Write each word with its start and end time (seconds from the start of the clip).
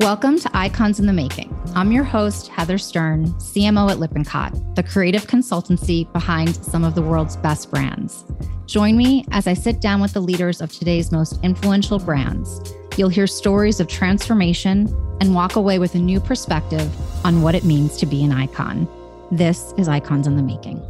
Welcome 0.00 0.38
to 0.38 0.56
Icons 0.56 1.00
in 1.00 1.06
the 1.06 1.12
Making. 1.12 1.52
I'm 1.74 1.90
your 1.90 2.04
host, 2.04 2.46
Heather 2.46 2.78
Stern, 2.78 3.26
CMO 3.32 3.90
at 3.90 3.98
Lippincott, 3.98 4.76
the 4.76 4.84
creative 4.84 5.26
consultancy 5.26 6.10
behind 6.12 6.54
some 6.54 6.84
of 6.84 6.94
the 6.94 7.02
world's 7.02 7.36
best 7.36 7.68
brands. 7.68 8.24
Join 8.66 8.96
me 8.96 9.24
as 9.32 9.48
I 9.48 9.54
sit 9.54 9.80
down 9.80 10.00
with 10.00 10.12
the 10.12 10.20
leaders 10.20 10.60
of 10.60 10.70
today's 10.70 11.10
most 11.10 11.40
influential 11.42 11.98
brands. 11.98 12.72
You'll 12.96 13.08
hear 13.08 13.26
stories 13.26 13.80
of 13.80 13.88
transformation 13.88 14.86
and 15.20 15.34
walk 15.34 15.56
away 15.56 15.80
with 15.80 15.96
a 15.96 15.98
new 15.98 16.20
perspective 16.20 16.88
on 17.26 17.42
what 17.42 17.56
it 17.56 17.64
means 17.64 17.96
to 17.96 18.06
be 18.06 18.22
an 18.22 18.30
icon. 18.30 18.86
This 19.32 19.74
is 19.76 19.88
Icons 19.88 20.28
in 20.28 20.36
the 20.36 20.44
Making. 20.44 20.80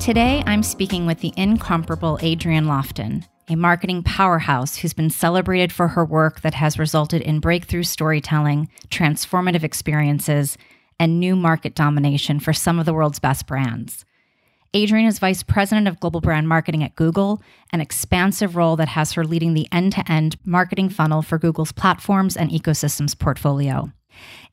Today, 0.00 0.42
I'm 0.46 0.62
speaking 0.62 1.04
with 1.04 1.20
the 1.20 1.34
incomparable 1.36 2.18
Adrienne 2.22 2.64
Lofton 2.64 3.26
a 3.48 3.54
marketing 3.54 4.02
powerhouse 4.02 4.76
who's 4.76 4.92
been 4.92 5.10
celebrated 5.10 5.72
for 5.72 5.88
her 5.88 6.04
work 6.04 6.40
that 6.40 6.54
has 6.54 6.78
resulted 6.78 7.22
in 7.22 7.38
breakthrough 7.38 7.84
storytelling, 7.84 8.68
transformative 8.88 9.62
experiences, 9.62 10.58
and 10.98 11.20
new 11.20 11.36
market 11.36 11.74
domination 11.74 12.40
for 12.40 12.52
some 12.52 12.78
of 12.78 12.86
the 12.86 12.94
world's 12.94 13.18
best 13.18 13.46
brands. 13.46 14.04
Adrienne 14.74 15.06
is 15.06 15.18
vice 15.18 15.42
president 15.42 15.86
of 15.86 16.00
global 16.00 16.20
brand 16.20 16.48
marketing 16.48 16.82
at 16.82 16.96
Google, 16.96 17.40
an 17.72 17.80
expansive 17.80 18.56
role 18.56 18.76
that 18.76 18.88
has 18.88 19.12
her 19.12 19.24
leading 19.24 19.54
the 19.54 19.68
end 19.70 19.92
to 19.92 20.10
end 20.10 20.36
marketing 20.44 20.88
funnel 20.88 21.22
for 21.22 21.38
Google's 21.38 21.72
platforms 21.72 22.36
and 22.36 22.50
ecosystems 22.50 23.16
portfolio. 23.18 23.92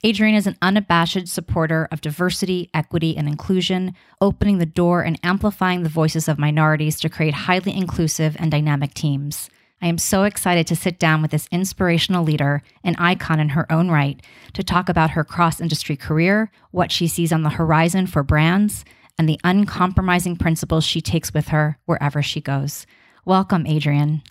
Adrienne 0.05 0.35
is 0.35 0.47
an 0.47 0.57
unabashed 0.61 1.27
supporter 1.27 1.87
of 1.91 2.01
diversity, 2.01 2.69
equity, 2.73 3.15
and 3.15 3.27
inclusion, 3.27 3.93
opening 4.21 4.57
the 4.57 4.65
door 4.65 5.01
and 5.01 5.19
amplifying 5.23 5.83
the 5.83 5.89
voices 5.89 6.27
of 6.27 6.39
minorities 6.39 6.99
to 6.99 7.09
create 7.09 7.33
highly 7.33 7.75
inclusive 7.75 8.35
and 8.39 8.51
dynamic 8.51 8.93
teams. 8.93 9.49
I 9.81 9.87
am 9.87 9.97
so 9.97 10.23
excited 10.23 10.65
to 10.67 10.77
sit 10.77 10.97
down 10.97 11.21
with 11.21 11.31
this 11.31 11.49
inspirational 11.51 12.23
leader, 12.23 12.63
an 12.85 12.95
icon 12.97 13.41
in 13.41 13.49
her 13.49 13.69
own 13.69 13.91
right, 13.91 14.21
to 14.53 14.63
talk 14.63 14.87
about 14.87 15.11
her 15.11 15.25
cross 15.25 15.59
industry 15.59 15.97
career, 15.97 16.51
what 16.71 16.91
she 16.91 17.07
sees 17.07 17.33
on 17.33 17.43
the 17.43 17.49
horizon 17.49 18.07
for 18.07 18.23
brands, 18.23 18.85
and 19.17 19.27
the 19.27 19.39
uncompromising 19.43 20.37
principles 20.37 20.85
she 20.85 21.01
takes 21.01 21.33
with 21.33 21.49
her 21.49 21.77
wherever 21.85 22.21
she 22.21 22.39
goes. 22.39 22.85
Welcome, 23.25 23.67
Adrienne. 23.67 24.21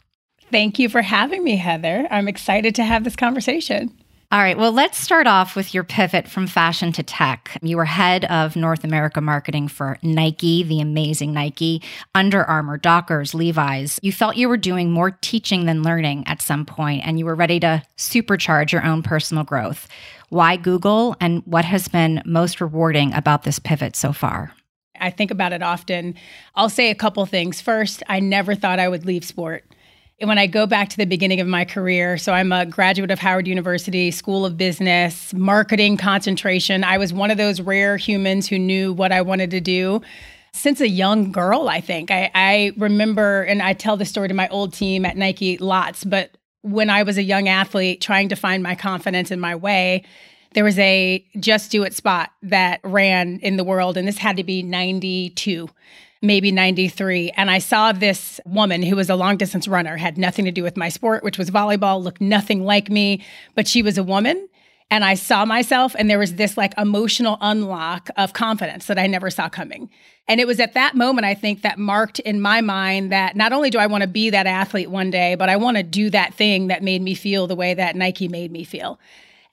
Thank 0.50 0.78
you 0.78 0.88
for 0.88 1.02
having 1.02 1.44
me, 1.44 1.56
Heather. 1.56 2.06
I'm 2.10 2.28
excited 2.28 2.74
to 2.76 2.84
have 2.84 3.04
this 3.04 3.16
conversation. 3.16 4.01
All 4.32 4.38
right. 4.38 4.56
Well, 4.56 4.72
let's 4.72 4.96
start 4.96 5.26
off 5.26 5.54
with 5.54 5.74
your 5.74 5.84
pivot 5.84 6.26
from 6.26 6.46
fashion 6.46 6.90
to 6.92 7.02
tech. 7.02 7.54
You 7.60 7.76
were 7.76 7.84
head 7.84 8.24
of 8.24 8.56
North 8.56 8.82
America 8.82 9.20
marketing 9.20 9.68
for 9.68 9.98
Nike, 10.02 10.62
the 10.62 10.80
amazing 10.80 11.34
Nike, 11.34 11.82
Under 12.14 12.42
Armour, 12.42 12.78
Dockers, 12.78 13.34
Levi's. 13.34 13.98
You 14.00 14.10
felt 14.10 14.38
you 14.38 14.48
were 14.48 14.56
doing 14.56 14.90
more 14.90 15.10
teaching 15.10 15.66
than 15.66 15.82
learning 15.82 16.26
at 16.26 16.40
some 16.40 16.64
point, 16.64 17.06
and 17.06 17.18
you 17.18 17.26
were 17.26 17.34
ready 17.34 17.60
to 17.60 17.82
supercharge 17.98 18.72
your 18.72 18.86
own 18.86 19.02
personal 19.02 19.44
growth. 19.44 19.86
Why 20.30 20.56
Google, 20.56 21.14
and 21.20 21.42
what 21.44 21.66
has 21.66 21.88
been 21.88 22.22
most 22.24 22.62
rewarding 22.62 23.12
about 23.12 23.42
this 23.42 23.58
pivot 23.58 23.96
so 23.96 24.14
far? 24.14 24.54
I 24.98 25.10
think 25.10 25.30
about 25.30 25.52
it 25.52 25.62
often. 25.62 26.14
I'll 26.54 26.70
say 26.70 26.88
a 26.88 26.94
couple 26.94 27.26
things. 27.26 27.60
First, 27.60 28.02
I 28.08 28.20
never 28.20 28.54
thought 28.54 28.78
I 28.78 28.88
would 28.88 29.04
leave 29.04 29.26
sport 29.26 29.66
when 30.28 30.38
I 30.38 30.46
go 30.46 30.66
back 30.66 30.88
to 30.90 30.96
the 30.96 31.04
beginning 31.04 31.40
of 31.40 31.46
my 31.46 31.64
career, 31.64 32.16
so 32.16 32.32
I'm 32.32 32.52
a 32.52 32.64
graduate 32.64 33.10
of 33.10 33.18
Howard 33.18 33.48
University 33.48 34.10
School 34.10 34.46
of 34.46 34.56
Business, 34.56 35.34
marketing 35.34 35.96
concentration. 35.96 36.84
I 36.84 36.98
was 36.98 37.12
one 37.12 37.30
of 37.30 37.38
those 37.38 37.60
rare 37.60 37.96
humans 37.96 38.46
who 38.46 38.58
knew 38.58 38.92
what 38.92 39.10
I 39.10 39.22
wanted 39.22 39.50
to 39.50 39.60
do 39.60 40.00
since 40.52 40.80
a 40.80 40.88
young 40.88 41.32
girl, 41.32 41.68
I 41.68 41.80
think. 41.80 42.10
I, 42.10 42.30
I 42.34 42.72
remember, 42.76 43.42
and 43.42 43.62
I 43.62 43.72
tell 43.72 43.96
the 43.96 44.04
story 44.04 44.28
to 44.28 44.34
my 44.34 44.48
old 44.48 44.72
team 44.72 45.04
at 45.04 45.16
Nike 45.16 45.58
lots, 45.58 46.04
but 46.04 46.36
when 46.60 46.90
I 46.90 47.02
was 47.02 47.18
a 47.18 47.22
young 47.22 47.48
athlete 47.48 48.00
trying 48.00 48.28
to 48.28 48.36
find 48.36 48.62
my 48.62 48.74
confidence 48.74 49.30
in 49.30 49.40
my 49.40 49.56
way, 49.56 50.04
there 50.54 50.62
was 50.62 50.78
a 50.78 51.24
just 51.40 51.70
do 51.70 51.82
it 51.82 51.94
spot 51.94 52.30
that 52.42 52.80
ran 52.84 53.40
in 53.40 53.56
the 53.56 53.64
world, 53.64 53.96
and 53.96 54.06
this 54.06 54.18
had 54.18 54.36
to 54.36 54.44
be 54.44 54.62
92 54.62 55.68
maybe 56.22 56.52
93. 56.52 57.30
And 57.36 57.50
I 57.50 57.58
saw 57.58 57.92
this 57.92 58.40
woman 58.46 58.82
who 58.82 58.96
was 58.96 59.10
a 59.10 59.16
long 59.16 59.36
distance 59.36 59.68
runner, 59.68 59.96
had 59.96 60.16
nothing 60.16 60.44
to 60.44 60.52
do 60.52 60.62
with 60.62 60.76
my 60.76 60.88
sport, 60.88 61.24
which 61.24 61.36
was 61.36 61.50
volleyball, 61.50 62.02
looked 62.02 62.20
nothing 62.20 62.64
like 62.64 62.88
me, 62.88 63.24
but 63.54 63.68
she 63.68 63.82
was 63.82 63.98
a 63.98 64.02
woman. 64.04 64.48
And 64.90 65.04
I 65.06 65.14
saw 65.14 65.46
myself, 65.46 65.96
and 65.98 66.10
there 66.10 66.18
was 66.18 66.34
this 66.34 66.56
like 66.58 66.74
emotional 66.76 67.38
unlock 67.40 68.10
of 68.18 68.34
confidence 68.34 68.86
that 68.86 68.98
I 68.98 69.06
never 69.06 69.30
saw 69.30 69.48
coming. 69.48 69.88
And 70.28 70.38
it 70.38 70.46
was 70.46 70.60
at 70.60 70.74
that 70.74 70.94
moment, 70.94 71.24
I 71.24 71.34
think, 71.34 71.62
that 71.62 71.78
marked 71.78 72.18
in 72.18 72.40
my 72.40 72.60
mind 72.60 73.10
that 73.10 73.34
not 73.34 73.52
only 73.52 73.70
do 73.70 73.78
I 73.78 73.86
want 73.86 74.02
to 74.02 74.08
be 74.08 74.30
that 74.30 74.46
athlete 74.46 74.90
one 74.90 75.10
day, 75.10 75.34
but 75.34 75.48
I 75.48 75.56
want 75.56 75.78
to 75.78 75.82
do 75.82 76.10
that 76.10 76.34
thing 76.34 76.68
that 76.68 76.82
made 76.82 77.00
me 77.02 77.14
feel 77.14 77.46
the 77.46 77.56
way 77.56 77.72
that 77.74 77.96
Nike 77.96 78.28
made 78.28 78.52
me 78.52 78.64
feel. 78.64 79.00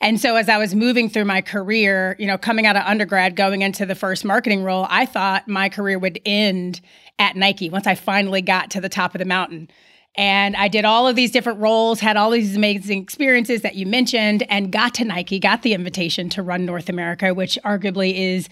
And 0.02 0.20
so 0.20 0.36
as 0.38 0.48
I 0.48 0.58
was 0.58 0.74
moving 0.74 1.10
through 1.10 1.26
my 1.26 1.42
career, 1.42 2.16
you 2.20 2.26
know, 2.26 2.38
coming 2.38 2.66
out 2.66 2.78
of 2.78 2.84
undergrad, 2.86 3.36
going 3.36 3.62
into 3.62 3.86
the 3.86 3.96
first 3.96 4.24
marketing 4.24 4.64
role, 4.64 4.88
I 4.90 5.06
thought 5.06 5.48
my 5.48 5.68
career 5.68 6.00
would 6.00 6.20
end 6.26 6.80
at 7.18 7.36
Nike 7.36 7.70
once 7.70 7.86
I 7.86 7.96
finally 7.96 8.42
got 8.42 8.72
to 8.72 8.82
the 8.82 8.90
top 8.90 9.14
of 9.14 9.20
the 9.20 9.26
mountain. 9.26 9.70
And 10.16 10.56
I 10.56 10.70
did 10.70 10.86
all 10.86 11.08
of 11.08 11.16
these 11.16 11.32
different 11.32 11.60
roles, 11.60 12.00
had 12.00 12.18
all 12.18 12.32
these 12.32 12.56
amazing 12.56 13.02
experiences 13.02 13.62
that 13.62 13.76
you 13.76 13.86
mentioned, 13.86 14.44
and 14.50 14.72
got 14.72 14.94
to 14.96 15.06
Nike, 15.06 15.40
got 15.40 15.62
the 15.62 15.74
invitation 15.74 16.30
to 16.30 16.42
run 16.42 16.66
North 16.66 16.90
America, 16.90 17.34
which 17.34 17.60
arguably 17.64 18.14
is 18.16 18.50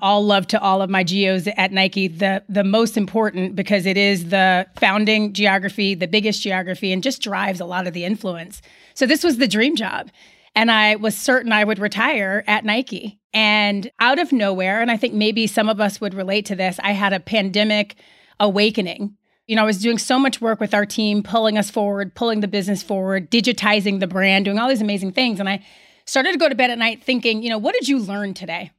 all 0.00 0.24
love 0.24 0.46
to 0.48 0.60
all 0.60 0.80
of 0.80 0.90
my 0.90 1.04
geos 1.04 1.46
at 1.56 1.70
Nike, 1.72 2.08
the 2.08 2.42
the 2.48 2.64
most 2.64 2.96
important 2.96 3.54
because 3.54 3.84
it 3.84 3.96
is 3.96 4.30
the 4.30 4.66
founding 4.76 5.32
geography, 5.32 5.94
the 5.94 6.08
biggest 6.08 6.42
geography, 6.42 6.92
and 6.92 7.02
just 7.02 7.20
drives 7.20 7.60
a 7.60 7.64
lot 7.64 7.86
of 7.86 7.92
the 7.92 8.04
influence. 8.04 8.62
So 8.94 9.06
this 9.06 9.22
was 9.22 9.38
the 9.38 9.48
dream 9.48 9.76
job. 9.76 10.10
And 10.54 10.70
I 10.70 10.96
was 10.96 11.16
certain 11.16 11.52
I 11.52 11.64
would 11.64 11.78
retire 11.78 12.44
at 12.46 12.64
Nike. 12.64 13.18
And 13.32 13.90
out 13.98 14.18
of 14.18 14.32
nowhere, 14.32 14.82
and 14.82 14.90
I 14.90 14.96
think 14.96 15.14
maybe 15.14 15.46
some 15.46 15.68
of 15.68 15.80
us 15.80 16.00
would 16.00 16.14
relate 16.14 16.46
to 16.46 16.54
this, 16.54 16.78
I 16.82 16.92
had 16.92 17.12
a 17.12 17.20
pandemic 17.20 17.96
awakening. 18.38 19.16
You 19.46 19.56
know, 19.56 19.62
I 19.62 19.66
was 19.66 19.78
doing 19.78 19.98
so 19.98 20.18
much 20.18 20.40
work 20.40 20.60
with 20.60 20.74
our 20.74 20.84
team, 20.84 21.22
pulling 21.22 21.56
us 21.56 21.70
forward, 21.70 22.14
pulling 22.14 22.40
the 22.40 22.48
business 22.48 22.82
forward, 22.82 23.30
digitizing 23.30 24.00
the 24.00 24.06
brand, 24.06 24.44
doing 24.44 24.58
all 24.58 24.68
these 24.68 24.82
amazing 24.82 25.12
things. 25.12 25.40
And 25.40 25.48
I 25.48 25.64
started 26.04 26.32
to 26.32 26.38
go 26.38 26.48
to 26.48 26.54
bed 26.54 26.70
at 26.70 26.78
night 26.78 27.02
thinking, 27.02 27.42
you 27.42 27.48
know, 27.48 27.58
what 27.58 27.74
did 27.74 27.88
you 27.88 27.98
learn 27.98 28.34
today? 28.34 28.70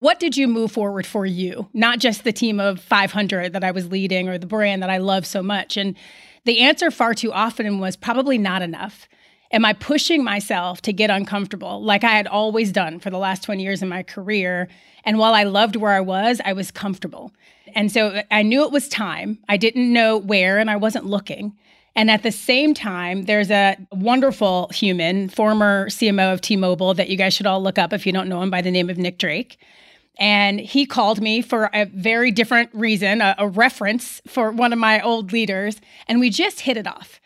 What 0.00 0.20
did 0.20 0.36
you 0.36 0.46
move 0.46 0.70
forward 0.70 1.06
for 1.06 1.26
you? 1.26 1.68
Not 1.72 1.98
just 1.98 2.22
the 2.22 2.32
team 2.32 2.60
of 2.60 2.80
500 2.80 3.52
that 3.52 3.64
I 3.64 3.72
was 3.72 3.90
leading 3.90 4.28
or 4.28 4.38
the 4.38 4.46
brand 4.46 4.82
that 4.82 4.90
I 4.90 4.98
love 4.98 5.26
so 5.26 5.42
much. 5.42 5.76
And 5.76 5.96
the 6.44 6.60
answer 6.60 6.92
far 6.92 7.14
too 7.14 7.32
often 7.32 7.80
was 7.80 7.96
probably 7.96 8.38
not 8.38 8.62
enough. 8.62 9.08
Am 9.50 9.64
I 9.64 9.72
pushing 9.72 10.22
myself 10.22 10.82
to 10.82 10.92
get 10.92 11.10
uncomfortable 11.10 11.82
like 11.82 12.04
I 12.04 12.10
had 12.10 12.26
always 12.26 12.70
done 12.70 13.00
for 13.00 13.08
the 13.08 13.18
last 13.18 13.42
20 13.44 13.62
years 13.62 13.82
in 13.82 13.88
my 13.88 14.02
career? 14.02 14.68
And 15.04 15.18
while 15.18 15.32
I 15.32 15.44
loved 15.44 15.76
where 15.76 15.92
I 15.92 16.00
was, 16.00 16.40
I 16.44 16.52
was 16.52 16.70
comfortable. 16.70 17.32
And 17.74 17.90
so 17.90 18.08
uh, 18.08 18.22
I 18.30 18.42
knew 18.42 18.62
it 18.64 18.72
was 18.72 18.88
time. 18.88 19.38
I 19.48 19.56
didn't 19.56 19.90
know 19.90 20.18
where, 20.18 20.58
and 20.58 20.70
I 20.70 20.76
wasn't 20.76 21.06
looking. 21.06 21.56
And 21.96 22.10
at 22.10 22.22
the 22.22 22.30
same 22.30 22.74
time, 22.74 23.24
there's 23.24 23.50
a 23.50 23.76
wonderful 23.90 24.68
human, 24.72 25.30
former 25.30 25.88
CMO 25.88 26.32
of 26.32 26.40
T 26.42 26.54
Mobile, 26.54 26.94
that 26.94 27.08
you 27.08 27.16
guys 27.16 27.34
should 27.34 27.46
all 27.46 27.62
look 27.62 27.78
up 27.78 27.92
if 27.92 28.06
you 28.06 28.12
don't 28.12 28.28
know 28.28 28.42
him 28.42 28.50
by 28.50 28.60
the 28.60 28.70
name 28.70 28.90
of 28.90 28.98
Nick 28.98 29.18
Drake. 29.18 29.58
And 30.18 30.60
he 30.60 30.84
called 30.84 31.20
me 31.20 31.40
for 31.40 31.70
a 31.72 31.86
very 31.86 32.30
different 32.30 32.70
reason, 32.74 33.20
a, 33.20 33.34
a 33.38 33.48
reference 33.48 34.20
for 34.26 34.50
one 34.50 34.72
of 34.72 34.78
my 34.78 35.00
old 35.00 35.32
leaders. 35.32 35.80
And 36.06 36.20
we 36.20 36.28
just 36.28 36.60
hit 36.60 36.76
it 36.76 36.86
off. 36.86 37.17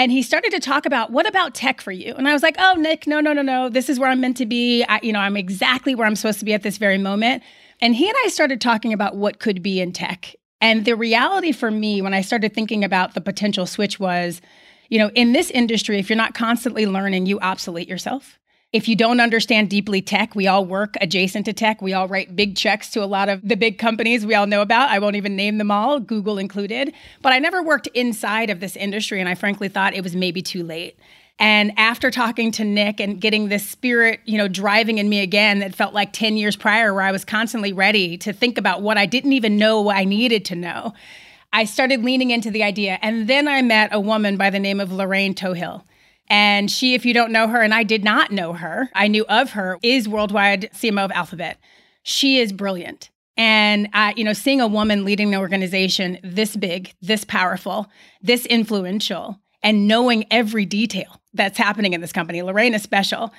And 0.00 0.10
he 0.10 0.22
started 0.22 0.50
to 0.52 0.60
talk 0.60 0.86
about 0.86 1.10
what 1.10 1.28
about 1.28 1.54
tech 1.54 1.82
for 1.82 1.92
you? 1.92 2.14
And 2.14 2.26
I 2.26 2.32
was 2.32 2.42
like, 2.42 2.56
oh, 2.58 2.72
Nick, 2.78 3.06
no, 3.06 3.20
no, 3.20 3.34
no, 3.34 3.42
no. 3.42 3.68
This 3.68 3.90
is 3.90 4.00
where 4.00 4.08
I'm 4.08 4.18
meant 4.18 4.38
to 4.38 4.46
be. 4.46 4.82
I, 4.84 4.98
you 5.02 5.12
know, 5.12 5.18
I'm 5.18 5.36
exactly 5.36 5.94
where 5.94 6.06
I'm 6.06 6.16
supposed 6.16 6.38
to 6.38 6.46
be 6.46 6.54
at 6.54 6.62
this 6.62 6.78
very 6.78 6.96
moment. 6.96 7.42
And 7.82 7.94
he 7.94 8.08
and 8.08 8.16
I 8.24 8.28
started 8.28 8.62
talking 8.62 8.94
about 8.94 9.16
what 9.16 9.40
could 9.40 9.62
be 9.62 9.78
in 9.78 9.92
tech. 9.92 10.34
And 10.58 10.86
the 10.86 10.96
reality 10.96 11.52
for 11.52 11.70
me, 11.70 12.00
when 12.00 12.14
I 12.14 12.22
started 12.22 12.54
thinking 12.54 12.82
about 12.82 13.12
the 13.12 13.20
potential 13.20 13.66
switch, 13.66 14.00
was, 14.00 14.40
you 14.88 14.98
know, 14.98 15.10
in 15.10 15.34
this 15.34 15.50
industry, 15.50 15.98
if 15.98 16.08
you're 16.08 16.16
not 16.16 16.32
constantly 16.32 16.86
learning, 16.86 17.26
you 17.26 17.38
obsolete 17.40 17.86
yourself. 17.86 18.38
If 18.72 18.86
you 18.86 18.94
don't 18.94 19.18
understand 19.18 19.68
deeply 19.68 20.00
tech, 20.00 20.36
we 20.36 20.46
all 20.46 20.64
work 20.64 20.94
adjacent 21.00 21.44
to 21.46 21.52
tech. 21.52 21.82
We 21.82 21.92
all 21.92 22.06
write 22.06 22.36
big 22.36 22.56
checks 22.56 22.88
to 22.90 23.02
a 23.02 23.06
lot 23.06 23.28
of 23.28 23.40
the 23.42 23.56
big 23.56 23.78
companies 23.78 24.24
we 24.24 24.36
all 24.36 24.46
know 24.46 24.62
about. 24.62 24.90
I 24.90 25.00
won't 25.00 25.16
even 25.16 25.34
name 25.34 25.58
them 25.58 25.72
all, 25.72 25.98
Google 25.98 26.38
included. 26.38 26.94
But 27.20 27.32
I 27.32 27.40
never 27.40 27.64
worked 27.64 27.88
inside 27.88 28.48
of 28.48 28.60
this 28.60 28.76
industry, 28.76 29.18
and 29.18 29.28
I 29.28 29.34
frankly 29.34 29.68
thought 29.68 29.94
it 29.94 30.04
was 30.04 30.14
maybe 30.14 30.40
too 30.40 30.62
late. 30.62 30.96
And 31.40 31.72
after 31.78 32.12
talking 32.12 32.52
to 32.52 32.64
Nick 32.64 33.00
and 33.00 33.20
getting 33.20 33.48
this 33.48 33.68
spirit, 33.68 34.20
you 34.24 34.38
know, 34.38 34.46
driving 34.46 34.98
in 34.98 35.08
me 35.08 35.20
again 35.20 35.58
that 35.60 35.74
felt 35.74 35.92
like 35.92 36.12
10 36.12 36.36
years 36.36 36.54
prior, 36.54 36.94
where 36.94 37.02
I 37.02 37.10
was 37.10 37.24
constantly 37.24 37.72
ready 37.72 38.16
to 38.18 38.32
think 38.32 38.56
about 38.56 38.82
what 38.82 38.96
I 38.96 39.06
didn't 39.06 39.32
even 39.32 39.56
know 39.56 39.90
I 39.90 40.04
needed 40.04 40.44
to 40.44 40.54
know, 40.54 40.94
I 41.52 41.64
started 41.64 42.04
leaning 42.04 42.30
into 42.30 42.52
the 42.52 42.62
idea. 42.62 43.00
And 43.02 43.26
then 43.26 43.48
I 43.48 43.62
met 43.62 43.92
a 43.92 43.98
woman 43.98 44.36
by 44.36 44.50
the 44.50 44.60
name 44.60 44.78
of 44.78 44.92
Lorraine 44.92 45.34
Twohill. 45.34 45.82
And 46.30 46.70
she, 46.70 46.94
if 46.94 47.04
you 47.04 47.12
don't 47.12 47.32
know 47.32 47.48
her, 47.48 47.60
and 47.60 47.74
I 47.74 47.82
did 47.82 48.04
not 48.04 48.30
know 48.30 48.52
her, 48.52 48.88
I 48.94 49.08
knew 49.08 49.26
of 49.28 49.50
her, 49.50 49.78
is 49.82 50.08
worldwide 50.08 50.70
CMO 50.72 51.06
of 51.06 51.10
Alphabet. 51.10 51.58
She 52.04 52.38
is 52.38 52.52
brilliant. 52.52 53.10
And 53.36 53.88
uh, 53.92 54.12
you 54.16 54.22
know, 54.22 54.32
seeing 54.32 54.60
a 54.60 54.68
woman 54.68 55.04
leading 55.04 55.34
an 55.34 55.40
organization 55.40 56.18
this 56.22 56.56
big, 56.56 56.94
this 57.02 57.24
powerful, 57.24 57.88
this 58.22 58.46
influential, 58.46 59.40
and 59.62 59.88
knowing 59.88 60.24
every 60.30 60.64
detail 60.64 61.20
that's 61.34 61.58
happening 61.58 61.94
in 61.94 62.00
this 62.00 62.12
company, 62.12 62.42
Lorraine 62.42 62.74
is 62.74 62.82
special. 62.82 63.32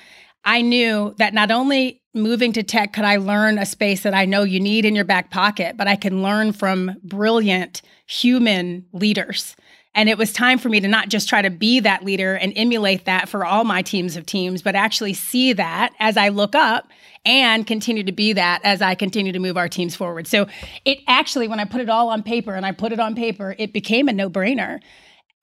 I 0.44 0.60
knew 0.60 1.14
that 1.18 1.34
not 1.34 1.50
only 1.50 2.02
moving 2.14 2.52
to 2.54 2.62
tech 2.62 2.92
could 2.92 3.04
I 3.04 3.16
learn 3.16 3.58
a 3.58 3.66
space 3.66 4.02
that 4.02 4.14
I 4.14 4.24
know 4.24 4.42
you 4.42 4.60
need 4.60 4.84
in 4.84 4.94
your 4.94 5.04
back 5.04 5.30
pocket, 5.30 5.76
but 5.76 5.86
I 5.86 5.96
can 5.96 6.22
learn 6.22 6.52
from 6.52 6.96
brilliant 7.02 7.80
human 8.06 8.86
leaders. 8.92 9.56
And 9.94 10.08
it 10.08 10.16
was 10.16 10.32
time 10.32 10.58
for 10.58 10.68
me 10.68 10.80
to 10.80 10.88
not 10.88 11.08
just 11.08 11.28
try 11.28 11.42
to 11.42 11.50
be 11.50 11.80
that 11.80 12.02
leader 12.02 12.34
and 12.34 12.52
emulate 12.56 13.04
that 13.04 13.28
for 13.28 13.44
all 13.44 13.64
my 13.64 13.82
teams 13.82 14.16
of 14.16 14.24
teams, 14.24 14.62
but 14.62 14.74
actually 14.74 15.12
see 15.12 15.52
that 15.52 15.92
as 15.98 16.16
I 16.16 16.30
look 16.30 16.54
up 16.54 16.88
and 17.24 17.66
continue 17.66 18.02
to 18.04 18.12
be 18.12 18.32
that 18.32 18.60
as 18.64 18.80
I 18.80 18.94
continue 18.94 19.32
to 19.32 19.38
move 19.38 19.56
our 19.56 19.68
teams 19.68 19.94
forward. 19.94 20.26
So 20.26 20.46
it 20.84 20.98
actually, 21.06 21.46
when 21.46 21.60
I 21.60 21.64
put 21.66 21.80
it 21.80 21.90
all 21.90 22.08
on 22.08 22.22
paper 22.22 22.54
and 22.54 22.64
I 22.64 22.72
put 22.72 22.92
it 22.92 23.00
on 23.00 23.14
paper, 23.14 23.54
it 23.58 23.72
became 23.72 24.08
a 24.08 24.12
no 24.12 24.30
brainer. 24.30 24.80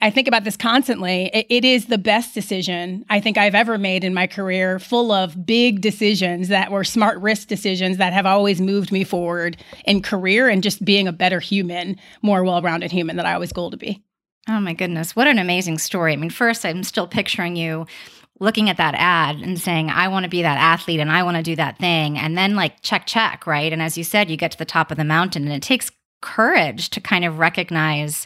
I 0.01 0.09
think 0.09 0.29
about 0.29 0.45
this 0.45 0.55
constantly. 0.55 1.29
It, 1.33 1.45
it 1.49 1.65
is 1.65 1.85
the 1.85 1.97
best 1.97 2.33
decision 2.33 3.05
I 3.09 3.19
think 3.19 3.37
I've 3.37 3.55
ever 3.55 3.77
made 3.77 4.03
in 4.03 4.13
my 4.13 4.27
career, 4.27 4.79
full 4.79 5.11
of 5.11 5.45
big 5.45 5.81
decisions 5.81 6.47
that 6.47 6.71
were 6.71 6.85
smart 6.85 7.19
risk 7.19 7.49
decisions 7.49 7.97
that 7.97 8.13
have 8.13 8.25
always 8.25 8.61
moved 8.61 8.91
me 8.91 9.03
forward 9.03 9.57
in 9.85 10.01
career 10.01 10.47
and 10.47 10.63
just 10.63 10.83
being 10.83 11.07
a 11.07 11.13
better 11.13 11.39
human, 11.39 11.97
more 12.21 12.43
well 12.43 12.61
rounded 12.61 12.91
human 12.91 13.17
that 13.17 13.25
I 13.25 13.33
always 13.33 13.51
goal 13.51 13.71
to 13.71 13.77
be. 13.77 14.03
Oh 14.49 14.59
my 14.59 14.73
goodness. 14.73 15.15
What 15.15 15.27
an 15.27 15.37
amazing 15.37 15.77
story. 15.77 16.13
I 16.13 16.15
mean, 16.15 16.31
first, 16.31 16.65
I'm 16.65 16.83
still 16.83 17.07
picturing 17.07 17.55
you 17.55 17.85
looking 18.39 18.69
at 18.69 18.77
that 18.77 18.95
ad 18.95 19.35
and 19.37 19.59
saying, 19.59 19.89
I 19.91 20.07
want 20.07 20.23
to 20.23 20.29
be 20.29 20.41
that 20.41 20.57
athlete 20.57 20.99
and 20.99 21.11
I 21.11 21.23
want 21.23 21.37
to 21.37 21.43
do 21.43 21.55
that 21.57 21.77
thing. 21.77 22.17
And 22.17 22.37
then, 22.37 22.55
like, 22.55 22.81
check, 22.81 23.05
check, 23.05 23.45
right? 23.45 23.71
And 23.71 23.81
as 23.81 23.97
you 23.97 24.03
said, 24.03 24.31
you 24.31 24.37
get 24.37 24.51
to 24.51 24.57
the 24.57 24.65
top 24.65 24.91
of 24.91 24.97
the 24.97 25.03
mountain 25.03 25.43
and 25.43 25.53
it 25.53 25.61
takes 25.61 25.91
courage 26.21 26.89
to 26.91 27.01
kind 27.01 27.25
of 27.25 27.37
recognize 27.37 28.25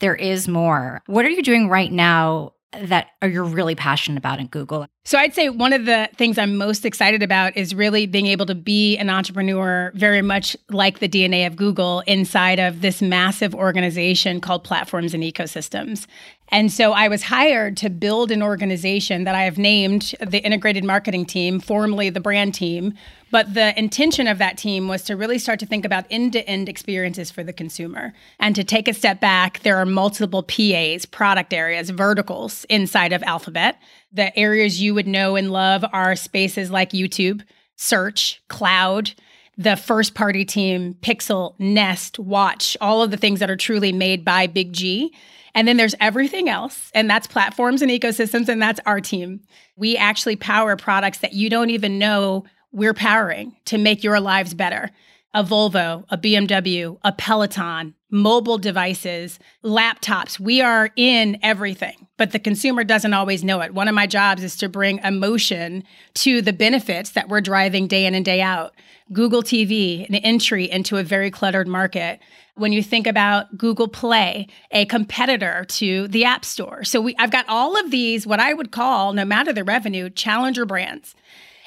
there 0.00 0.16
is 0.16 0.48
more. 0.48 1.02
What 1.06 1.24
are 1.24 1.30
you 1.30 1.42
doing 1.42 1.68
right 1.68 1.90
now 1.90 2.53
that 2.82 3.08
are 3.22 3.28
you're 3.28 3.44
really 3.44 3.74
passionate 3.74 4.18
about 4.18 4.40
in 4.40 4.46
Google? 4.46 4.86
So 5.04 5.18
I'd 5.18 5.34
say 5.34 5.50
one 5.50 5.72
of 5.72 5.84
the 5.84 6.08
things 6.16 6.38
I'm 6.38 6.56
most 6.56 6.84
excited 6.84 7.22
about 7.22 7.56
is 7.56 7.74
really 7.74 8.06
being 8.06 8.26
able 8.26 8.46
to 8.46 8.54
be 8.54 8.96
an 8.96 9.10
entrepreneur 9.10 9.92
very 9.94 10.22
much 10.22 10.56
like 10.70 10.98
the 10.98 11.08
DNA 11.08 11.46
of 11.46 11.56
Google 11.56 12.02
inside 12.06 12.58
of 12.58 12.80
this 12.80 13.02
massive 13.02 13.54
organization 13.54 14.40
called 14.40 14.64
Platforms 14.64 15.12
and 15.12 15.22
Ecosystems. 15.22 16.06
And 16.48 16.70
so 16.70 16.92
I 16.92 17.08
was 17.08 17.24
hired 17.24 17.76
to 17.78 17.90
build 17.90 18.30
an 18.30 18.42
organization 18.42 19.24
that 19.24 19.34
I 19.34 19.42
have 19.42 19.58
named 19.58 20.14
the 20.20 20.38
Integrated 20.44 20.84
Marketing 20.84 21.24
Team, 21.24 21.58
formerly 21.58 22.10
the 22.10 22.20
brand 22.20 22.54
team. 22.54 22.94
But 23.30 23.54
the 23.54 23.76
intention 23.78 24.28
of 24.28 24.38
that 24.38 24.56
team 24.56 24.86
was 24.86 25.02
to 25.04 25.16
really 25.16 25.38
start 25.38 25.58
to 25.60 25.66
think 25.66 25.84
about 25.84 26.04
end 26.10 26.34
to 26.34 26.48
end 26.48 26.68
experiences 26.68 27.30
for 27.30 27.42
the 27.42 27.52
consumer. 27.52 28.12
And 28.38 28.54
to 28.54 28.62
take 28.62 28.86
a 28.86 28.94
step 28.94 29.20
back, 29.20 29.60
there 29.60 29.78
are 29.78 29.86
multiple 29.86 30.42
PAs, 30.42 31.06
product 31.06 31.52
areas, 31.52 31.90
verticals 31.90 32.64
inside 32.66 33.12
of 33.12 33.22
Alphabet. 33.24 33.80
The 34.12 34.36
areas 34.38 34.80
you 34.80 34.94
would 34.94 35.08
know 35.08 35.34
and 35.34 35.50
love 35.50 35.84
are 35.92 36.14
spaces 36.14 36.70
like 36.70 36.90
YouTube, 36.90 37.42
search, 37.74 38.40
cloud, 38.48 39.12
the 39.56 39.76
first 39.76 40.14
party 40.14 40.44
team, 40.44 40.94
Pixel, 41.00 41.54
Nest, 41.58 42.18
Watch, 42.18 42.76
all 42.80 43.02
of 43.02 43.10
the 43.10 43.16
things 43.16 43.40
that 43.40 43.50
are 43.50 43.56
truly 43.56 43.92
made 43.92 44.24
by 44.24 44.46
Big 44.46 44.72
G. 44.72 45.12
And 45.54 45.68
then 45.68 45.76
there's 45.76 45.94
everything 46.00 46.48
else, 46.48 46.90
and 46.94 47.08
that's 47.08 47.26
platforms 47.26 47.80
and 47.80 47.90
ecosystems, 47.90 48.48
and 48.48 48.60
that's 48.60 48.80
our 48.86 49.00
team. 49.00 49.40
We 49.76 49.96
actually 49.96 50.36
power 50.36 50.76
products 50.76 51.18
that 51.18 51.32
you 51.32 51.48
don't 51.48 51.70
even 51.70 51.98
know 51.98 52.44
we're 52.72 52.94
powering 52.94 53.54
to 53.66 53.78
make 53.78 54.02
your 54.02 54.18
lives 54.18 54.52
better. 54.52 54.90
A 55.32 55.44
Volvo, 55.44 56.04
a 56.10 56.18
BMW, 56.18 56.98
a 57.02 57.12
Peloton, 57.12 57.94
mobile 58.14 58.58
devices, 58.58 59.40
laptops. 59.64 60.38
We 60.38 60.60
are 60.60 60.90
in 60.94 61.36
everything, 61.42 62.06
but 62.16 62.30
the 62.30 62.38
consumer 62.38 62.84
doesn't 62.84 63.12
always 63.12 63.42
know 63.42 63.60
it. 63.60 63.74
One 63.74 63.88
of 63.88 63.94
my 63.94 64.06
jobs 64.06 64.44
is 64.44 64.54
to 64.58 64.68
bring 64.68 64.98
emotion 64.98 65.82
to 66.14 66.40
the 66.40 66.52
benefits 66.52 67.10
that 67.10 67.28
we're 67.28 67.40
driving 67.40 67.88
day 67.88 68.06
in 68.06 68.14
and 68.14 68.24
day 68.24 68.40
out. 68.40 68.72
Google 69.12 69.42
TV, 69.42 70.08
an 70.08 70.14
entry 70.14 70.70
into 70.70 70.96
a 70.96 71.02
very 71.02 71.28
cluttered 71.28 71.66
market 71.66 72.20
when 72.54 72.72
you 72.72 72.84
think 72.84 73.08
about 73.08 73.58
Google 73.58 73.88
Play, 73.88 74.46
a 74.70 74.84
competitor 74.86 75.64
to 75.70 76.06
the 76.06 76.24
App 76.24 76.44
Store. 76.44 76.84
So 76.84 77.00
we 77.00 77.16
I've 77.18 77.32
got 77.32 77.46
all 77.48 77.76
of 77.76 77.90
these 77.90 78.28
what 78.28 78.38
I 78.38 78.54
would 78.54 78.70
call 78.70 79.12
no 79.12 79.24
matter 79.24 79.52
the 79.52 79.64
revenue 79.64 80.08
challenger 80.08 80.64
brands. 80.64 81.16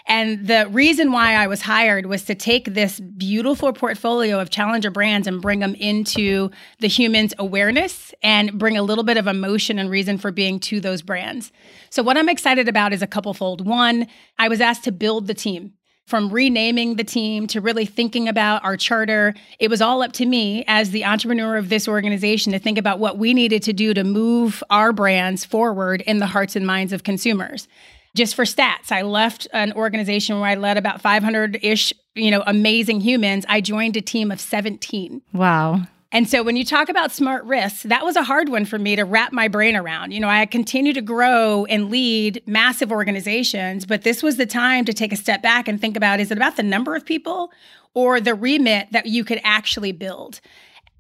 And 0.07 0.47
the 0.47 0.67
reason 0.71 1.11
why 1.11 1.33
I 1.33 1.47
was 1.47 1.61
hired 1.61 2.05
was 2.05 2.23
to 2.23 2.35
take 2.35 2.73
this 2.73 2.99
beautiful 2.99 3.73
portfolio 3.73 4.39
of 4.39 4.49
challenger 4.49 4.89
brands 4.89 5.27
and 5.27 5.41
bring 5.41 5.59
them 5.59 5.75
into 5.75 6.49
the 6.79 6.87
human's 6.87 7.33
awareness 7.37 8.13
and 8.23 8.57
bring 8.57 8.77
a 8.77 8.83
little 8.83 9.03
bit 9.03 9.17
of 9.17 9.27
emotion 9.27 9.77
and 9.77 9.89
reason 9.89 10.17
for 10.17 10.31
being 10.31 10.59
to 10.61 10.79
those 10.79 11.01
brands. 11.01 11.51
So, 11.89 12.01
what 12.01 12.17
I'm 12.17 12.29
excited 12.29 12.69
about 12.69 12.93
is 12.93 13.01
a 13.01 13.07
couple 13.07 13.33
fold. 13.33 13.67
One, 13.67 14.07
I 14.39 14.47
was 14.47 14.61
asked 14.61 14.85
to 14.85 14.93
build 14.93 15.27
the 15.27 15.33
team 15.33 15.73
from 16.05 16.29
renaming 16.29 16.95
the 16.95 17.03
team 17.03 17.47
to 17.47 17.59
really 17.59 17.85
thinking 17.85 18.29
about 18.29 18.63
our 18.63 18.77
charter. 18.77 19.35
It 19.59 19.69
was 19.69 19.81
all 19.81 20.01
up 20.01 20.13
to 20.13 20.25
me 20.25 20.63
as 20.65 20.91
the 20.91 21.03
entrepreneur 21.03 21.57
of 21.57 21.67
this 21.67 21.85
organization 21.85 22.53
to 22.53 22.59
think 22.59 22.77
about 22.77 22.99
what 22.99 23.17
we 23.17 23.33
needed 23.33 23.61
to 23.63 23.73
do 23.73 23.93
to 23.93 24.05
move 24.05 24.63
our 24.69 24.93
brands 24.93 25.43
forward 25.43 26.01
in 26.01 26.19
the 26.19 26.25
hearts 26.25 26.55
and 26.55 26.65
minds 26.65 26.93
of 26.93 27.03
consumers. 27.03 27.67
Just 28.15 28.35
for 28.35 28.45
stats, 28.45 28.91
I 28.91 29.03
left 29.03 29.47
an 29.53 29.73
organization 29.73 30.39
where 30.39 30.49
I 30.49 30.55
led 30.55 30.77
about 30.77 31.01
500 31.01 31.59
ish, 31.61 31.93
you 32.15 32.31
know, 32.31 32.43
amazing 32.47 33.01
humans. 33.01 33.45
I 33.47 33.61
joined 33.61 33.95
a 33.97 34.01
team 34.01 34.31
of 34.31 34.39
17. 34.39 35.21
Wow. 35.33 35.81
And 36.11 36.27
so 36.27 36.41
when 36.41 36.55
you 36.55 36.63
talk 36.63 36.87
about 36.87 37.11
smart 37.11 37.43
risks, 37.43 37.83
that 37.83 38.05
was 38.05 38.15
a 38.15 38.23
hard 38.23 38.47
one 38.47 38.63
for 38.63 38.79
me 38.79 38.95
to 38.95 39.03
wrap 39.03 39.33
my 39.33 39.49
brain 39.49 39.75
around. 39.75 40.13
You 40.13 40.21
know, 40.21 40.29
I 40.29 40.45
continue 40.45 40.93
to 40.93 41.01
grow 41.01 41.65
and 41.65 41.91
lead 41.91 42.41
massive 42.45 42.91
organizations, 42.91 43.85
but 43.85 44.03
this 44.03 44.23
was 44.23 44.37
the 44.37 44.45
time 44.45 44.85
to 44.85 44.93
take 44.93 45.11
a 45.11 45.17
step 45.17 45.41
back 45.41 45.67
and 45.67 45.79
think 45.79 45.97
about 45.97 46.21
is 46.21 46.31
it 46.31 46.37
about 46.37 46.55
the 46.55 46.63
number 46.63 46.95
of 46.95 47.05
people 47.05 47.51
or 47.93 48.21
the 48.21 48.33
remit 48.33 48.87
that 48.91 49.07
you 49.07 49.25
could 49.25 49.41
actually 49.43 49.91
build? 49.91 50.39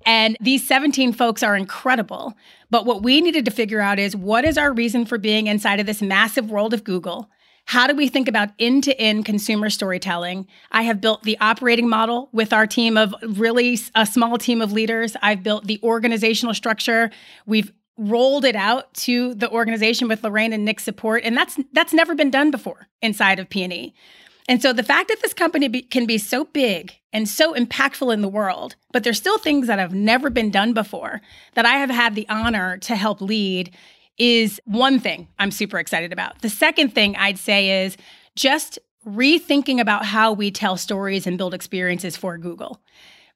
And 0.07 0.37
these 0.39 0.65
17 0.65 1.11
folks 1.11 1.43
are 1.43 1.55
incredible. 1.55 2.33
But 2.71 2.85
what 2.85 3.03
we 3.03 3.19
needed 3.19 3.43
to 3.43 3.51
figure 3.51 3.81
out 3.81 3.99
is 3.99 4.15
what 4.15 4.45
is 4.45 4.57
our 4.57 4.71
reason 4.71 5.05
for 5.05 5.17
being 5.17 5.47
inside 5.47 5.81
of 5.81 5.85
this 5.85 6.01
massive 6.01 6.49
world 6.49 6.73
of 6.73 6.85
Google? 6.85 7.29
How 7.65 7.85
do 7.85 7.93
we 7.93 8.07
think 8.07 8.29
about 8.29 8.51
end 8.57 8.85
to 8.85 8.97
end 8.97 9.25
consumer 9.25 9.69
storytelling? 9.69 10.47
I 10.71 10.83
have 10.83 11.01
built 11.01 11.23
the 11.23 11.37
operating 11.41 11.89
model 11.89 12.29
with 12.31 12.53
our 12.53 12.65
team 12.65 12.95
of 12.95 13.13
really 13.21 13.77
a 13.93 14.05
small 14.05 14.37
team 14.37 14.61
of 14.61 14.71
leaders. 14.71 15.17
I've 15.21 15.43
built 15.43 15.67
the 15.67 15.77
organizational 15.83 16.53
structure. 16.53 17.11
We've 17.45 17.73
rolled 17.97 18.45
it 18.45 18.55
out 18.55 18.93
to 18.93 19.33
the 19.33 19.51
organization 19.51 20.07
with 20.07 20.23
Lorraine 20.23 20.53
and 20.53 20.63
Nick's 20.63 20.85
support, 20.85 21.23
and 21.25 21.35
that's 21.35 21.59
that's 21.73 21.91
never 21.91 22.15
been 22.15 22.31
done 22.31 22.49
before 22.51 22.87
inside 23.01 23.39
of 23.39 23.49
P&E. 23.49 23.93
And 24.47 24.61
so 24.61 24.71
the 24.71 24.83
fact 24.83 25.09
that 25.09 25.21
this 25.21 25.33
company 25.33 25.67
be, 25.67 25.81
can 25.81 26.05
be 26.05 26.17
so 26.17 26.45
big 26.45 26.93
and 27.11 27.27
so 27.27 27.53
impactful 27.53 28.13
in 28.13 28.21
the 28.21 28.27
world, 28.29 28.75
but 28.93 29.03
there's 29.03 29.17
still 29.17 29.37
things 29.37 29.67
that 29.67 29.79
have 29.79 29.93
never 29.93 30.29
been 30.29 30.51
done 30.51 30.73
before 30.73 31.21
that 31.55 31.65
I 31.65 31.77
have 31.77 31.89
had 31.89 32.15
the 32.15 32.27
honor 32.29 32.77
to 32.79 32.95
help 32.95 33.21
lead 33.21 33.75
is 34.17 34.59
one 34.65 34.99
thing 34.99 35.27
I'm 35.37 35.51
super 35.51 35.79
excited 35.79 36.13
about. 36.13 36.41
The 36.41 36.49
second 36.49 36.93
thing 36.93 37.15
I'd 37.15 37.37
say 37.37 37.85
is 37.85 37.97
just 38.35 38.79
rethinking 39.05 39.79
about 39.79 40.05
how 40.05 40.33
we 40.33 40.51
tell 40.51 40.77
stories 40.77 41.27
and 41.27 41.37
build 41.37 41.53
experiences 41.53 42.17
for 42.17 42.37
Google, 42.37 42.81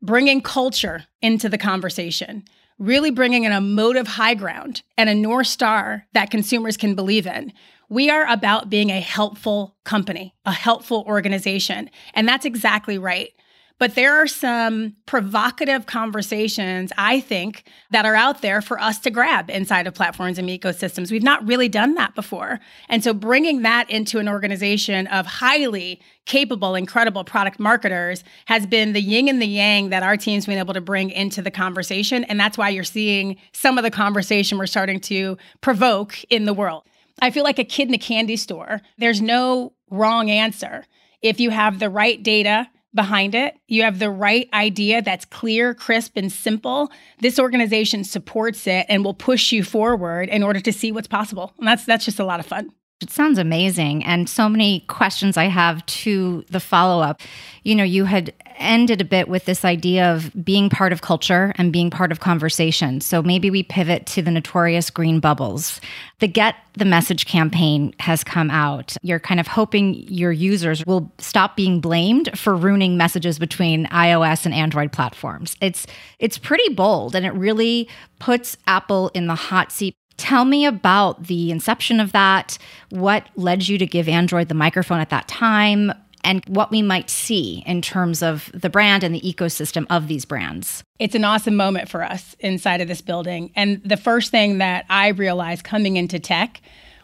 bringing 0.01 0.41
culture 0.41 1.05
into 1.21 1.49
the 1.49 1.57
conversation, 1.57 2.43
really 2.77 3.11
bringing 3.11 3.45
an 3.45 3.51
emotive 3.51 4.07
high 4.07 4.33
ground 4.33 4.81
and 4.97 5.09
a 5.09 5.15
North 5.15 5.47
Star 5.47 6.07
that 6.13 6.31
consumers 6.31 6.77
can 6.77 6.95
believe 6.95 7.27
in. 7.27 7.53
We 7.91 8.09
are 8.09 8.25
about 8.25 8.69
being 8.69 8.89
a 8.89 9.01
helpful 9.01 9.75
company, 9.83 10.33
a 10.45 10.53
helpful 10.53 11.03
organization. 11.05 11.89
And 12.13 12.25
that's 12.25 12.45
exactly 12.45 12.97
right. 12.97 13.31
But 13.79 13.95
there 13.95 14.15
are 14.15 14.27
some 14.27 14.95
provocative 15.07 15.87
conversations, 15.87 16.93
I 16.97 17.19
think, 17.19 17.65
that 17.89 18.05
are 18.05 18.15
out 18.15 18.41
there 18.41 18.61
for 18.61 18.79
us 18.79 18.99
to 18.99 19.09
grab 19.09 19.49
inside 19.49 19.87
of 19.87 19.93
platforms 19.93 20.37
and 20.37 20.47
ecosystems. 20.47 21.11
We've 21.11 21.21
not 21.21 21.45
really 21.45 21.67
done 21.67 21.95
that 21.95 22.15
before. 22.15 22.61
And 22.87 23.03
so 23.03 23.13
bringing 23.13 23.63
that 23.63 23.89
into 23.89 24.19
an 24.19 24.29
organization 24.29 25.07
of 25.07 25.25
highly 25.25 25.99
capable, 26.25 26.75
incredible 26.75 27.25
product 27.25 27.59
marketers 27.59 28.23
has 28.45 28.65
been 28.65 28.93
the 28.93 29.01
yin 29.01 29.27
and 29.27 29.41
the 29.41 29.47
yang 29.47 29.89
that 29.89 30.01
our 30.01 30.15
team's 30.15 30.45
been 30.45 30.59
able 30.59 30.75
to 30.75 30.81
bring 30.81 31.09
into 31.09 31.41
the 31.41 31.51
conversation. 31.51 32.23
And 32.23 32.39
that's 32.39 32.57
why 32.57 32.69
you're 32.69 32.85
seeing 32.85 33.35
some 33.51 33.77
of 33.77 33.83
the 33.83 33.91
conversation 33.91 34.57
we're 34.57 34.67
starting 34.67 35.01
to 35.01 35.37
provoke 35.59 36.23
in 36.29 36.45
the 36.45 36.53
world. 36.53 36.83
I 37.19 37.31
feel 37.31 37.43
like 37.43 37.59
a 37.59 37.63
kid 37.63 37.87
in 37.87 37.93
a 37.93 37.99
candy 37.99 38.35
store. 38.35 38.81
There's 38.97 39.21
no 39.21 39.73
wrong 39.89 40.29
answer. 40.29 40.85
If 41.21 41.39
you 41.39 41.49
have 41.49 41.79
the 41.79 41.89
right 41.89 42.21
data, 42.21 42.69
behind 42.93 43.35
it, 43.35 43.55
you 43.67 43.83
have 43.83 43.99
the 43.99 44.09
right 44.09 44.49
idea 44.53 45.01
that's 45.01 45.25
clear, 45.25 45.73
crisp, 45.73 46.17
and 46.17 46.31
simple, 46.31 46.91
this 47.19 47.39
organization 47.39 48.03
supports 48.03 48.67
it 48.67 48.85
and 48.89 49.05
will 49.05 49.13
push 49.13 49.51
you 49.51 49.63
forward 49.63 50.29
in 50.29 50.43
order 50.43 50.59
to 50.59 50.73
see 50.73 50.91
what's 50.91 51.07
possible. 51.07 51.53
And 51.57 51.67
that's 51.67 51.85
that's 51.85 52.05
just 52.05 52.19
a 52.19 52.25
lot 52.25 52.39
of 52.39 52.45
fun. 52.45 52.71
It 53.01 53.09
sounds 53.09 53.39
amazing. 53.39 54.03
And 54.05 54.29
so 54.29 54.47
many 54.47 54.81
questions 54.81 55.35
I 55.35 55.45
have 55.45 55.83
to 55.87 56.45
the 56.49 56.59
follow 56.59 57.01
up. 57.01 57.21
You 57.63 57.75
know, 57.75 57.83
you 57.83 58.05
had 58.05 58.31
ended 58.57 59.01
a 59.01 59.05
bit 59.05 59.27
with 59.27 59.45
this 59.45 59.65
idea 59.65 60.13
of 60.13 60.31
being 60.43 60.69
part 60.69 60.93
of 60.93 61.01
culture 61.01 61.51
and 61.55 61.73
being 61.73 61.89
part 61.89 62.11
of 62.11 62.19
conversation. 62.19 63.01
So 63.01 63.23
maybe 63.23 63.49
we 63.49 63.63
pivot 63.63 64.05
to 64.07 64.21
the 64.21 64.29
notorious 64.29 64.91
green 64.91 65.19
bubbles. 65.19 65.81
The 66.19 66.27
Get 66.27 66.55
the 66.73 66.85
Message 66.85 67.25
campaign 67.25 67.95
has 67.99 68.23
come 68.23 68.51
out. 68.51 68.95
You're 69.01 69.19
kind 69.19 69.39
of 69.39 69.47
hoping 69.47 69.95
your 70.07 70.31
users 70.31 70.85
will 70.85 71.11
stop 71.17 71.55
being 71.55 71.81
blamed 71.81 72.37
for 72.37 72.55
ruining 72.55 72.97
messages 72.97 73.39
between 73.39 73.87
iOS 73.87 74.45
and 74.45 74.53
Android 74.53 74.91
platforms. 74.91 75.55
It's 75.59 75.87
it's 76.19 76.37
pretty 76.37 76.73
bold 76.73 77.15
and 77.15 77.25
it 77.25 77.33
really 77.33 77.89
puts 78.19 78.57
Apple 78.67 79.09
in 79.15 79.25
the 79.25 79.35
hot 79.35 79.71
seat 79.71 79.95
Tell 80.17 80.45
me 80.45 80.65
about 80.65 81.27
the 81.27 81.51
inception 81.51 81.99
of 81.99 82.11
that. 82.11 82.57
What 82.89 83.27
led 83.35 83.67
you 83.67 83.77
to 83.77 83.85
give 83.85 84.07
Android 84.07 84.49
the 84.49 84.53
microphone 84.53 84.99
at 84.99 85.09
that 85.09 85.27
time? 85.27 85.91
And 86.23 86.43
what 86.45 86.69
we 86.69 86.83
might 86.83 87.09
see 87.09 87.63
in 87.65 87.81
terms 87.81 88.21
of 88.21 88.51
the 88.53 88.69
brand 88.69 89.03
and 89.03 89.15
the 89.15 89.21
ecosystem 89.21 89.87
of 89.89 90.07
these 90.07 90.23
brands. 90.23 90.83
It's 90.99 91.15
an 91.15 91.25
awesome 91.25 91.55
moment 91.55 91.89
for 91.89 92.03
us 92.03 92.35
inside 92.39 92.79
of 92.79 92.87
this 92.87 93.01
building. 93.01 93.51
And 93.55 93.81
the 93.83 93.97
first 93.97 94.29
thing 94.29 94.59
that 94.59 94.85
I 94.87 95.07
realized 95.07 95.63
coming 95.63 95.97
into 95.97 96.19
tech 96.19 96.61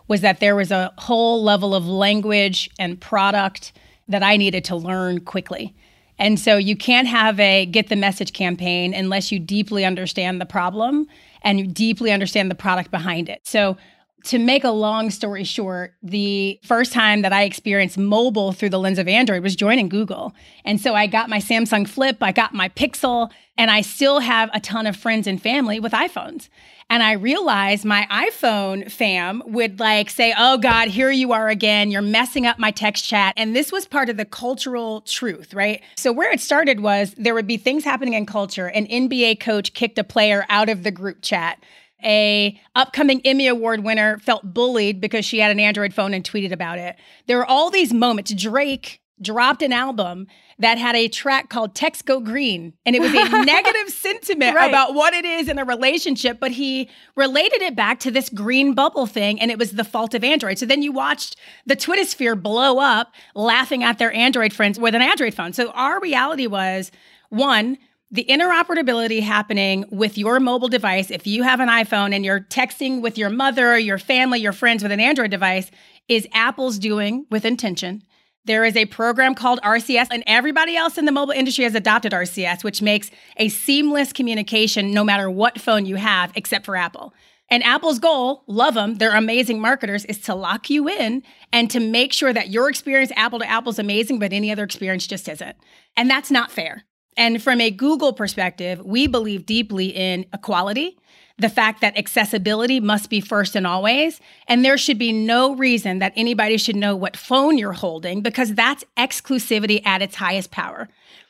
was 0.08 0.22
that 0.22 0.40
there 0.40 0.56
was 0.56 0.72
a 0.72 0.94
whole 1.00 1.44
level 1.44 1.74
of 1.74 1.88
language 1.88 2.70
and 2.78 3.02
product 3.02 3.74
that 4.08 4.22
I 4.22 4.38
needed 4.38 4.64
to 4.66 4.76
learn 4.76 5.22
quickly. 5.22 5.76
And 6.20 6.40
so 6.40 6.58
you 6.58 6.76
can't 6.76 7.08
have 7.08 7.40
a 7.40 7.66
get 7.66 7.90
the 7.90 7.96
message 7.96 8.34
campaign 8.34 8.94
unless 8.94 9.32
you 9.32 9.40
deeply 9.40 9.86
understand 9.86 10.42
the 10.42 10.46
problem 10.46 11.08
and 11.42 11.60
you 11.60 11.68
deeply 11.68 12.12
understand 12.12 12.50
the 12.50 12.56
product 12.56 12.92
behind 12.92 13.30
it. 13.30 13.42
So 13.46 13.78
to 14.26 14.40
make 14.40 14.64
a 14.64 14.72
long 14.72 15.10
story 15.10 15.44
short, 15.44 15.94
the 16.02 16.60
first 16.64 16.92
time 16.92 17.22
that 17.22 17.32
I 17.32 17.44
experienced 17.44 17.98
mobile 17.98 18.52
through 18.52 18.70
the 18.70 18.80
lens 18.80 19.00
of 19.00 19.08
Android 19.08 19.44
was 19.44 19.56
joining 19.56 19.90
Google. 19.90 20.34
And 20.66 20.82
so 20.82 20.96
I 20.96 21.08
got 21.08 21.30
my 21.30 21.38
Samsung 21.38 21.88
Flip, 21.88 22.18
I 22.22 22.32
got 22.32 22.54
my 22.54 22.70
Pixel, 22.70 23.32
and 23.58 23.72
I 23.72 23.82
still 23.82 24.20
have 24.20 24.50
a 24.54 24.60
ton 24.60 24.88
of 24.88 24.96
friends 24.96 25.28
and 25.28 25.42
family 25.42 25.80
with 25.80 25.92
iPhones. 25.92 26.50
And 26.90 27.04
I 27.04 27.14
realized 27.14 27.84
my 27.84 28.08
iPhone 28.10 28.90
fam 28.90 29.44
would 29.46 29.80
like 29.80 30.10
say, 30.10 30.34
Oh 30.38 30.58
God, 30.58 30.88
here 30.88 31.12
you 31.12 31.34
are 31.34 31.50
again. 31.50 31.92
You're 31.92 32.02
messing 32.02 32.46
up 32.46 32.60
my 32.60 32.72
text 32.72 33.04
chat. 33.04 33.34
And 33.36 33.54
this 33.54 33.72
was 33.72 33.86
part 33.86 34.10
of 34.10 34.16
the 34.16 34.24
cultural 34.24 35.02
truth, 35.02 35.54
right? 35.54 35.82
So 35.98 36.14
where 36.14 36.32
it 36.32 36.40
started 36.40 36.80
was 36.80 37.14
there 37.18 37.34
would 37.34 37.48
be 37.48 37.58
things 37.58 37.84
happening 37.84 38.14
in 38.14 38.26
culture. 38.26 38.68
An 38.68 38.88
NBA 38.88 39.42
coach 39.42 39.74
kicked 39.74 39.98
a 39.98 40.04
player 40.04 40.46
out 40.50 40.70
of 40.70 40.84
the 40.84 40.92
group 40.92 41.22
chat 41.22 41.62
a 42.04 42.60
upcoming 42.76 43.22
Emmy 43.26 43.48
Award 43.48 43.84
winner 43.84 44.20
felt 44.20 44.54
bullied 44.54 45.02
because 45.02 45.26
she 45.26 45.40
had 45.40 45.52
an 45.52 45.60
Android 45.60 45.94
phone 45.94 46.14
and 46.14 46.24
tweeted 46.24 46.52
about 46.52 46.78
it. 46.78 46.96
There 47.26 47.38
were 47.38 47.46
all 47.46 47.72
these 47.72 47.94
moments. 47.94 48.32
Drake 48.34 49.02
dropped 49.22 49.64
an 49.64 49.74
album 49.74 50.28
that 50.60 50.78
had 50.78 50.96
a 50.96 51.08
track 51.08 51.50
called 51.50 51.76
Text 51.76 52.06
Go 52.06 52.20
Green. 52.20 52.74
And 52.86 52.96
it 52.96 53.00
was 53.00 53.14
a 53.14 53.30
negative 53.46 53.90
sentiment 53.90 54.56
right. 54.56 54.68
about 54.68 54.96
what 54.96 55.14
it 55.14 55.24
is 55.24 55.48
in 55.48 55.60
a 55.60 55.66
relationship, 55.66 56.40
but 56.40 56.52
he 56.52 56.90
related 57.16 57.62
it 57.62 57.76
back 57.76 58.00
to 58.02 58.12
this 58.12 58.30
green 58.30 58.74
bubble 58.74 59.06
thing, 59.06 59.40
and 59.40 59.52
it 59.52 59.60
was 59.60 59.74
the 59.74 59.84
fault 59.84 60.14
of 60.14 60.24
Android. 60.24 60.58
So 60.58 60.66
then 60.66 60.82
you 60.82 60.92
watched 60.92 61.36
the 61.66 61.76
Twitter 61.76 62.06
sphere 62.06 62.36
blow 62.36 62.80
up 62.80 63.14
laughing 63.36 63.84
at 63.84 64.00
their 64.00 64.12
Android 64.14 64.52
friends 64.52 64.80
with 64.80 64.96
an 64.96 65.02
Android 65.02 65.34
phone. 65.34 65.54
So 65.54 65.70
our 65.72 66.00
reality 66.00 66.48
was 66.48 66.92
one, 67.30 67.78
the 68.10 68.26
interoperability 68.30 69.22
happening 69.22 69.86
with 69.92 70.18
your 70.18 70.40
mobile 70.40 70.70
device, 70.70 71.12
if 71.12 71.28
you 71.28 71.44
have 71.44 71.60
an 71.60 71.68
iPhone 71.68 72.16
and 72.16 72.24
you're 72.24 72.40
texting 72.40 73.02
with 73.02 73.18
your 73.18 73.30
mother, 73.30 73.78
your 73.78 73.98
family, 73.98 74.40
your 74.40 74.54
friends 74.54 74.82
with 74.82 74.94
an 74.94 75.00
Android 75.00 75.30
device, 75.30 75.70
is 76.08 76.26
Apple's 76.32 76.80
doing 76.80 77.26
with 77.30 77.44
intention. 77.44 78.02
There 78.48 78.64
is 78.64 78.78
a 78.78 78.86
program 78.86 79.36
called 79.36 79.60
RCS, 79.62 80.08
and 80.10 80.24
everybody 80.26 80.78
else 80.78 80.98
in 80.98 81.04
the 81.04 81.12
mobile 81.12 81.34
industry 81.34 81.66
has 81.66 81.76
adopted 81.76 82.14
RCS, 82.14 82.64
which 82.64 82.82
makes 82.82 83.12
a 83.36 83.50
seamless 83.50 84.14
communication 84.14 84.94
no 84.94 85.04
matter 85.04 85.30
what 85.30 85.60
phone 85.60 85.86
you 85.86 85.98
have, 85.98 86.32
except 86.34 86.66
for 86.66 86.78
Apple. 86.78 87.14
And 87.50 87.62
Apple's 87.64 88.00
goal, 88.00 88.46
love 88.48 88.74
them, 88.74 88.96
they're 88.96 89.16
amazing 89.16 89.60
marketers, 89.60 90.06
is 90.06 90.22
to 90.22 90.34
lock 90.34 90.70
you 90.70 90.88
in 90.88 91.24
and 91.52 91.70
to 91.72 91.82
make 91.82 92.14
sure 92.14 92.32
that 92.32 92.50
your 92.50 92.70
experience 92.70 93.12
Apple 93.18 93.40
to 93.40 93.50
Apple 93.50 93.74
is 93.74 93.80
amazing, 93.80 94.18
but 94.18 94.32
any 94.32 94.50
other 94.50 94.64
experience 94.64 95.08
just 95.08 95.28
isn't. 95.28 95.58
And 95.98 96.10
that's 96.10 96.32
not 96.32 96.50
fair. 96.50 96.86
And 97.18 97.44
from 97.44 97.60
a 97.60 97.70
Google 97.70 98.14
perspective, 98.14 98.80
we 98.86 99.08
believe 99.08 99.46
deeply 99.46 99.88
in 99.88 100.26
equality 100.34 100.98
the 101.38 101.50
fact 101.50 101.82
that 101.82 101.98
accessibility 101.98 102.80
must 102.80 103.10
be 103.10 103.22
first 103.22 103.56
and 103.56 103.68
always. 103.68 104.20
And 104.48 104.66
there 104.66 104.78
should 104.78 104.98
be 104.98 105.12
no 105.12 105.56
reason 105.56 106.00
that 106.00 106.14
anybody 106.16 106.58
should 106.58 106.76
know 106.76 106.96
what 106.96 107.16
phone 107.16 107.58
you're 107.58 107.74
holding 107.74 108.22
because 108.22 108.56
that's 108.56 108.84
exclusivity 108.98 109.86
at 109.86 110.02
its 110.02 110.16
highest 110.16 110.52
power. 110.52 110.90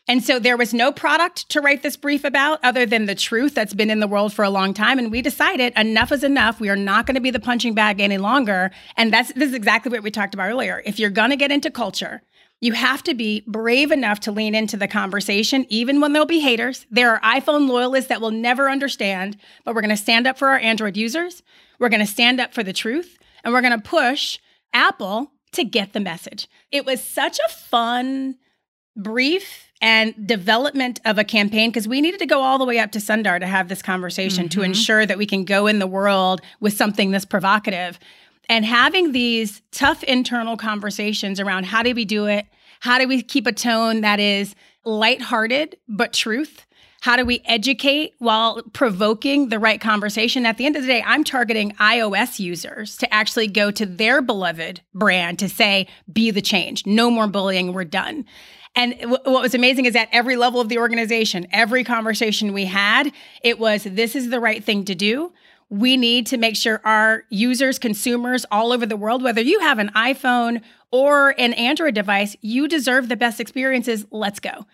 And 0.10 0.24
so 0.24 0.40
there 0.40 0.56
was 0.56 0.74
no 0.74 0.94
product 0.94 1.50
to 1.50 1.60
write 1.60 1.84
this 1.84 1.98
brief 1.98 2.24
about 2.24 2.60
other 2.64 2.86
than 2.86 3.08
the 3.08 3.16
truth 3.16 3.54
that's 3.54 3.74
been 3.74 3.90
in 3.90 4.00
the 4.00 4.08
world 4.08 4.32
for 4.32 4.46
a 4.46 4.50
long 4.50 4.74
time. 4.74 5.00
And 5.00 5.12
we 5.12 5.22
decided 5.22 5.74
enough 5.76 6.14
is 6.14 6.24
enough. 6.24 6.62
We 6.62 6.70
are 6.70 6.78
not 6.78 7.06
going 7.06 7.16
to 7.16 7.22
be 7.22 7.32
the 7.32 7.42
punching 7.42 7.74
bag 7.74 8.00
any 8.00 8.18
longer. 8.18 8.72
And 8.96 9.12
that's 9.12 9.34
this 9.34 9.50
is 9.50 9.56
exactly 9.56 9.92
what 9.92 10.04
we 10.04 10.12
talked 10.12 10.34
about 10.34 10.50
earlier. 10.50 10.82
If 10.86 10.98
you're 10.98 11.10
going 11.10 11.32
to 11.32 11.36
get 11.36 11.52
into 11.52 11.70
culture, 11.70 12.22
you 12.60 12.74
have 12.74 13.04
to 13.04 13.14
be 13.14 13.44
brave 13.46 13.92
enough 13.92 14.20
to 14.22 14.32
lean 14.32 14.56
into 14.56 14.78
the 14.78 14.88
conversation, 14.88 15.66
even 15.70 16.02
when 16.02 16.14
there'll 16.14 16.26
be 16.26 16.40
haters. 16.40 16.86
There 16.90 17.14
are 17.14 17.40
iPhone 17.40 17.70
loyalists 17.70 18.10
that 18.10 18.22
will 18.22 18.32
never 18.32 18.70
understand, 18.70 19.38
but 19.64 19.76
we're 19.76 19.82
going 19.82 19.90
to 19.90 19.98
stand 19.98 20.26
up 20.26 20.38
for 20.38 20.48
our 20.50 20.60
Android 20.60 20.98
users. 20.98 21.44
We're 21.80 21.90
going 21.90 22.06
to 22.06 22.12
stand 22.12 22.40
up 22.40 22.54
for 22.54 22.64
the 22.64 22.74
truth, 22.74 23.18
and 23.44 23.54
we're 23.54 23.62
going 23.62 23.80
to 23.80 23.88
push 23.88 24.40
Apple 24.74 25.32
to 25.54 25.64
get 25.64 25.94
the 25.94 26.00
message. 26.00 26.48
It 26.72 26.86
was 26.86 27.04
such 27.04 27.38
a 27.40 27.52
fun 27.52 28.38
brief 28.96 29.72
and 29.80 30.28
development 30.28 31.00
of 31.06 31.20
a 31.20 31.24
campaign 31.24 31.70
because 31.70 31.88
we 31.88 32.02
needed 32.02 32.20
to 32.20 32.26
go 32.26 32.42
all 32.42 32.58
the 32.58 32.66
way 32.66 32.80
up 32.80 32.92
to 32.92 33.00
Sundar 33.00 33.40
to 33.40 33.46
have 33.46 33.70
this 33.70 33.84
conversation 33.84 34.46
mm-hmm. 34.46 34.60
to 34.60 34.66
ensure 34.66 35.06
that 35.06 35.20
we 35.20 35.28
can 35.28 35.46
go 35.46 35.68
in 35.68 35.78
the 35.78 35.86
world 35.86 36.42
with 36.60 36.74
something 36.74 37.12
this 37.12 37.26
provocative 37.26 38.00
and 38.50 38.66
having 38.66 39.12
these 39.12 39.62
tough 39.72 40.04
internal 40.04 40.58
conversations 40.58 41.40
around 41.40 41.66
how 41.66 41.84
do 41.84 41.94
we 41.94 42.06
do 42.06 42.26
it? 42.26 42.46
How 42.80 43.00
do 43.00 43.08
we 43.08 43.22
keep 43.22 43.48
a 43.48 43.52
tone 43.52 44.02
that 44.02 44.20
is 44.20 44.56
lighthearted 44.86 45.78
but 45.88 46.14
truth? 46.14 46.66
How 47.02 47.16
do 47.16 47.26
we 47.26 47.42
educate 47.46 48.16
while 48.18 48.62
provoking 48.74 49.50
the 49.50 49.60
right 49.60 49.80
conversation? 49.80 50.46
At 50.46 50.58
the 50.58 50.66
end 50.66 50.76
of 50.76 50.82
the 50.82 50.88
day, 50.88 51.04
I'm 51.06 51.24
targeting 51.24 51.72
iOS 51.74 52.40
users 52.40 52.98
to 52.98 53.14
actually 53.14 53.48
go 53.48 53.70
to 53.72 53.86
their 53.86 54.22
beloved 54.22 54.82
brand 54.94 55.40
to 55.40 55.50
say, 55.50 55.88
be 56.12 56.32
the 56.32 56.42
change. 56.42 56.86
No 56.86 57.12
more 57.12 57.28
bullying. 57.28 57.72
We're 57.72 57.86
done. 57.86 58.26
And 58.76 58.98
w- 59.00 59.20
what 59.24 59.42
was 59.42 59.56
amazing 59.56 59.86
is 59.86 59.96
at 59.96 60.10
every 60.12 60.36
level 60.36 60.60
of 60.60 60.70
the 60.70 60.80
organization, 60.80 61.48
every 61.52 61.84
conversation 61.84 62.54
we 62.54 62.66
had, 62.66 63.12
it 63.44 63.60
was 63.60 63.84
this 63.84 64.16
is 64.16 64.30
the 64.30 64.40
right 64.40 64.64
thing 64.64 64.86
to 64.86 64.96
do 64.96 65.34
we 65.70 65.98
need 65.98 66.26
to 66.28 66.38
make 66.38 66.56
sure 66.56 66.82
our 66.86 67.24
users, 67.30 67.78
consumers 67.78 68.46
all 68.52 68.72
over 68.72 68.86
the 68.86 68.96
world, 68.96 69.22
whether 69.22 69.42
you 69.42 69.60
have 69.60 69.80
an 69.80 69.90
iPhone 69.90 70.62
or 70.92 71.36
an 71.38 71.54
Android 71.54 71.94
device, 71.94 72.38
you 72.42 72.68
deserve 72.68 73.10
the 73.10 73.18
best 73.18 73.40
experiences. 73.40 74.06
Let's 74.12 74.40
go. 74.40 74.66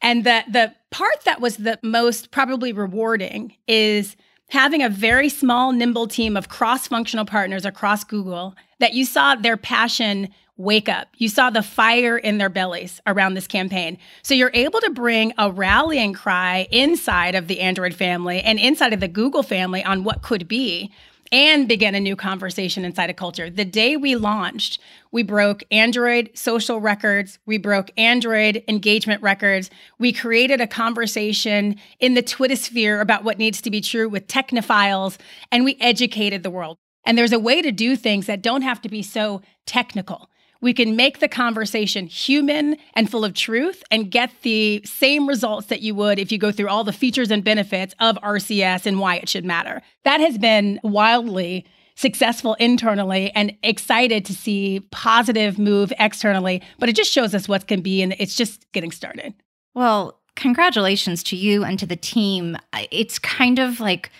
And 0.00 0.24
the 0.24 0.44
the 0.48 0.74
part 0.90 1.24
that 1.24 1.40
was 1.40 1.56
the 1.56 1.78
most 1.82 2.30
probably 2.30 2.72
rewarding 2.72 3.56
is 3.66 4.16
having 4.50 4.82
a 4.82 4.88
very 4.88 5.28
small 5.28 5.72
nimble 5.72 6.06
team 6.06 6.36
of 6.36 6.48
cross-functional 6.48 7.24
partners 7.24 7.64
across 7.64 8.04
Google 8.04 8.54
that 8.78 8.94
you 8.94 9.04
saw 9.04 9.34
their 9.34 9.56
passion 9.56 10.28
wake 10.56 10.88
up. 10.88 11.08
You 11.16 11.28
saw 11.28 11.50
the 11.50 11.62
fire 11.62 12.16
in 12.16 12.38
their 12.38 12.48
bellies 12.48 13.00
around 13.06 13.34
this 13.34 13.46
campaign. 13.46 13.98
So 14.22 14.34
you're 14.34 14.50
able 14.54 14.80
to 14.80 14.90
bring 14.90 15.32
a 15.36 15.50
rallying 15.50 16.14
cry 16.14 16.66
inside 16.70 17.34
of 17.34 17.46
the 17.46 17.60
Android 17.60 17.94
family 17.94 18.40
and 18.40 18.58
inside 18.58 18.92
of 18.92 19.00
the 19.00 19.08
Google 19.08 19.42
family 19.42 19.84
on 19.84 20.04
what 20.04 20.22
could 20.22 20.48
be 20.48 20.90
and 21.32 21.66
begin 21.66 21.94
a 21.94 22.00
new 22.00 22.16
conversation 22.16 22.84
inside 22.84 23.10
of 23.10 23.16
culture. 23.16 23.50
The 23.50 23.64
day 23.64 23.96
we 23.96 24.14
launched, 24.16 24.78
we 25.10 25.22
broke 25.22 25.64
Android 25.70 26.30
social 26.34 26.80
records, 26.80 27.38
we 27.46 27.58
broke 27.58 27.90
Android 27.96 28.62
engagement 28.68 29.22
records. 29.22 29.68
We 29.98 30.12
created 30.12 30.60
a 30.60 30.66
conversation 30.66 31.76
in 31.98 32.14
the 32.14 32.22
Twitter 32.22 32.56
sphere 32.56 33.00
about 33.00 33.24
what 33.24 33.38
needs 33.38 33.60
to 33.62 33.70
be 33.70 33.80
true 33.80 34.08
with 34.08 34.28
technophiles, 34.28 35.18
and 35.50 35.64
we 35.64 35.76
educated 35.80 36.42
the 36.44 36.50
world. 36.50 36.78
And 37.04 37.16
there's 37.16 37.32
a 37.32 37.38
way 37.38 37.60
to 37.60 37.72
do 37.72 37.96
things 37.96 38.26
that 38.26 38.42
don't 38.42 38.62
have 38.62 38.80
to 38.82 38.88
be 38.88 39.02
so 39.02 39.42
technical 39.64 40.30
we 40.60 40.72
can 40.72 40.96
make 40.96 41.20
the 41.20 41.28
conversation 41.28 42.06
human 42.06 42.76
and 42.94 43.10
full 43.10 43.24
of 43.24 43.34
truth 43.34 43.82
and 43.90 44.10
get 44.10 44.30
the 44.42 44.82
same 44.84 45.28
results 45.28 45.66
that 45.68 45.82
you 45.82 45.94
would 45.94 46.18
if 46.18 46.32
you 46.32 46.38
go 46.38 46.52
through 46.52 46.68
all 46.68 46.84
the 46.84 46.92
features 46.92 47.30
and 47.30 47.44
benefits 47.44 47.94
of 48.00 48.16
RCS 48.16 48.86
and 48.86 48.98
why 49.00 49.16
it 49.16 49.28
should 49.28 49.44
matter. 49.44 49.82
That 50.04 50.20
has 50.20 50.38
been 50.38 50.80
wildly 50.82 51.66
successful 51.94 52.54
internally 52.54 53.30
and 53.34 53.56
excited 53.62 54.24
to 54.26 54.34
see 54.34 54.80
positive 54.90 55.58
move 55.58 55.92
externally, 55.98 56.62
but 56.78 56.88
it 56.88 56.96
just 56.96 57.10
shows 57.10 57.34
us 57.34 57.48
what 57.48 57.66
can 57.66 57.80
be 57.80 58.02
and 58.02 58.14
it's 58.18 58.34
just 58.34 58.70
getting 58.72 58.90
started. 58.90 59.34
Well, 59.74 60.20
congratulations 60.36 61.22
to 61.24 61.36
you 61.36 61.64
and 61.64 61.78
to 61.78 61.86
the 61.86 61.96
team. 61.96 62.58
It's 62.90 63.18
kind 63.18 63.58
of 63.58 63.80
like 63.80 64.10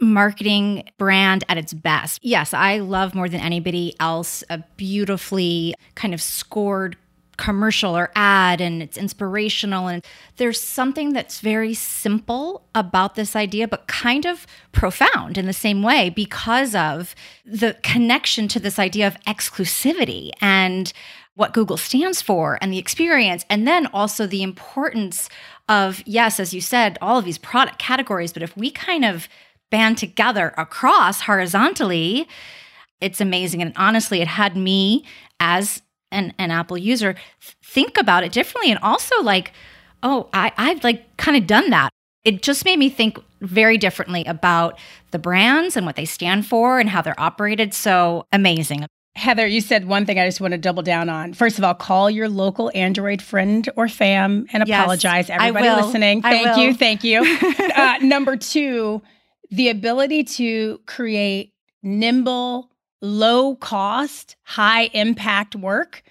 marketing 0.00 0.84
brand 0.98 1.44
at 1.48 1.58
its 1.58 1.72
best. 1.72 2.18
Yes, 2.22 2.54
I 2.54 2.78
love 2.78 3.14
more 3.14 3.28
than 3.28 3.40
anybody 3.40 3.94
else 4.00 4.42
a 4.50 4.58
beautifully 4.76 5.74
kind 5.94 6.14
of 6.14 6.22
scored 6.22 6.96
commercial 7.40 7.96
or 7.96 8.12
ad 8.14 8.60
and 8.60 8.82
it's 8.82 8.98
inspirational 8.98 9.88
and 9.88 10.04
there's 10.36 10.60
something 10.60 11.14
that's 11.14 11.40
very 11.40 11.72
simple 11.72 12.62
about 12.74 13.14
this 13.14 13.34
idea 13.34 13.66
but 13.66 13.86
kind 13.86 14.26
of 14.26 14.46
profound 14.72 15.38
in 15.38 15.46
the 15.46 15.52
same 15.54 15.82
way 15.82 16.10
because 16.10 16.74
of 16.74 17.14
the 17.46 17.74
connection 17.82 18.46
to 18.46 18.60
this 18.60 18.78
idea 18.78 19.06
of 19.06 19.18
exclusivity 19.22 20.30
and 20.42 20.92
what 21.34 21.54
Google 21.54 21.78
stands 21.78 22.20
for 22.20 22.58
and 22.60 22.70
the 22.70 22.78
experience 22.78 23.46
and 23.48 23.66
then 23.66 23.86
also 23.86 24.26
the 24.26 24.42
importance 24.42 25.30
of 25.66 26.02
yes 26.04 26.38
as 26.38 26.52
you 26.52 26.60
said 26.60 26.98
all 27.00 27.18
of 27.18 27.24
these 27.24 27.38
product 27.38 27.78
categories 27.78 28.34
but 28.34 28.42
if 28.42 28.54
we 28.54 28.70
kind 28.70 29.02
of 29.02 29.30
band 29.70 29.98
together 29.98 30.52
across 30.56 31.22
horizontally 31.22 32.28
it's 33.00 33.20
amazing 33.20 33.62
and 33.62 33.72
honestly 33.76 34.20
it 34.20 34.28
had 34.28 34.56
me 34.56 35.04
as 35.38 35.82
an, 36.12 36.34
an 36.38 36.50
Apple 36.50 36.76
user 36.76 37.14
think 37.64 37.96
about 37.96 38.24
it 38.24 38.32
differently 38.32 38.70
and 38.70 38.80
also 38.82 39.22
like, 39.22 39.52
oh, 40.02 40.28
I, 40.32 40.52
I've 40.56 40.82
like 40.84 41.16
kind 41.16 41.36
of 41.36 41.46
done 41.46 41.70
that. 41.70 41.90
It 42.24 42.42
just 42.42 42.64
made 42.64 42.78
me 42.78 42.90
think 42.90 43.18
very 43.40 43.78
differently 43.78 44.24
about 44.24 44.78
the 45.10 45.18
brands 45.18 45.76
and 45.76 45.86
what 45.86 45.96
they 45.96 46.04
stand 46.04 46.46
for 46.46 46.78
and 46.78 46.88
how 46.88 47.00
they're 47.00 47.18
operated. 47.18 47.72
So 47.72 48.26
amazing. 48.32 48.86
Heather, 49.16 49.46
you 49.46 49.60
said 49.60 49.86
one 49.86 50.06
thing 50.06 50.18
I 50.18 50.26
just 50.26 50.40
want 50.40 50.52
to 50.52 50.58
double 50.58 50.82
down 50.82 51.08
on. 51.08 51.32
First 51.32 51.58
of 51.58 51.64
all, 51.64 51.74
call 51.74 52.10
your 52.10 52.28
local 52.28 52.70
Android 52.74 53.20
friend 53.20 53.68
or 53.76 53.88
fam 53.88 54.46
and 54.52 54.66
yes, 54.66 54.80
apologize. 54.80 55.30
Everybody 55.30 55.68
listening, 55.68 56.22
thank 56.22 56.56
you, 56.58 56.74
thank 56.74 57.02
you. 57.02 57.22
uh, 57.74 57.98
number 58.02 58.36
two, 58.36 59.02
the 59.50 59.68
ability 59.68 60.24
to 60.24 60.80
create 60.86 61.52
nimble 61.82 62.70
low 63.00 63.56
cost, 63.56 64.36
high 64.42 64.84
impact 64.92 65.56
work 65.56 66.02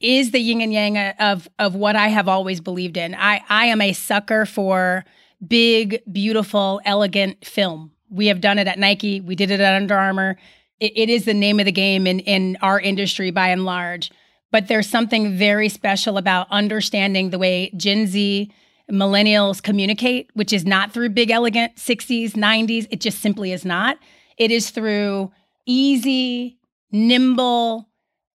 is 0.00 0.30
the 0.30 0.38
yin 0.38 0.60
and 0.60 0.72
yang 0.72 0.96
of 1.18 1.48
of 1.58 1.74
what 1.74 1.96
I 1.96 2.08
have 2.08 2.28
always 2.28 2.60
believed 2.60 2.96
in. 2.96 3.14
I 3.14 3.42
I 3.48 3.66
am 3.66 3.80
a 3.80 3.92
sucker 3.92 4.46
for 4.46 5.04
big, 5.46 6.00
beautiful, 6.10 6.80
elegant 6.84 7.44
film. 7.44 7.92
We 8.10 8.26
have 8.28 8.40
done 8.40 8.58
it 8.58 8.66
at 8.66 8.78
Nike. 8.78 9.20
We 9.20 9.34
did 9.34 9.50
it 9.50 9.60
at 9.60 9.74
Under 9.74 9.96
Armour. 9.96 10.36
it, 10.80 10.92
it 10.96 11.08
is 11.10 11.24
the 11.24 11.34
name 11.34 11.58
of 11.60 11.66
the 11.66 11.72
game 11.72 12.06
in 12.06 12.20
in 12.20 12.56
our 12.62 12.80
industry 12.80 13.30
by 13.30 13.48
and 13.48 13.64
large. 13.64 14.10
But 14.50 14.68
there's 14.68 14.88
something 14.88 15.36
very 15.36 15.68
special 15.68 16.16
about 16.16 16.46
understanding 16.50 17.30
the 17.30 17.38
way 17.38 17.70
Gen 17.76 18.06
Z 18.06 18.50
millennials 18.90 19.62
communicate, 19.62 20.30
which 20.34 20.52
is 20.52 20.64
not 20.64 20.92
through 20.92 21.10
big, 21.10 21.30
elegant 21.30 21.76
60s, 21.76 22.32
90s. 22.32 22.86
It 22.90 23.00
just 23.00 23.20
simply 23.20 23.52
is 23.52 23.64
not. 23.64 23.98
It 24.36 24.50
is 24.50 24.70
through 24.70 25.30
easy, 25.66 26.58
nimble, 26.90 27.88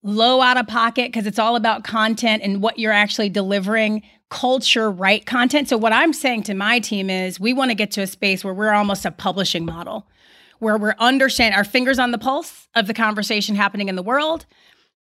low 0.03 0.41
out 0.41 0.57
of 0.57 0.67
pocket 0.67 1.09
because 1.09 1.27
it's 1.27 1.39
all 1.39 1.57
about 1.57 1.85
content 1.85 2.43
and 2.43 2.63
what 2.63 2.79
you're 2.79 2.93
actually 2.93 3.29
delivering, 3.29 4.03
culture 4.31 4.91
right 4.91 5.25
content. 5.27 5.69
So, 5.69 5.77
what 5.77 5.93
I'm 5.93 6.13
saying 6.13 6.45
to 6.45 6.55
my 6.55 6.79
team 6.79 7.11
is 7.11 7.39
we 7.39 7.53
want 7.53 7.71
to 7.71 7.75
get 7.75 7.91
to 7.93 8.03
a 8.03 8.07
space 8.07 8.45
where 8.45 8.55
we're 8.55 8.73
almost 8.73 9.05
a 9.05 9.11
publishing 9.11 9.65
model, 9.65 10.09
where 10.59 10.79
we're 10.79 10.95
understanding 10.99 11.57
our 11.57 11.65
fingers 11.65 11.99
on 11.99 12.11
the 12.11 12.19
pulse 12.19 12.69
of 12.75 12.87
the 12.87 12.95
conversation 12.95 13.55
happening 13.55 13.89
in 13.89 13.97
the 13.97 14.03
world. 14.03 14.47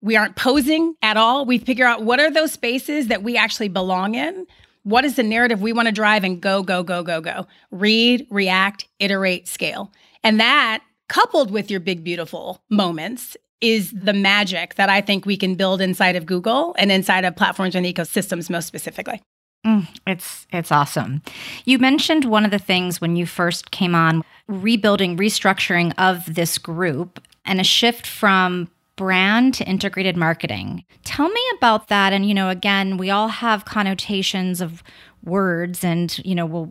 We 0.02 0.16
aren't 0.16 0.36
posing 0.36 0.94
at 1.02 1.16
all. 1.16 1.44
We 1.44 1.58
figure 1.58 1.86
out 1.86 2.04
what 2.04 2.20
are 2.20 2.30
those 2.30 2.52
spaces 2.52 3.08
that 3.08 3.22
we 3.22 3.36
actually 3.36 3.68
belong 3.68 4.14
in. 4.14 4.46
What 4.82 5.04
is 5.04 5.16
the 5.16 5.22
narrative 5.22 5.60
we 5.60 5.72
want 5.72 5.86
to 5.86 5.92
drive 5.92 6.24
and 6.24 6.40
go, 6.40 6.62
go, 6.62 6.82
go, 6.82 7.02
go, 7.02 7.20
go? 7.20 7.46
Read, 7.70 8.26
react, 8.30 8.88
iterate, 8.98 9.46
scale. 9.46 9.92
And 10.24 10.40
that 10.40 10.82
coupled 11.08 11.50
with 11.50 11.70
your 11.70 11.80
big, 11.80 12.04
beautiful 12.04 12.62
moments 12.70 13.36
is 13.60 13.92
the 13.92 14.12
magic 14.12 14.76
that 14.76 14.88
I 14.88 15.00
think 15.00 15.26
we 15.26 15.36
can 15.36 15.54
build 15.54 15.80
inside 15.80 16.16
of 16.16 16.24
Google 16.24 16.74
and 16.78 16.90
inside 16.90 17.24
of 17.24 17.36
platforms 17.36 17.74
and 17.74 17.84
ecosystems 17.84 18.48
most 18.48 18.66
specifically. 18.66 19.20
Mm, 19.66 19.86
it's 20.06 20.46
it's 20.52 20.72
awesome. 20.72 21.20
You 21.66 21.78
mentioned 21.78 22.24
one 22.24 22.46
of 22.46 22.50
the 22.50 22.58
things 22.58 23.00
when 23.00 23.16
you 23.16 23.26
first 23.26 23.70
came 23.70 23.94
on 23.94 24.24
rebuilding 24.48 25.18
restructuring 25.18 25.92
of 25.98 26.34
this 26.34 26.56
group 26.56 27.20
and 27.44 27.60
a 27.60 27.64
shift 27.64 28.06
from 28.06 28.70
brand 29.00 29.54
to 29.54 29.64
integrated 29.66 30.14
marketing. 30.14 30.84
Tell 31.04 31.30
me 31.30 31.40
about 31.56 31.88
that. 31.88 32.12
And 32.12 32.28
you 32.28 32.34
know 32.34 32.50
again 32.50 32.98
we 32.98 33.08
all 33.08 33.28
have 33.28 33.64
connotations 33.64 34.60
of 34.60 34.82
words 35.24 35.82
and 35.82 36.18
you 36.18 36.34
know 36.34 36.44
we'll 36.44 36.70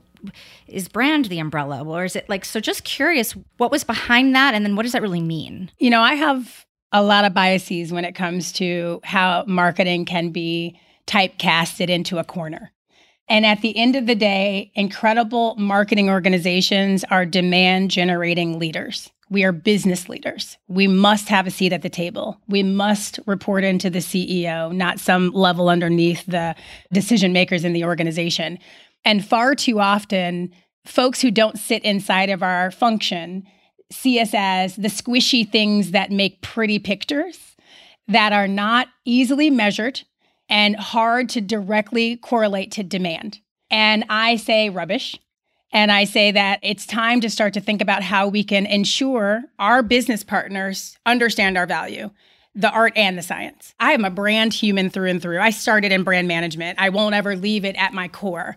is 0.68 0.88
brand 0.88 1.26
the 1.26 1.40
umbrella? 1.40 1.84
Or 1.84 2.04
is 2.04 2.16
it 2.16 2.30
like 2.30 2.46
so 2.46 2.60
just 2.60 2.84
curious 2.84 3.32
what 3.58 3.72
was 3.72 3.84
behind 3.84 4.36
that? 4.36 4.54
And 4.54 4.64
then 4.64 4.76
what 4.76 4.84
does 4.84 4.92
that 4.92 5.02
really 5.02 5.22
mean? 5.22 5.72
You 5.80 5.90
know 5.90 6.02
i 6.02 6.14
have 6.14 6.68
a 6.92 7.02
lot 7.02 7.26
of 7.26 7.34
biases 7.34 7.92
when 7.92 8.06
it 8.06 8.14
comes 8.14 8.52
to 8.54 9.02
how 9.04 9.44
marketing 9.48 10.06
can 10.06 10.30
be 10.30 10.80
typecasted 11.08 11.90
into 11.90 12.20
a 12.20 12.24
corner. 12.24 12.72
And 13.28 13.44
at 13.44 13.62
the 13.62 13.76
end 13.76 13.96
of 13.96 14.06
the 14.06 14.14
day 14.14 14.72
incredible 14.76 15.56
marketing 15.56 16.12
organizations 16.12 17.04
are 17.06 17.26
demand 17.26 17.90
generating 17.90 18.60
leaders 18.60 19.10
we 19.30 19.44
are 19.44 19.52
business 19.52 20.10
leaders. 20.10 20.58
We 20.68 20.88
must 20.88 21.30
have 21.30 21.46
a 21.46 21.52
seat 21.52 21.74
at 21.74 21.82
the 21.82 21.90
table. 21.90 22.40
We 22.48 22.64
must 22.64 23.20
report 23.26 23.64
into 23.64 23.90
the 23.90 24.00
CEO, 24.00 24.74
not 24.74 25.00
some 25.00 25.30
level 25.32 25.70
underneath 25.70 26.26
the 26.26 26.56
decision 26.92 27.32
makers 27.32 27.64
in 27.64 27.74
the 27.74 27.86
organization. 27.86 28.60
And 29.06 29.26
far 29.26 29.56
too 29.56 29.80
often, 29.80 30.52
folks 30.86 31.22
who 31.22 31.32
don't 31.32 31.58
sit 31.58 31.84
inside 31.84 32.30
of 32.30 32.44
our 32.44 32.72
function 32.72 33.44
see 33.92 34.20
us 34.20 34.32
as 34.34 34.76
the 34.76 34.88
squishy 34.88 35.50
things 35.50 35.92
that 35.92 36.12
make 36.12 36.42
pretty 36.42 36.80
pictures 36.80 37.56
that 38.08 38.34
are 38.34 38.48
not 38.48 38.88
easily 39.06 39.50
measured 39.50 40.02
and 40.48 40.76
hard 40.76 41.30
to 41.30 41.42
directly 41.42 42.18
correlate 42.18 42.72
to 42.72 42.84
demand. 42.84 43.40
And 43.70 44.04
I 44.10 44.36
say 44.36 44.70
rubbish. 44.70 45.20
And 45.72 45.92
I 45.92 46.04
say 46.04 46.32
that 46.32 46.60
it's 46.64 46.86
time 46.86 47.22
to 47.22 47.30
start 47.30 47.54
to 47.54 47.62
think 47.62 47.82
about 47.82 48.02
how 48.04 48.28
we 48.28 48.44
can 48.44 48.66
ensure 48.66 49.44
our 49.60 49.84
business 49.84 50.24
partners 50.24 50.98
understand 51.06 51.58
our 51.58 51.68
value, 51.68 52.10
the 52.56 52.72
art 52.72 52.94
and 52.96 53.18
the 53.18 53.22
science. 53.22 53.76
I 53.80 53.94
am 53.94 54.04
a 54.04 54.10
brand 54.10 54.54
human 54.54 54.90
through 54.90 55.10
and 55.10 55.22
through. 55.22 55.40
I 55.40 55.52
started 55.52 55.92
in 55.92 56.04
brand 56.04 56.28
management, 56.28 56.80
I 56.82 56.90
won't 56.90 57.16
ever 57.16 57.36
leave 57.36 57.66
it 57.66 57.76
at 57.76 57.94
my 57.94 58.08
core. 58.08 58.56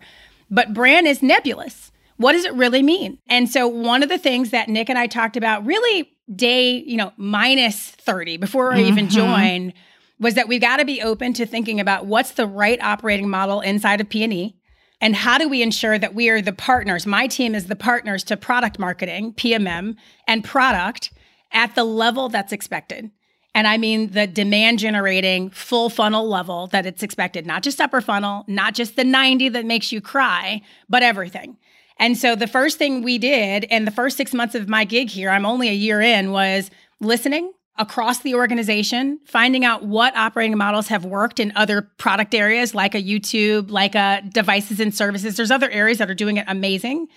But 0.49 0.73
brand 0.73 1.07
is 1.07 1.21
nebulous. 1.21 1.91
What 2.17 2.33
does 2.33 2.45
it 2.45 2.53
really 2.53 2.83
mean? 2.83 3.19
And 3.27 3.49
so 3.49 3.67
one 3.67 4.03
of 4.03 4.09
the 4.09 4.17
things 4.17 4.51
that 4.51 4.69
Nick 4.69 4.89
and 4.89 4.99
I 4.99 5.07
talked 5.07 5.35
about 5.37 5.65
really 5.65 6.11
day, 6.33 6.77
you 6.77 6.97
know, 6.97 7.11
minus 7.17 7.89
30 7.89 8.37
before 8.37 8.71
I 8.71 8.77
mm-hmm. 8.77 8.87
even 8.87 9.09
joined 9.09 9.73
was 10.19 10.35
that 10.35 10.47
we've 10.47 10.61
got 10.61 10.77
to 10.77 10.85
be 10.85 11.01
open 11.01 11.33
to 11.33 11.45
thinking 11.45 11.79
about 11.79 12.05
what's 12.05 12.31
the 12.31 12.45
right 12.47 12.81
operating 12.81 13.29
model 13.29 13.61
inside 13.61 13.99
of 13.99 14.09
P&E 14.09 14.55
and 15.03 15.17
how 15.17 15.37
do 15.37 15.49
we 15.49 15.61
ensure 15.61 15.99
that 15.99 16.15
we 16.15 16.29
are 16.29 16.41
the 16.41 16.53
partners? 16.53 17.05
My 17.05 17.27
team 17.27 17.55
is 17.55 17.67
the 17.67 17.75
partners 17.75 18.23
to 18.23 18.37
product 18.37 18.79
marketing, 18.79 19.33
PMM, 19.33 19.97
and 20.29 20.45
product 20.45 21.11
at 21.51 21.75
the 21.75 21.83
level 21.83 22.29
that's 22.29 22.53
expected. 22.53 23.11
And 23.53 23.67
I 23.67 23.77
mean 23.77 24.11
the 24.11 24.27
demand 24.27 24.79
generating 24.79 25.49
full 25.49 25.89
funnel 25.89 26.29
level 26.29 26.67
that 26.67 26.85
it's 26.85 27.03
expected, 27.03 27.45
not 27.45 27.63
just 27.63 27.81
upper 27.81 27.99
funnel, 27.99 28.45
not 28.47 28.75
just 28.75 28.95
the 28.95 29.03
90 29.03 29.49
that 29.49 29.65
makes 29.65 29.91
you 29.91 29.99
cry, 29.99 30.61
but 30.87 31.03
everything. 31.03 31.57
And 31.97 32.17
so 32.17 32.37
the 32.37 32.47
first 32.47 32.77
thing 32.77 33.01
we 33.01 33.17
did 33.17 33.65
in 33.65 33.83
the 33.83 33.91
first 33.91 34.15
six 34.15 34.33
months 34.33 34.55
of 34.55 34.69
my 34.69 34.85
gig 34.85 35.09
here, 35.09 35.29
I'm 35.29 35.45
only 35.45 35.67
a 35.67 35.73
year 35.73 35.99
in, 35.99 36.31
was 36.31 36.71
listening 37.01 37.51
across 37.77 38.19
the 38.19 38.35
organization, 38.35 39.19
finding 39.25 39.65
out 39.65 39.83
what 39.83 40.15
operating 40.15 40.55
models 40.57 40.87
have 40.89 41.05
worked 41.05 41.39
in 41.39 41.51
other 41.55 41.81
product 41.97 42.35
areas 42.35 42.75
like 42.75 42.93
a 42.93 43.01
YouTube, 43.01 43.71
like 43.71 43.95
a 43.95 44.21
devices 44.31 44.79
and 44.79 44.93
services. 44.93 45.35
There's 45.35 45.51
other 45.51 45.69
areas 45.71 45.97
that 45.97 46.09
are 46.09 46.15
doing 46.15 46.37
it 46.37 46.45
amazing. 46.47 47.07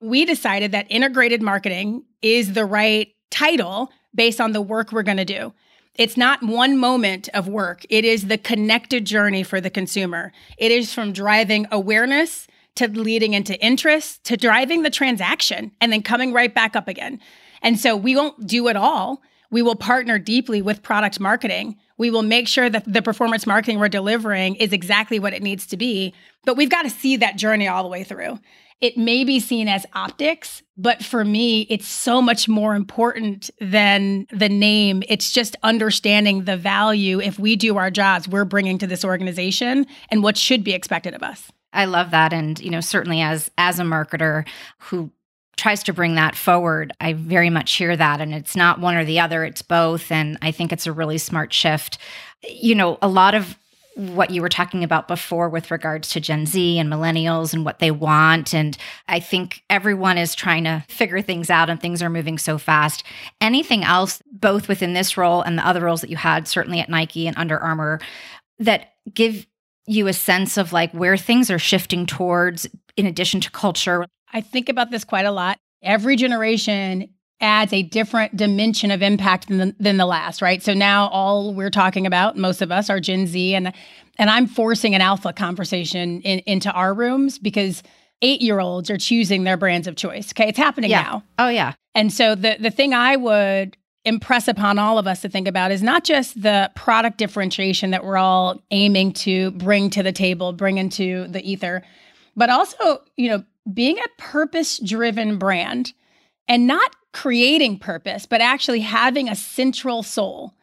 We 0.00 0.24
decided 0.24 0.72
that 0.72 0.86
integrated 0.90 1.42
marketing 1.42 2.04
is 2.22 2.52
the 2.52 2.64
right 2.64 3.08
title 3.30 3.90
based 4.14 4.40
on 4.40 4.52
the 4.52 4.62
work 4.62 4.92
we're 4.92 5.02
going 5.02 5.16
to 5.16 5.24
do. 5.24 5.52
It's 5.96 6.16
not 6.16 6.42
one 6.42 6.76
moment 6.76 7.28
of 7.34 7.48
work. 7.48 7.84
It 7.88 8.04
is 8.04 8.26
the 8.26 8.38
connected 8.38 9.06
journey 9.06 9.42
for 9.42 9.60
the 9.60 9.70
consumer. 9.70 10.32
It 10.58 10.70
is 10.70 10.92
from 10.92 11.12
driving 11.12 11.66
awareness 11.72 12.46
to 12.76 12.88
leading 12.88 13.32
into 13.32 13.58
interest 13.64 14.22
to 14.24 14.36
driving 14.36 14.82
the 14.82 14.90
transaction 14.90 15.72
and 15.80 15.90
then 15.90 16.02
coming 16.02 16.32
right 16.32 16.54
back 16.54 16.76
up 16.76 16.86
again. 16.86 17.20
And 17.62 17.80
so 17.80 17.96
we 17.96 18.14
won't 18.14 18.46
do 18.46 18.68
it 18.68 18.76
all. 18.76 19.22
We 19.50 19.62
will 19.62 19.76
partner 19.76 20.18
deeply 20.18 20.62
with 20.62 20.82
product 20.82 21.20
marketing. 21.20 21.76
We 21.98 22.10
will 22.10 22.22
make 22.22 22.48
sure 22.48 22.68
that 22.68 22.84
the 22.90 23.02
performance 23.02 23.46
marketing 23.46 23.78
we're 23.78 23.88
delivering 23.88 24.56
is 24.56 24.72
exactly 24.72 25.18
what 25.18 25.32
it 25.32 25.42
needs 25.42 25.66
to 25.68 25.76
be. 25.76 26.14
But 26.44 26.56
we've 26.56 26.70
got 26.70 26.82
to 26.82 26.90
see 26.90 27.16
that 27.16 27.36
journey 27.36 27.68
all 27.68 27.82
the 27.82 27.88
way 27.88 28.04
through. 28.04 28.38
It 28.80 28.98
may 28.98 29.24
be 29.24 29.40
seen 29.40 29.68
as 29.68 29.86
optics, 29.94 30.62
but 30.76 31.02
for 31.02 31.24
me, 31.24 31.62
it's 31.70 31.88
so 31.88 32.20
much 32.20 32.46
more 32.46 32.74
important 32.74 33.48
than 33.58 34.26
the 34.30 34.50
name. 34.50 35.02
It's 35.08 35.32
just 35.32 35.56
understanding 35.62 36.44
the 36.44 36.58
value, 36.58 37.18
if 37.18 37.38
we 37.38 37.56
do 37.56 37.78
our 37.78 37.90
jobs, 37.90 38.28
we're 38.28 38.44
bringing 38.44 38.76
to 38.78 38.86
this 38.86 39.02
organization 39.02 39.86
and 40.10 40.22
what 40.22 40.36
should 40.36 40.62
be 40.62 40.74
expected 40.74 41.14
of 41.14 41.22
us. 41.22 41.50
I 41.72 41.84
love 41.84 42.10
that 42.10 42.32
and 42.32 42.58
you 42.58 42.70
know 42.70 42.80
certainly 42.80 43.20
as 43.20 43.50
as 43.58 43.78
a 43.78 43.82
marketer 43.82 44.46
who 44.78 45.10
tries 45.56 45.82
to 45.84 45.92
bring 45.92 46.14
that 46.16 46.36
forward, 46.36 46.92
I 47.00 47.14
very 47.14 47.50
much 47.50 47.72
hear 47.72 47.96
that. 47.96 48.20
And 48.20 48.34
it's 48.34 48.56
not 48.56 48.80
one 48.80 48.96
or 48.96 49.04
the 49.04 49.20
other, 49.20 49.44
it's 49.44 49.62
both. 49.62 50.12
And 50.12 50.38
I 50.42 50.50
think 50.50 50.72
it's 50.72 50.86
a 50.86 50.92
really 50.92 51.18
smart 51.18 51.52
shift. 51.52 51.98
You 52.48 52.74
know, 52.74 52.98
a 53.00 53.08
lot 53.08 53.34
of 53.34 53.58
what 53.96 54.30
you 54.30 54.42
were 54.42 54.48
talking 54.50 54.84
about 54.84 55.08
before 55.08 55.48
with 55.48 55.70
regards 55.70 56.10
to 56.10 56.20
Gen 56.20 56.44
Z 56.44 56.78
and 56.78 56.92
millennials 56.92 57.54
and 57.54 57.64
what 57.64 57.78
they 57.78 57.90
want. 57.90 58.52
And 58.52 58.76
I 59.08 59.20
think 59.20 59.62
everyone 59.70 60.18
is 60.18 60.34
trying 60.34 60.64
to 60.64 60.84
figure 60.88 61.22
things 61.22 61.48
out 61.48 61.70
and 61.70 61.80
things 61.80 62.02
are 62.02 62.10
moving 62.10 62.36
so 62.36 62.58
fast. 62.58 63.02
Anything 63.40 63.84
else, 63.84 64.22
both 64.30 64.68
within 64.68 64.92
this 64.92 65.16
role 65.16 65.40
and 65.40 65.56
the 65.56 65.66
other 65.66 65.80
roles 65.80 66.02
that 66.02 66.10
you 66.10 66.16
had, 66.16 66.46
certainly 66.46 66.80
at 66.80 66.90
Nike 66.90 67.26
and 67.26 67.38
Under 67.38 67.58
Armour, 67.58 68.00
that 68.58 68.92
give 69.14 69.46
you 69.86 70.08
a 70.08 70.12
sense 70.12 70.58
of 70.58 70.74
like 70.74 70.92
where 70.92 71.16
things 71.16 71.50
are 71.50 71.58
shifting 71.58 72.04
towards 72.04 72.66
in 72.98 73.06
addition 73.06 73.40
to 73.40 73.50
culture? 73.50 74.04
I 74.32 74.40
think 74.40 74.68
about 74.68 74.90
this 74.90 75.04
quite 75.04 75.26
a 75.26 75.30
lot. 75.30 75.58
Every 75.82 76.16
generation 76.16 77.08
adds 77.40 77.72
a 77.72 77.82
different 77.82 78.36
dimension 78.36 78.90
of 78.90 79.02
impact 79.02 79.48
than 79.48 79.58
the, 79.58 79.76
than 79.78 79.96
the 79.98 80.06
last, 80.06 80.40
right? 80.40 80.62
So 80.62 80.72
now 80.74 81.08
all 81.08 81.52
we're 81.52 81.70
talking 81.70 82.06
about, 82.06 82.36
most 82.36 82.62
of 82.62 82.72
us 82.72 82.88
are 82.88 83.00
Gen 83.00 83.26
Z, 83.26 83.54
and 83.54 83.72
and 84.18 84.30
I'm 84.30 84.46
forcing 84.46 84.94
an 84.94 85.02
alpha 85.02 85.32
conversation 85.32 86.22
in, 86.22 86.38
into 86.40 86.70
our 86.72 86.94
rooms 86.94 87.38
because 87.38 87.82
eight 88.22 88.40
year 88.40 88.60
olds 88.60 88.90
are 88.90 88.96
choosing 88.96 89.44
their 89.44 89.58
brands 89.58 89.86
of 89.86 89.96
choice. 89.96 90.32
Okay, 90.32 90.48
it's 90.48 90.58
happening 90.58 90.90
yeah. 90.90 91.02
now. 91.02 91.22
Oh 91.38 91.48
yeah. 91.48 91.74
And 91.94 92.12
so 92.12 92.34
the 92.34 92.56
the 92.58 92.70
thing 92.70 92.94
I 92.94 93.16
would 93.16 93.76
impress 94.06 94.46
upon 94.48 94.78
all 94.78 94.98
of 94.98 95.06
us 95.06 95.20
to 95.20 95.28
think 95.28 95.48
about 95.48 95.72
is 95.72 95.82
not 95.82 96.04
just 96.04 96.40
the 96.40 96.70
product 96.76 97.18
differentiation 97.18 97.90
that 97.90 98.04
we're 98.04 98.16
all 98.16 98.62
aiming 98.70 99.12
to 99.12 99.50
bring 99.52 99.90
to 99.90 100.02
the 100.02 100.12
table, 100.12 100.52
bring 100.52 100.78
into 100.78 101.26
the 101.26 101.42
ether, 101.50 101.82
but 102.36 102.48
also, 102.48 103.02
you 103.16 103.28
know, 103.28 103.44
being 103.72 103.98
a 103.98 104.20
purpose 104.20 104.78
driven 104.78 105.38
brand 105.38 105.92
and 106.48 106.66
not 106.66 106.94
creating 107.12 107.78
purpose, 107.78 108.26
but 108.26 108.40
actually 108.40 108.80
having 108.80 109.28
a 109.28 109.34
central 109.36 110.02
soul 110.02 110.54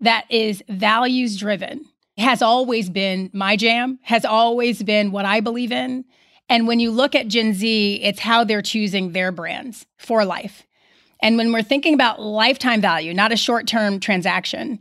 that 0.00 0.24
is 0.30 0.62
values 0.68 1.36
driven 1.36 1.84
has 2.18 2.40
always 2.40 2.88
been 2.88 3.30
my 3.32 3.56
jam, 3.56 3.98
has 4.02 4.24
always 4.24 4.82
been 4.82 5.12
what 5.12 5.24
I 5.24 5.40
believe 5.40 5.72
in. 5.72 6.04
And 6.48 6.66
when 6.66 6.80
you 6.80 6.90
look 6.90 7.14
at 7.14 7.28
Gen 7.28 7.54
Z, 7.54 8.00
it's 8.02 8.20
how 8.20 8.44
they're 8.44 8.62
choosing 8.62 9.12
their 9.12 9.32
brands 9.32 9.86
for 9.96 10.24
life. 10.24 10.66
And 11.20 11.36
when 11.36 11.52
we're 11.52 11.62
thinking 11.62 11.94
about 11.94 12.20
lifetime 12.20 12.80
value, 12.80 13.12
not 13.12 13.32
a 13.32 13.36
short 13.36 13.66
term 13.66 14.00
transaction, 14.00 14.78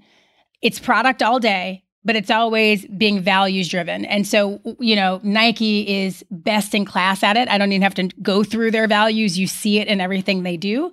it's 0.61 0.79
product 0.79 1.21
all 1.23 1.39
day, 1.39 1.83
but 2.05 2.15
it's 2.15 2.29
always 2.29 2.85
being 2.85 3.19
values 3.19 3.67
driven. 3.67 4.05
And 4.05 4.25
so, 4.27 4.61
you 4.79 4.95
know, 4.95 5.19
Nike 5.23 6.03
is 6.03 6.23
best 6.29 6.75
in 6.75 6.85
class 6.85 7.23
at 7.23 7.35
it. 7.35 7.49
I 7.49 7.57
don't 7.57 7.71
even 7.71 7.81
have 7.81 7.95
to 7.95 8.07
go 8.21 8.43
through 8.43 8.71
their 8.71 8.87
values. 8.87 9.37
You 9.37 9.47
see 9.47 9.79
it 9.79 9.87
in 9.87 9.99
everything 9.99 10.43
they 10.43 10.55
do. 10.55 10.91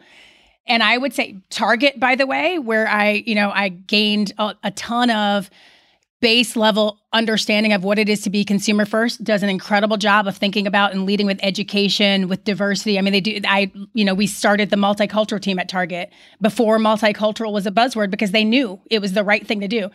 And 0.66 0.82
I 0.82 0.96
would 0.96 1.12
say 1.12 1.36
Target, 1.50 2.00
by 2.00 2.14
the 2.14 2.26
way, 2.26 2.58
where 2.58 2.88
I, 2.88 3.22
you 3.26 3.34
know, 3.34 3.50
I 3.50 3.68
gained 3.68 4.32
a, 4.38 4.54
a 4.64 4.70
ton 4.70 5.10
of 5.10 5.50
base 6.20 6.54
level 6.54 7.00
understanding 7.12 7.72
of 7.72 7.82
what 7.82 7.98
it 7.98 8.08
is 8.08 8.22
to 8.22 8.30
be 8.30 8.44
consumer 8.44 8.86
first 8.86 9.22
does 9.24 9.42
an 9.42 9.48
incredible 9.48 9.96
job 9.96 10.28
of 10.28 10.36
thinking 10.36 10.68
about 10.68 10.92
and 10.92 11.04
leading 11.04 11.26
with 11.26 11.38
education 11.42 12.28
with 12.28 12.44
diversity 12.44 12.96
i 12.96 13.02
mean 13.02 13.12
they 13.12 13.20
do 13.20 13.40
i 13.44 13.70
you 13.92 14.04
know 14.04 14.14
we 14.14 14.24
started 14.24 14.70
the 14.70 14.76
multicultural 14.76 15.40
team 15.40 15.58
at 15.58 15.68
target 15.68 16.12
before 16.40 16.78
multicultural 16.78 17.52
was 17.52 17.66
a 17.66 17.72
buzzword 17.72 18.08
because 18.08 18.30
they 18.30 18.44
knew 18.44 18.80
it 18.88 19.00
was 19.00 19.14
the 19.14 19.24
right 19.24 19.48
thing 19.48 19.60
to 19.60 19.66
do 19.66 19.90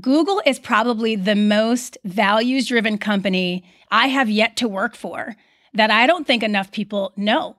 google 0.00 0.42
is 0.46 0.58
probably 0.58 1.16
the 1.16 1.36
most 1.36 1.98
values 2.04 2.66
driven 2.66 2.98
company 2.98 3.64
i 3.90 4.08
have 4.08 4.28
yet 4.30 4.56
to 4.56 4.68
work 4.68 4.94
for 4.94 5.36
that 5.74 5.90
i 5.90 6.06
don't 6.06 6.26
think 6.26 6.42
enough 6.42 6.70
people 6.70 7.12
know. 7.16 7.56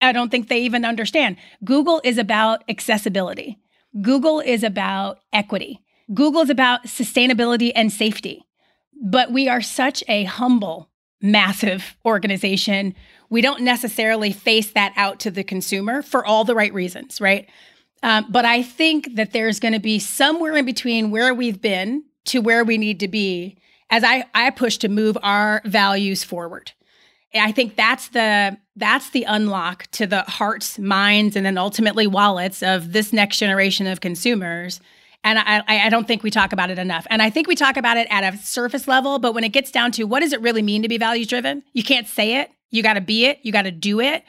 I 0.00 0.12
don't 0.12 0.30
think 0.30 0.48
they 0.48 0.60
even 0.60 0.84
understand. 0.84 1.36
Google 1.64 2.00
is 2.04 2.18
about 2.18 2.64
accessibility. 2.68 3.58
Google 4.00 4.40
is 4.40 4.62
about 4.62 5.20
equity. 5.32 5.80
Google 6.12 6.42
is 6.42 6.50
about 6.50 6.84
sustainability 6.84 7.72
and 7.74 7.90
safety, 7.90 8.44
but 9.02 9.32
we 9.32 9.48
are 9.48 9.62
such 9.62 10.04
a 10.06 10.24
humble, 10.24 10.90
massive 11.20 11.96
organization. 12.04 12.94
We 13.30 13.40
don't 13.40 13.62
necessarily 13.62 14.32
face 14.32 14.70
that 14.72 14.92
out 14.96 15.18
to 15.20 15.30
the 15.30 15.42
consumer 15.42 16.02
for 16.02 16.24
all 16.24 16.44
the 16.44 16.54
right 16.54 16.72
reasons, 16.72 17.20
right? 17.20 17.48
Um, 18.06 18.26
but 18.30 18.44
I 18.44 18.62
think 18.62 19.16
that 19.16 19.32
there's 19.32 19.58
going 19.58 19.74
to 19.74 19.80
be 19.80 19.98
somewhere 19.98 20.56
in 20.56 20.64
between 20.64 21.10
where 21.10 21.34
we've 21.34 21.60
been 21.60 22.04
to 22.26 22.38
where 22.40 22.64
we 22.64 22.78
need 22.78 23.00
to 23.00 23.08
be 23.08 23.58
as 23.90 24.04
I, 24.04 24.24
I 24.32 24.50
push 24.50 24.76
to 24.78 24.88
move 24.88 25.18
our 25.24 25.60
values 25.64 26.22
forward. 26.22 26.70
I 27.34 27.50
think 27.50 27.74
that's 27.74 28.08
the 28.08 28.56
that's 28.76 29.10
the 29.10 29.24
unlock 29.24 29.88
to 29.92 30.06
the 30.06 30.22
hearts, 30.22 30.78
minds, 30.78 31.34
and 31.34 31.44
then 31.44 31.58
ultimately 31.58 32.06
wallets 32.06 32.62
of 32.62 32.92
this 32.92 33.12
next 33.12 33.38
generation 33.38 33.88
of 33.88 34.00
consumers 34.00 34.80
and 35.26 35.40
I, 35.40 35.64
I 35.66 35.88
don't 35.88 36.06
think 36.06 36.22
we 36.22 36.30
talk 36.30 36.52
about 36.52 36.70
it 36.70 36.78
enough. 36.78 37.04
And 37.10 37.20
I 37.20 37.30
think 37.30 37.48
we 37.48 37.56
talk 37.56 37.76
about 37.76 37.96
it 37.96 38.06
at 38.10 38.32
a 38.32 38.36
surface 38.38 38.86
level, 38.86 39.18
but 39.18 39.34
when 39.34 39.42
it 39.42 39.48
gets 39.48 39.72
down 39.72 39.90
to 39.92 40.04
what 40.04 40.20
does 40.20 40.32
it 40.32 40.40
really 40.40 40.62
mean 40.62 40.82
to 40.82 40.88
be 40.88 40.98
values 40.98 41.26
driven, 41.26 41.64
you 41.72 41.82
can't 41.82 42.06
say 42.06 42.36
it. 42.36 42.52
You 42.70 42.80
got 42.84 42.94
to 42.94 43.00
be 43.00 43.26
it. 43.26 43.40
You 43.42 43.50
got 43.50 43.62
to 43.62 43.72
do 43.72 43.98
it. 43.98 44.22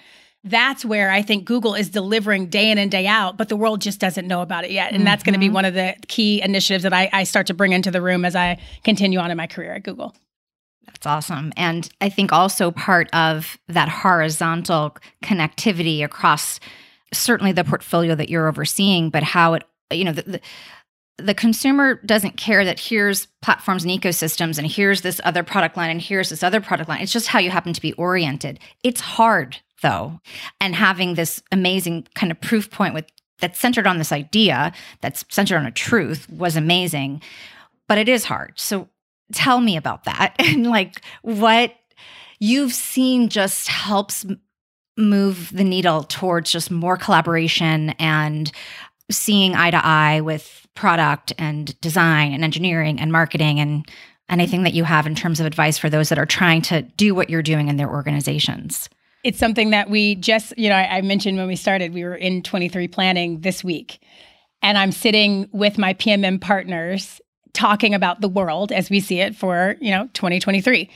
That's 0.44 0.86
where 0.86 1.12
I 1.12 1.22
think 1.22 1.46
Google 1.46 1.76
is 1.76 1.90
delivering 1.90 2.48
day 2.48 2.72
in 2.72 2.78
and 2.78 2.90
day 2.90 3.06
out, 3.06 3.38
but 3.38 3.50
the 3.50 3.56
world 3.56 3.82
just 3.82 4.00
doesn't 4.00 4.28
know 4.28 4.42
about 4.42 4.64
it 4.64 4.72
yet. 4.72 4.90
And 4.90 4.98
mm-hmm. 4.98 5.06
that's 5.06 5.24
going 5.24 5.34
to 5.34 5.40
be 5.40 5.50
one 5.50 5.66
of 5.66 5.74
the 5.74 5.96
key 6.08 6.42
initiatives 6.42 6.84
that 6.84 6.94
I, 6.94 7.10
I 7.12 7.24
start 7.24 7.48
to 7.48 7.54
bring 7.54 7.74
into 7.74 7.92
the 7.92 8.02
room 8.02 8.24
as 8.24 8.36
I 8.36 8.60
continue 8.84 9.20
on 9.20 9.32
in 9.32 9.38
my 9.38 9.48
career 9.48 9.74
at 9.74 9.84
Google. 9.84 10.16
That's 10.86 11.06
awesome. 11.06 11.52
And 11.58 11.90
I 12.00 12.10
think 12.10 12.32
also 12.32 12.72
part 12.72 13.14
of 13.14 13.58
that 13.68 13.90
horizontal 13.90 14.96
connectivity 15.24 16.04
across 16.04 16.60
certainly 17.14 17.52
the 17.52 17.64
portfolio 17.64 18.16
that 18.16 18.30
you're 18.30 18.48
overseeing, 18.48 19.10
but 19.10 19.24
how 19.24 19.56
it, 19.56 19.64
you 19.92 20.06
know, 20.06 20.14
the, 20.14 20.24
the 20.24 20.42
the 21.20 21.34
consumer 21.34 21.96
doesn't 22.06 22.38
care 22.38 22.64
that 22.64 22.80
here's 22.80 23.26
platforms 23.42 23.84
and 23.84 23.92
ecosystems 23.92 24.60
and 24.60 24.68
here's 24.68 25.02
this 25.02 25.20
other 25.24 25.44
product 25.44 25.76
line 25.76 25.90
and 25.90 26.02
here's 26.02 26.30
this 26.30 26.44
other 26.44 26.62
product 26.62 26.88
line. 26.88 27.02
It's 27.02 27.12
just 27.12 27.28
how 27.28 27.40
you 27.40 27.50
happen 27.50 27.74
to 27.74 27.82
be 27.82 27.94
oriented. 27.94 28.60
It's 28.84 29.02
hard 29.02 29.58
though. 29.82 30.20
And 30.60 30.76
having 30.76 31.14
this 31.14 31.42
amazing 31.52 32.08
kind 32.16 32.32
of 32.32 32.40
proof 32.42 32.70
point 32.72 32.94
with 32.94 33.06
that's 33.40 33.60
centered 33.60 33.86
on 33.86 34.00
this 34.00 34.12
idea, 34.12 34.74
that's 35.02 35.24
centered 35.30 35.58
on 35.58 35.66
a 35.66 35.72
truth 35.72 36.28
was 36.30 36.56
amazing. 36.56 37.22
But 37.88 38.00
it 38.00 38.10
is 38.10 38.26
hard. 38.26 38.54
So 38.56 38.90
tell 39.34 39.62
me 39.62 39.78
about 39.78 40.06
that 40.06 40.36
and 40.40 40.68
like 40.68 41.02
what 41.22 41.74
you've 42.40 42.74
seen 42.74 43.30
just 43.30 43.68
helps 43.68 44.26
move 44.98 45.52
the 45.54 45.64
needle 45.64 46.04
towards 46.04 46.52
just 46.52 46.72
more 46.72 46.98
collaboration 46.98 47.92
and 48.00 48.52
seeing 49.12 49.56
eye 49.56 49.72
to 49.72 49.86
eye 49.86 50.22
with 50.22 50.68
product 50.74 51.34
and 51.38 51.80
design 51.82 52.34
and 52.34 52.44
engineering 52.44 53.00
and 53.00 53.12
marketing 53.12 53.60
and 53.60 53.90
anything 54.30 54.64
that 54.64 54.74
you 54.74 54.84
have 54.84 55.08
in 55.08 55.16
terms 55.16 55.40
of 55.40 55.46
advice 55.46 55.78
for 55.78 55.90
those 55.90 56.10
that 56.10 56.20
are 56.20 56.26
trying 56.26 56.62
to 56.62 56.82
do 56.82 57.16
what 57.16 57.30
you're 57.30 57.42
doing 57.42 57.68
in 57.68 57.78
their 57.78 57.90
organizations? 57.90 58.90
It's 59.28 59.40
something 59.40 59.72
that 59.72 59.90
we 59.90 60.16
just, 60.16 60.58
you 60.58 60.70
know, 60.70 60.76
I, 60.76 61.00
I 61.00 61.02
mentioned 61.02 61.38
when 61.38 61.48
we 61.48 61.58
started, 61.58 61.94
we 61.94 62.06
were 62.06 62.16
in 62.16 62.42
23 62.44 62.88
planning 62.88 63.42
this 63.42 63.62
week. 63.62 64.00
And 64.62 64.78
I'm 64.78 64.94
sitting 64.94 65.50
with 65.52 65.78
my 65.78 65.94
PMM 65.96 66.40
partners 66.40 67.20
talking 67.52 67.94
about 67.94 68.22
the 68.22 68.30
world 68.30 68.72
as 68.72 68.90
we 68.90 69.02
see 69.02 69.20
it 69.20 69.36
for, 69.36 69.76
you 69.82 69.92
know, 69.92 70.08
2023. 70.14 70.90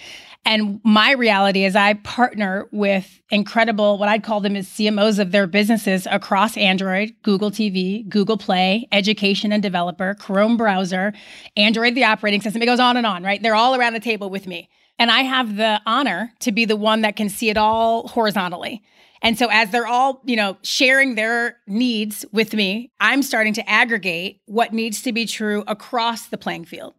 And 0.46 0.80
my 0.86 1.12
reality 1.12 1.66
is 1.66 1.76
I 1.76 1.96
partner 1.96 2.70
with 2.72 3.20
incredible, 3.32 3.98
what 3.98 4.08
I'd 4.08 4.24
call 4.24 4.40
them 4.40 4.56
as 4.56 4.66
CMOs 4.70 5.20
of 5.20 5.34
their 5.34 5.46
businesses 5.46 6.08
across 6.10 6.56
Android, 6.56 7.14
Google 7.24 7.52
TV, 7.52 8.08
Google 8.08 8.38
Play, 8.38 8.88
education 8.94 9.52
and 9.52 9.62
developer, 9.62 10.14
Chrome 10.14 10.56
browser, 10.56 11.12
Android, 11.58 11.96
the 11.96 12.06
operating 12.06 12.40
system. 12.40 12.62
It 12.62 12.68
goes 12.68 12.80
on 12.80 12.96
and 12.96 13.06
on, 13.06 13.24
right? 13.24 13.44
They're 13.44 13.56
all 13.56 13.76
around 13.76 13.92
the 13.92 14.00
table 14.00 14.30
with 14.30 14.48
me. 14.48 14.70
And 15.02 15.10
I 15.10 15.22
have 15.22 15.56
the 15.56 15.82
honor 15.88 16.32
to 16.42 16.52
be 16.52 16.66
the 16.66 16.76
one 16.76 17.02
that 17.02 17.16
can 17.16 17.28
see 17.28 17.50
it 17.50 17.58
all 17.58 18.08
horizontally. 18.08 18.84
And 19.24 19.36
so 19.36 19.48
as 19.48 19.72
they're 19.72 19.88
all, 19.88 20.22
you 20.26 20.36
know, 20.36 20.60
sharing 20.62 21.16
their 21.16 21.58
needs 21.66 22.24
with 22.32 22.54
me, 22.54 22.92
I'm 23.00 23.24
starting 23.24 23.54
to 23.54 23.68
aggregate 23.68 24.42
what 24.46 24.74
needs 24.74 25.02
to 25.02 25.12
be 25.12 25.26
true 25.26 25.64
across 25.66 26.28
the 26.28 26.38
playing 26.38 26.66
field. 26.66 26.94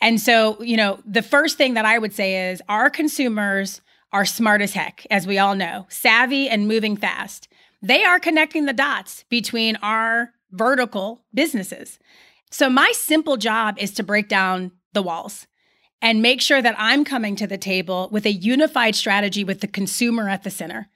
And 0.00 0.20
so, 0.20 0.60
you 0.60 0.76
know, 0.76 0.98
the 1.06 1.22
first 1.22 1.56
thing 1.56 1.74
that 1.74 1.84
I 1.84 1.96
would 1.96 2.12
say 2.12 2.50
is 2.50 2.60
our 2.68 2.90
consumers 2.90 3.82
are 4.12 4.26
smart 4.26 4.60
as 4.60 4.72
heck, 4.72 5.06
as 5.08 5.24
we 5.24 5.38
all 5.38 5.54
know, 5.54 5.86
savvy 5.90 6.48
and 6.48 6.66
moving 6.66 6.96
fast. 6.96 7.46
They 7.80 8.02
are 8.02 8.18
connecting 8.18 8.66
the 8.66 8.72
dots 8.72 9.24
between 9.28 9.76
our 9.76 10.32
vertical 10.50 11.22
businesses. 11.32 12.00
So, 12.50 12.68
my 12.68 12.90
simple 12.96 13.36
job 13.36 13.76
is 13.78 13.92
to 13.92 14.02
break 14.02 14.26
down 14.26 14.72
the 14.92 15.02
walls 15.02 15.46
and 16.00 16.22
make 16.22 16.40
sure 16.40 16.62
that 16.62 16.74
I'm 16.78 17.04
coming 17.04 17.36
to 17.36 17.46
the 17.46 17.58
table 17.58 18.08
with 18.10 18.26
a 18.26 18.32
unified 18.32 18.94
strategy 18.94 19.44
with 19.44 19.60
the 19.60 19.66
consumer 19.66 20.28
at 20.28 20.44
the 20.44 20.50
center. 20.50 20.88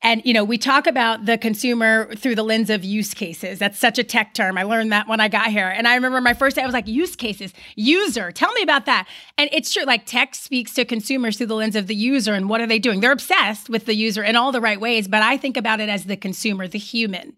And 0.00 0.22
you 0.24 0.32
know, 0.32 0.44
we 0.44 0.58
talk 0.58 0.86
about 0.86 1.26
the 1.26 1.36
consumer 1.36 2.14
through 2.14 2.36
the 2.36 2.44
lens 2.44 2.70
of 2.70 2.84
use 2.84 3.14
cases. 3.14 3.58
That's 3.58 3.78
such 3.78 3.98
a 3.98 4.04
tech 4.04 4.32
term. 4.32 4.56
I 4.56 4.62
learned 4.62 4.92
that 4.92 5.08
when 5.08 5.20
I 5.20 5.26
got 5.26 5.48
here. 5.48 5.68
And 5.68 5.88
I 5.88 5.96
remember 5.96 6.20
my 6.20 6.34
first 6.34 6.54
day 6.54 6.62
I 6.62 6.66
was 6.66 6.72
like, 6.72 6.86
use 6.86 7.16
cases, 7.16 7.52
user. 7.74 8.30
Tell 8.30 8.52
me 8.52 8.62
about 8.62 8.86
that. 8.86 9.08
And 9.36 9.50
it's 9.52 9.72
true 9.72 9.84
like 9.84 10.06
tech 10.06 10.36
speaks 10.36 10.72
to 10.74 10.84
consumers 10.84 11.36
through 11.36 11.46
the 11.46 11.56
lens 11.56 11.74
of 11.74 11.88
the 11.88 11.96
user 11.96 12.34
and 12.34 12.48
what 12.48 12.60
are 12.60 12.66
they 12.66 12.78
doing? 12.78 13.00
They're 13.00 13.10
obsessed 13.10 13.68
with 13.68 13.86
the 13.86 13.94
user 13.94 14.22
in 14.22 14.36
all 14.36 14.52
the 14.52 14.60
right 14.60 14.80
ways, 14.80 15.08
but 15.08 15.22
I 15.22 15.36
think 15.36 15.56
about 15.56 15.80
it 15.80 15.88
as 15.88 16.04
the 16.04 16.16
consumer, 16.16 16.68
the 16.68 16.78
human 16.78 17.34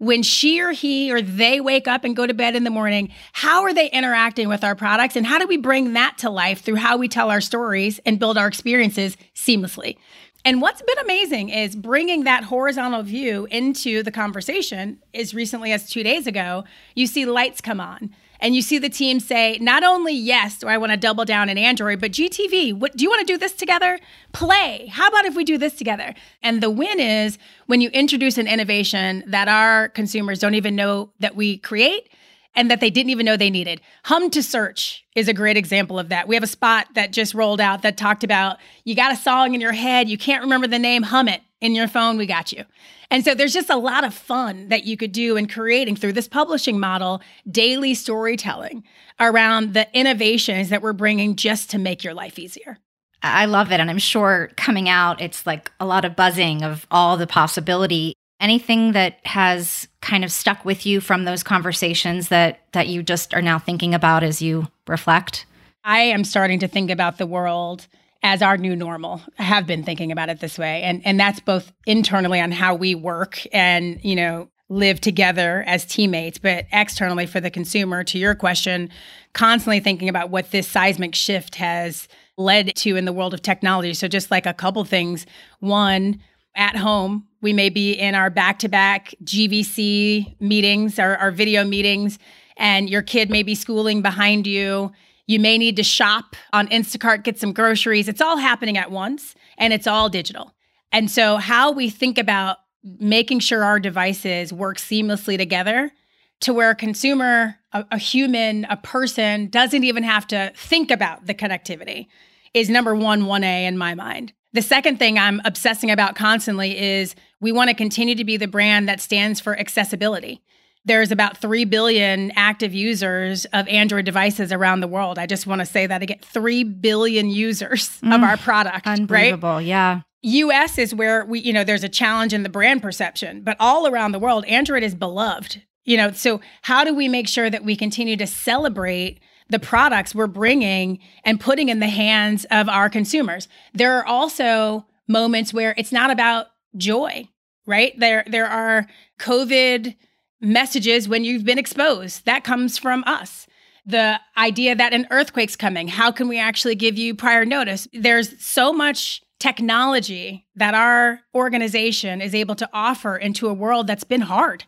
when 0.00 0.22
she 0.22 0.60
or 0.62 0.72
he 0.72 1.12
or 1.12 1.20
they 1.20 1.60
wake 1.60 1.86
up 1.86 2.04
and 2.04 2.16
go 2.16 2.26
to 2.26 2.32
bed 2.32 2.56
in 2.56 2.64
the 2.64 2.70
morning, 2.70 3.12
how 3.34 3.62
are 3.62 3.74
they 3.74 3.90
interacting 3.90 4.48
with 4.48 4.64
our 4.64 4.74
products? 4.74 5.14
And 5.14 5.26
how 5.26 5.38
do 5.38 5.46
we 5.46 5.58
bring 5.58 5.92
that 5.92 6.16
to 6.18 6.30
life 6.30 6.62
through 6.62 6.76
how 6.76 6.96
we 6.96 7.06
tell 7.06 7.30
our 7.30 7.42
stories 7.42 8.00
and 8.06 8.18
build 8.18 8.38
our 8.38 8.48
experiences 8.48 9.18
seamlessly? 9.34 9.98
And 10.42 10.62
what's 10.62 10.80
been 10.80 10.98
amazing 11.00 11.50
is 11.50 11.76
bringing 11.76 12.24
that 12.24 12.44
horizontal 12.44 13.02
view 13.02 13.46
into 13.50 14.02
the 14.02 14.10
conversation 14.10 14.98
as 15.12 15.34
recently 15.34 15.70
as 15.70 15.90
two 15.90 16.02
days 16.02 16.26
ago, 16.26 16.64
you 16.94 17.06
see 17.06 17.26
lights 17.26 17.60
come 17.60 17.78
on 17.78 18.14
and 18.40 18.56
you 18.56 18.62
see 18.62 18.78
the 18.78 18.88
team 18.88 19.20
say, 19.20 19.58
not 19.60 19.84
only 19.84 20.14
yes, 20.14 20.58
do 20.58 20.68
I 20.68 20.78
want 20.78 20.92
to 20.92 20.96
double 20.96 21.24
down 21.24 21.48
in 21.48 21.58
Android, 21.58 22.00
but 22.00 22.12
GTV, 22.12 22.74
what 22.74 22.96
do 22.96 23.04
you 23.04 23.10
want 23.10 23.26
to 23.26 23.32
do 23.32 23.38
this 23.38 23.52
together? 23.52 23.98
Play. 24.32 24.86
How 24.90 25.08
about 25.08 25.26
if 25.26 25.36
we 25.36 25.44
do 25.44 25.58
this 25.58 25.74
together? 25.74 26.14
And 26.42 26.62
the 26.62 26.70
win 26.70 26.98
is 26.98 27.38
when 27.66 27.80
you 27.80 27.90
introduce 27.90 28.38
an 28.38 28.46
innovation 28.46 29.24
that 29.26 29.48
our 29.48 29.88
consumers 29.88 30.38
don't 30.38 30.54
even 30.54 30.74
know 30.74 31.10
that 31.20 31.36
we 31.36 31.58
create 31.58 32.08
and 32.54 32.70
that 32.70 32.80
they 32.80 32.90
didn't 32.90 33.10
even 33.10 33.26
know 33.26 33.36
they 33.36 33.50
needed. 33.50 33.80
Hum 34.04 34.30
to 34.30 34.42
search 34.42 35.04
is 35.14 35.28
a 35.28 35.34
great 35.34 35.56
example 35.56 35.98
of 35.98 36.08
that. 36.08 36.28
We 36.28 36.36
have 36.36 36.42
a 36.42 36.48
spot 36.48 36.88
that 36.94 37.12
just 37.12 37.34
rolled 37.34 37.60
out 37.60 37.82
that 37.82 37.96
talked 37.96 38.24
about 38.24 38.58
you 38.84 38.94
got 38.94 39.12
a 39.12 39.16
song 39.16 39.54
in 39.54 39.60
your 39.60 39.72
head, 39.72 40.08
you 40.08 40.18
can't 40.18 40.42
remember 40.42 40.66
the 40.66 40.78
name, 40.78 41.02
hum 41.02 41.28
it 41.28 41.42
in 41.60 41.74
your 41.74 41.88
phone, 41.88 42.16
we 42.16 42.26
got 42.26 42.52
you. 42.52 42.64
And 43.10 43.24
so 43.24 43.34
there's 43.34 43.52
just 43.52 43.70
a 43.70 43.76
lot 43.76 44.04
of 44.04 44.14
fun 44.14 44.68
that 44.68 44.84
you 44.84 44.96
could 44.96 45.12
do 45.12 45.36
in 45.36 45.48
creating 45.48 45.96
through 45.96 46.12
this 46.12 46.28
publishing 46.28 46.78
model 46.78 47.20
daily 47.50 47.94
storytelling 47.94 48.84
around 49.18 49.74
the 49.74 49.86
innovations 49.92 50.68
that 50.70 50.80
we're 50.80 50.92
bringing 50.92 51.36
just 51.36 51.70
to 51.70 51.78
make 51.78 52.04
your 52.04 52.14
life 52.14 52.38
easier. 52.38 52.78
I 53.22 53.44
love 53.44 53.70
it. 53.72 53.80
And 53.80 53.90
I'm 53.90 53.98
sure 53.98 54.50
coming 54.56 54.88
out, 54.88 55.20
it's 55.20 55.44
like 55.44 55.70
a 55.78 55.84
lot 55.84 56.04
of 56.04 56.16
buzzing 56.16 56.62
of 56.62 56.86
all 56.90 57.16
the 57.16 57.26
possibility 57.26 58.14
anything 58.40 58.92
that 58.92 59.18
has 59.24 59.88
kind 60.00 60.24
of 60.24 60.32
stuck 60.32 60.64
with 60.64 60.86
you 60.86 61.00
from 61.00 61.24
those 61.24 61.42
conversations 61.42 62.28
that 62.28 62.60
that 62.72 62.88
you 62.88 63.02
just 63.02 63.34
are 63.34 63.42
now 63.42 63.58
thinking 63.58 63.94
about 63.94 64.22
as 64.22 64.40
you 64.40 64.68
reflect? 64.86 65.46
I 65.84 66.00
am 66.00 66.24
starting 66.24 66.58
to 66.60 66.68
think 66.68 66.90
about 66.90 67.18
the 67.18 67.26
world 67.26 67.86
as 68.22 68.42
our 68.42 68.56
new 68.56 68.76
normal. 68.76 69.22
I 69.38 69.44
have 69.44 69.66
been 69.66 69.82
thinking 69.82 70.12
about 70.12 70.28
it 70.28 70.40
this 70.40 70.58
way. 70.58 70.82
And 70.82 71.02
and 71.04 71.18
that's 71.18 71.40
both 71.40 71.72
internally 71.86 72.40
on 72.40 72.52
how 72.52 72.74
we 72.74 72.94
work 72.94 73.46
and 73.52 73.98
you 74.02 74.16
know 74.16 74.48
live 74.68 75.00
together 75.00 75.64
as 75.66 75.84
teammates 75.84 76.38
but 76.38 76.64
externally 76.70 77.26
for 77.26 77.40
the 77.40 77.50
consumer 77.50 78.04
to 78.04 78.18
your 78.18 78.36
question 78.36 78.88
constantly 79.32 79.80
thinking 79.80 80.08
about 80.08 80.30
what 80.30 80.52
this 80.52 80.68
seismic 80.68 81.12
shift 81.12 81.56
has 81.56 82.06
led 82.36 82.74
to 82.74 82.96
in 82.96 83.04
the 83.04 83.12
world 83.12 83.34
of 83.34 83.42
technology. 83.42 83.94
So 83.94 84.08
just 84.08 84.30
like 84.30 84.46
a 84.46 84.54
couple 84.54 84.84
things. 84.84 85.26
One 85.60 86.20
at 86.56 86.76
home. 86.76 87.26
We 87.42 87.52
may 87.52 87.70
be 87.70 87.92
in 87.92 88.14
our 88.14 88.30
back 88.30 88.58
to 88.60 88.68
back 88.68 89.14
GVC 89.24 90.40
meetings, 90.40 90.98
our, 90.98 91.16
our 91.16 91.30
video 91.30 91.64
meetings, 91.64 92.18
and 92.56 92.90
your 92.90 93.02
kid 93.02 93.30
may 93.30 93.42
be 93.42 93.54
schooling 93.54 94.02
behind 94.02 94.46
you. 94.46 94.92
You 95.26 95.40
may 95.40 95.56
need 95.56 95.76
to 95.76 95.82
shop 95.82 96.36
on 96.52 96.68
Instacart, 96.68 97.24
get 97.24 97.38
some 97.38 97.52
groceries. 97.52 98.08
It's 98.08 98.20
all 98.20 98.36
happening 98.36 98.76
at 98.76 98.90
once 98.90 99.34
and 99.56 99.72
it's 99.72 99.86
all 99.86 100.08
digital. 100.08 100.54
And 100.92 101.10
so, 101.10 101.36
how 101.36 101.70
we 101.70 101.88
think 101.88 102.18
about 102.18 102.58
making 102.82 103.40
sure 103.40 103.62
our 103.62 103.78
devices 103.78 104.52
work 104.52 104.78
seamlessly 104.78 105.38
together 105.38 105.92
to 106.40 106.52
where 106.52 106.70
a 106.70 106.74
consumer, 106.74 107.56
a, 107.72 107.84
a, 107.92 107.98
human, 107.98 108.64
a 108.64 108.76
person 108.76 109.48
doesn't 109.48 109.84
even 109.84 110.02
have 110.02 110.26
to 110.28 110.52
think 110.56 110.90
about 110.90 111.26
the 111.26 111.34
connectivity 111.34 112.06
is 112.54 112.68
number 112.68 112.94
one, 112.94 113.22
1A 113.22 113.64
in 113.64 113.78
my 113.78 113.94
mind. 113.94 114.32
The 114.52 114.62
second 114.62 114.98
thing 114.98 115.18
I'm 115.18 115.40
obsessing 115.44 115.90
about 115.90 116.16
constantly 116.16 116.76
is 116.76 117.14
we 117.40 117.52
want 117.52 117.68
to 117.68 117.74
continue 117.74 118.14
to 118.14 118.24
be 118.24 118.36
the 118.36 118.48
brand 118.48 118.88
that 118.88 119.00
stands 119.00 119.40
for 119.40 119.58
accessibility. 119.58 120.42
There's 120.84 121.10
about 121.10 121.36
3 121.36 121.64
billion 121.66 122.30
active 122.36 122.72
users 122.72 123.44
of 123.46 123.68
Android 123.68 124.06
devices 124.06 124.52
around 124.52 124.80
the 124.80 124.88
world. 124.88 125.18
I 125.18 125.26
just 125.26 125.46
want 125.46 125.60
to 125.60 125.66
say 125.66 125.86
that 125.86 126.02
again 126.02 126.18
3 126.22 126.64
billion 126.64 127.28
users 127.28 128.00
mm, 128.00 128.14
of 128.14 128.22
our 128.22 128.36
product. 128.36 128.86
Unbelievable. 128.86 129.56
Right? 129.56 129.66
Yeah. 129.66 130.00
US 130.22 130.78
is 130.78 130.94
where 130.94 131.24
we, 131.24 131.40
you 131.40 131.52
know, 131.52 131.64
there's 131.64 131.84
a 131.84 131.88
challenge 131.88 132.32
in 132.32 132.42
the 132.42 132.48
brand 132.48 132.82
perception, 132.82 133.42
but 133.42 133.56
all 133.60 133.86
around 133.86 134.12
the 134.12 134.18
world, 134.18 134.44
Android 134.46 134.82
is 134.82 134.94
beloved. 134.94 135.62
You 135.84 135.96
know, 135.96 136.12
so 136.12 136.40
how 136.62 136.84
do 136.84 136.94
we 136.94 137.08
make 137.08 137.26
sure 137.26 137.48
that 137.48 137.64
we 137.64 137.74
continue 137.74 138.16
to 138.16 138.26
celebrate 138.26 139.20
the 139.50 139.58
products 139.58 140.14
we're 140.14 140.26
bringing 140.26 140.98
and 141.24 141.38
putting 141.38 141.68
in 141.68 141.80
the 141.80 141.88
hands 141.88 142.46
of 142.50 142.68
our 142.68 142.88
consumers. 142.88 143.48
There 143.74 143.98
are 143.98 144.06
also 144.06 144.86
moments 145.08 145.52
where 145.52 145.74
it's 145.76 145.92
not 145.92 146.10
about 146.10 146.46
joy, 146.76 147.28
right? 147.66 147.98
There 147.98 148.24
there 148.26 148.46
are 148.46 148.86
COVID 149.18 149.96
messages 150.40 151.08
when 151.08 151.24
you've 151.24 151.44
been 151.44 151.58
exposed. 151.58 152.24
That 152.26 152.44
comes 152.44 152.78
from 152.78 153.04
us. 153.06 153.46
The 153.86 154.20
idea 154.36 154.74
that 154.76 154.92
an 154.92 155.06
earthquake's 155.10 155.56
coming, 155.56 155.88
how 155.88 156.12
can 156.12 156.28
we 156.28 156.38
actually 156.38 156.74
give 156.74 156.98
you 156.98 157.14
prior 157.14 157.44
notice? 157.44 157.88
There's 157.92 158.42
so 158.42 158.72
much 158.72 159.22
technology 159.38 160.46
that 160.54 160.74
our 160.74 161.20
organization 161.34 162.20
is 162.20 162.34
able 162.34 162.54
to 162.56 162.68
offer 162.72 163.16
into 163.16 163.48
a 163.48 163.54
world 163.54 163.86
that's 163.86 164.04
been 164.04 164.20
hard. 164.20 164.64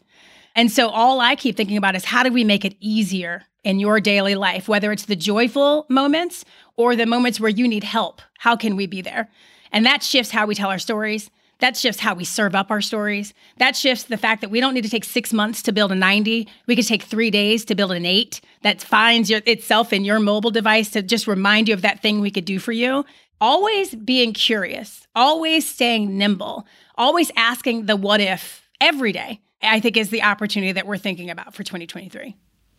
And 0.56 0.70
so 0.70 0.88
all 0.88 1.20
I 1.20 1.36
keep 1.36 1.56
thinking 1.56 1.76
about 1.76 1.94
is 1.94 2.06
how 2.06 2.22
do 2.22 2.32
we 2.32 2.44
make 2.44 2.64
it 2.64 2.74
easier 2.80 3.44
in 3.64 3.78
your 3.78 4.00
daily 4.00 4.34
life, 4.34 4.68
whether 4.68 4.90
it's 4.90 5.04
the 5.04 5.16
joyful 5.16 5.86
moments 5.88 6.44
or 6.76 6.96
the 6.96 7.06
moments 7.06 7.38
where 7.38 7.50
you 7.50 7.68
need 7.68 7.84
help. 7.84 8.20
How 8.38 8.56
can 8.56 8.76
we 8.76 8.86
be 8.86 9.02
there? 9.02 9.30
And 9.70 9.86
that 9.86 10.02
shifts 10.02 10.32
how 10.32 10.46
we 10.46 10.54
tell 10.54 10.70
our 10.70 10.78
stories. 10.78 11.30
That 11.62 11.76
shifts 11.76 12.00
how 12.00 12.14
we 12.14 12.24
serve 12.24 12.56
up 12.56 12.72
our 12.72 12.80
stories. 12.80 13.34
That 13.58 13.76
shifts 13.76 14.02
the 14.02 14.16
fact 14.16 14.40
that 14.40 14.50
we 14.50 14.58
don't 14.58 14.74
need 14.74 14.82
to 14.82 14.90
take 14.90 15.04
six 15.04 15.32
months 15.32 15.62
to 15.62 15.72
build 15.72 15.92
a 15.92 15.94
90. 15.94 16.48
We 16.66 16.74
could 16.74 16.88
take 16.88 17.04
three 17.04 17.30
days 17.30 17.64
to 17.66 17.76
build 17.76 17.92
an 17.92 18.04
eight 18.04 18.40
that 18.62 18.82
finds 18.82 19.30
your, 19.30 19.42
itself 19.46 19.92
in 19.92 20.04
your 20.04 20.18
mobile 20.18 20.50
device 20.50 20.90
to 20.90 21.02
just 21.02 21.28
remind 21.28 21.68
you 21.68 21.74
of 21.74 21.82
that 21.82 22.02
thing 22.02 22.20
we 22.20 22.32
could 22.32 22.46
do 22.46 22.58
for 22.58 22.72
you. 22.72 23.04
Always 23.40 23.94
being 23.94 24.32
curious, 24.32 25.06
always 25.14 25.64
staying 25.70 26.18
nimble, 26.18 26.66
always 26.96 27.30
asking 27.36 27.86
the 27.86 27.94
what 27.94 28.20
if 28.20 28.68
every 28.80 29.12
day, 29.12 29.40
I 29.62 29.78
think 29.78 29.96
is 29.96 30.10
the 30.10 30.24
opportunity 30.24 30.72
that 30.72 30.88
we're 30.88 30.98
thinking 30.98 31.30
about 31.30 31.54
for 31.54 31.62
2023 31.62 32.34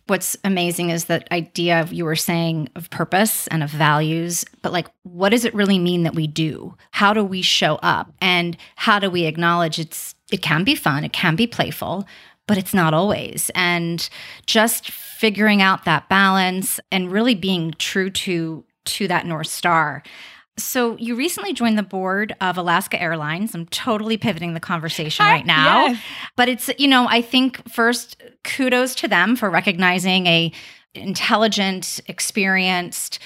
what's 0.06 0.36
amazing 0.44 0.90
is 0.90 1.06
that 1.06 1.26
idea 1.32 1.80
of 1.80 1.92
you 1.92 2.04
were 2.04 2.16
saying 2.16 2.68
of 2.74 2.90
purpose 2.90 3.46
and 3.48 3.62
of 3.62 3.70
values 3.70 4.44
but 4.62 4.72
like 4.72 4.88
what 5.02 5.30
does 5.30 5.44
it 5.44 5.54
really 5.54 5.78
mean 5.78 6.02
that 6.02 6.14
we 6.14 6.26
do? 6.26 6.74
How 6.90 7.12
do 7.12 7.24
we 7.24 7.42
show 7.42 7.76
up? 7.76 8.12
And 8.20 8.56
how 8.76 8.98
do 8.98 9.10
we 9.10 9.24
acknowledge 9.24 9.78
it's 9.78 10.14
it 10.30 10.42
can 10.42 10.64
be 10.64 10.74
fun 10.74 11.04
it 11.04 11.12
can 11.12 11.36
be 11.36 11.46
playful 11.46 12.06
but 12.46 12.58
it's 12.58 12.74
not 12.74 12.94
always. 12.94 13.50
And 13.54 14.08
just 14.46 14.90
figuring 14.90 15.62
out 15.62 15.84
that 15.84 16.08
balance 16.08 16.78
and 16.92 17.10
really 17.10 17.34
being 17.34 17.74
true 17.78 18.10
to 18.10 18.64
to 18.84 19.08
that 19.08 19.26
north 19.26 19.46
star 19.46 20.02
so 20.56 20.96
you 20.98 21.16
recently 21.16 21.52
joined 21.52 21.76
the 21.76 21.82
board 21.82 22.34
of 22.40 22.56
Alaska 22.56 23.00
Airlines. 23.00 23.54
I'm 23.54 23.66
totally 23.66 24.16
pivoting 24.16 24.54
the 24.54 24.60
conversation 24.60 25.26
right 25.26 25.44
now. 25.44 25.86
Yes. 25.86 26.02
But 26.36 26.48
it's, 26.48 26.70
you 26.78 26.86
know, 26.86 27.06
I 27.08 27.22
think 27.22 27.68
first 27.68 28.22
kudos 28.44 28.94
to 28.96 29.08
them 29.08 29.36
for 29.36 29.50
recognizing 29.50 30.26
a 30.26 30.52
intelligent, 30.94 32.00
experienced, 32.06 33.18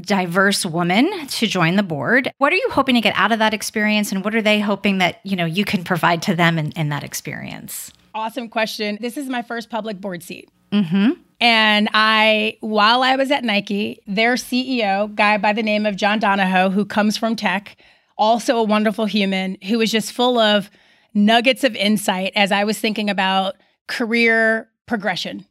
diverse 0.00 0.64
woman 0.64 1.26
to 1.26 1.46
join 1.46 1.76
the 1.76 1.82
board. 1.82 2.30
What 2.38 2.52
are 2.52 2.56
you 2.56 2.68
hoping 2.70 2.94
to 2.94 3.00
get 3.00 3.14
out 3.16 3.32
of 3.32 3.38
that 3.40 3.52
experience 3.52 4.12
and 4.12 4.24
what 4.24 4.34
are 4.34 4.42
they 4.42 4.60
hoping 4.60 4.98
that, 4.98 5.20
you 5.24 5.36
know, 5.36 5.44
you 5.44 5.64
can 5.64 5.84
provide 5.84 6.22
to 6.22 6.34
them 6.34 6.58
in, 6.58 6.72
in 6.72 6.88
that 6.88 7.04
experience? 7.04 7.92
Awesome 8.14 8.48
question. 8.48 8.98
This 9.00 9.16
is 9.16 9.28
my 9.28 9.42
first 9.42 9.68
public 9.70 10.00
board 10.00 10.22
seat. 10.22 10.48
Mm-hmm. 10.72 11.20
And 11.40 11.88
I, 11.94 12.58
while 12.60 13.02
I 13.02 13.16
was 13.16 13.30
at 13.30 13.44
Nike, 13.44 14.02
their 14.06 14.34
CEO, 14.34 15.14
guy 15.14 15.38
by 15.38 15.52
the 15.52 15.62
name 15.62 15.86
of 15.86 15.96
John 15.96 16.18
Donahoe, 16.18 16.70
who 16.70 16.84
comes 16.84 17.16
from 17.16 17.34
tech, 17.34 17.76
also 18.18 18.58
a 18.58 18.62
wonderful 18.62 19.06
human 19.06 19.56
who 19.66 19.78
was 19.78 19.90
just 19.90 20.12
full 20.12 20.38
of 20.38 20.70
nuggets 21.14 21.64
of 21.64 21.74
insight 21.74 22.32
as 22.36 22.52
I 22.52 22.64
was 22.64 22.78
thinking 22.78 23.08
about 23.08 23.56
career 23.86 24.68
progression. 24.86 25.46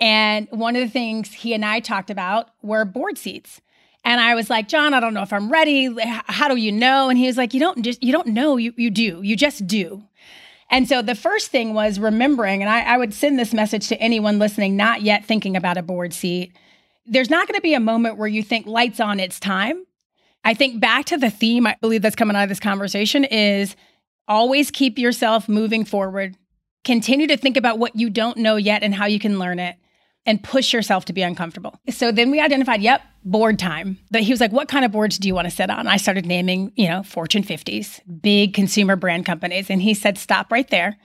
And 0.00 0.48
one 0.50 0.76
of 0.76 0.82
the 0.82 0.88
things 0.88 1.32
he 1.32 1.52
and 1.52 1.64
I 1.64 1.80
talked 1.80 2.10
about 2.10 2.50
were 2.62 2.84
board 2.84 3.18
seats. 3.18 3.60
And 4.04 4.20
I 4.20 4.34
was 4.34 4.48
like, 4.48 4.68
John, 4.68 4.94
I 4.94 5.00
don't 5.00 5.12
know 5.12 5.22
if 5.22 5.32
I'm 5.32 5.50
ready. 5.50 5.94
How 6.00 6.48
do 6.48 6.56
you 6.56 6.72
know? 6.72 7.10
And 7.10 7.18
he 7.18 7.26
was 7.26 7.36
like, 7.36 7.52
you 7.52 7.60
don't 7.60 7.82
just, 7.82 8.02
you 8.02 8.12
don't 8.12 8.28
know, 8.28 8.56
you, 8.56 8.72
you 8.76 8.90
do, 8.90 9.20
you 9.22 9.36
just 9.36 9.66
do. 9.66 10.04
And 10.70 10.88
so 10.88 11.02
the 11.02 11.14
first 11.14 11.50
thing 11.50 11.72
was 11.74 11.98
remembering, 11.98 12.62
and 12.62 12.70
I, 12.70 12.82
I 12.82 12.98
would 12.98 13.14
send 13.14 13.38
this 13.38 13.54
message 13.54 13.88
to 13.88 14.00
anyone 14.00 14.38
listening, 14.38 14.76
not 14.76 15.02
yet 15.02 15.24
thinking 15.24 15.56
about 15.56 15.78
a 15.78 15.82
board 15.82 16.12
seat. 16.12 16.52
There's 17.06 17.30
not 17.30 17.48
going 17.48 17.56
to 17.56 17.62
be 17.62 17.74
a 17.74 17.80
moment 17.80 18.18
where 18.18 18.28
you 18.28 18.42
think 18.42 18.66
lights 18.66 19.00
on, 19.00 19.18
it's 19.18 19.40
time. 19.40 19.84
I 20.44 20.54
think 20.54 20.80
back 20.80 21.06
to 21.06 21.16
the 21.16 21.30
theme 21.30 21.66
I 21.66 21.76
believe 21.80 22.02
that's 22.02 22.16
coming 22.16 22.36
out 22.36 22.42
of 22.42 22.48
this 22.48 22.60
conversation 22.60 23.24
is 23.24 23.76
Always 24.28 24.70
keep 24.70 24.98
yourself 24.98 25.48
moving 25.48 25.86
forward. 25.86 26.36
Continue 26.84 27.26
to 27.28 27.38
think 27.38 27.56
about 27.56 27.78
what 27.78 27.96
you 27.96 28.10
don't 28.10 28.36
know 28.36 28.56
yet 28.56 28.82
and 28.82 28.94
how 28.94 29.06
you 29.06 29.18
can 29.18 29.38
learn 29.38 29.58
it 29.58 29.76
and 30.26 30.44
push 30.44 30.74
yourself 30.74 31.06
to 31.06 31.14
be 31.14 31.22
uncomfortable. 31.22 31.80
So 31.88 32.12
then 32.12 32.30
we 32.30 32.38
identified, 32.38 32.82
yep, 32.82 33.00
board 33.24 33.58
time. 33.58 33.98
But 34.10 34.22
he 34.22 34.32
was 34.32 34.40
like, 34.40 34.52
what 34.52 34.68
kind 34.68 34.84
of 34.84 34.92
boards 34.92 35.18
do 35.18 35.28
you 35.28 35.34
want 35.34 35.46
to 35.46 35.54
sit 35.54 35.70
on? 35.70 35.86
I 35.86 35.96
started 35.96 36.26
naming, 36.26 36.72
you 36.76 36.88
know, 36.88 37.02
Fortune 37.02 37.42
50s, 37.42 38.00
big 38.20 38.54
consumer 38.54 38.96
brand 38.96 39.26
companies. 39.26 39.70
And 39.70 39.82
he 39.82 39.94
said, 39.94 40.18
stop 40.18 40.50
right 40.50 40.68
there. 40.70 40.96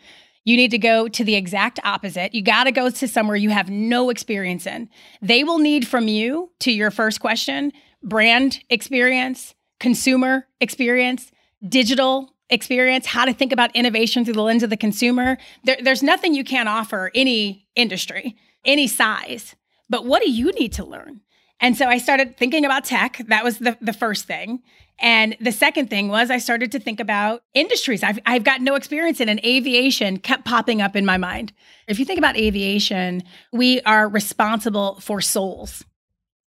You 0.45 0.57
need 0.57 0.71
to 0.71 0.77
go 0.77 1.07
to 1.07 1.23
the 1.23 1.35
exact 1.35 1.79
opposite. 1.83 2.33
You 2.33 2.41
got 2.41 2.65
to 2.65 2.71
go 2.71 2.89
to 2.89 3.07
somewhere 3.07 3.37
you 3.37 3.49
have 3.49 3.69
no 3.69 4.09
experience 4.09 4.67
in. 4.67 4.89
They 5.21 5.43
will 5.43 5.59
need 5.59 5.87
from 5.87 6.07
you, 6.07 6.51
to 6.59 6.71
your 6.71 6.91
first 6.91 7.21
question, 7.21 7.71
brand 8.01 8.61
experience, 8.69 9.55
consumer 9.79 10.47
experience, 10.59 11.31
digital 11.67 12.33
experience, 12.49 13.05
how 13.05 13.25
to 13.25 13.33
think 13.33 13.51
about 13.53 13.75
innovation 13.75 14.25
through 14.25 14.33
the 14.33 14.41
lens 14.41 14.63
of 14.63 14.69
the 14.69 14.77
consumer. 14.77 15.37
There, 15.63 15.77
there's 15.81 16.03
nothing 16.03 16.33
you 16.33 16.43
can't 16.43 16.69
offer 16.69 17.09
any 17.15 17.67
industry, 17.75 18.35
any 18.65 18.87
size. 18.87 19.55
But 19.89 20.05
what 20.05 20.21
do 20.21 20.29
you 20.29 20.51
need 20.51 20.73
to 20.73 20.85
learn? 20.85 21.21
And 21.63 21.77
so 21.77 21.87
I 21.87 21.97
started 21.97 22.35
thinking 22.35 22.65
about 22.65 22.83
tech. 22.83 23.21
That 23.27 23.45
was 23.45 23.59
the, 23.59 23.77
the 23.79 23.93
first 23.93 24.25
thing. 24.25 24.61
And 24.99 25.37
the 25.39 25.53
second 25.53 25.89
thing 25.89 26.09
was 26.09 26.29
I 26.29 26.37
started 26.37 26.73
to 26.73 26.79
think 26.79 26.99
about 26.99 27.41
industries. 27.53 28.03
I've, 28.03 28.19
I've 28.25 28.43
got 28.43 28.59
no 28.59 28.75
experience 28.75 29.21
in, 29.21 29.29
and 29.29 29.39
aviation 29.45 30.17
kept 30.17 30.43
popping 30.43 30.81
up 30.81 30.93
in 30.93 31.05
my 31.05 31.17
mind. 31.17 31.53
If 31.87 31.99
you 31.99 32.05
think 32.05 32.19
about 32.19 32.35
aviation, 32.35 33.23
we 33.53 33.79
are 33.83 34.09
responsible 34.09 34.99
for 34.99 35.21
souls. 35.21 35.85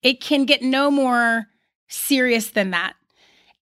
It 0.02 0.20
can 0.20 0.46
get 0.46 0.64
no 0.64 0.90
more 0.90 1.46
serious 1.88 2.50
than 2.50 2.72
that. 2.72 2.94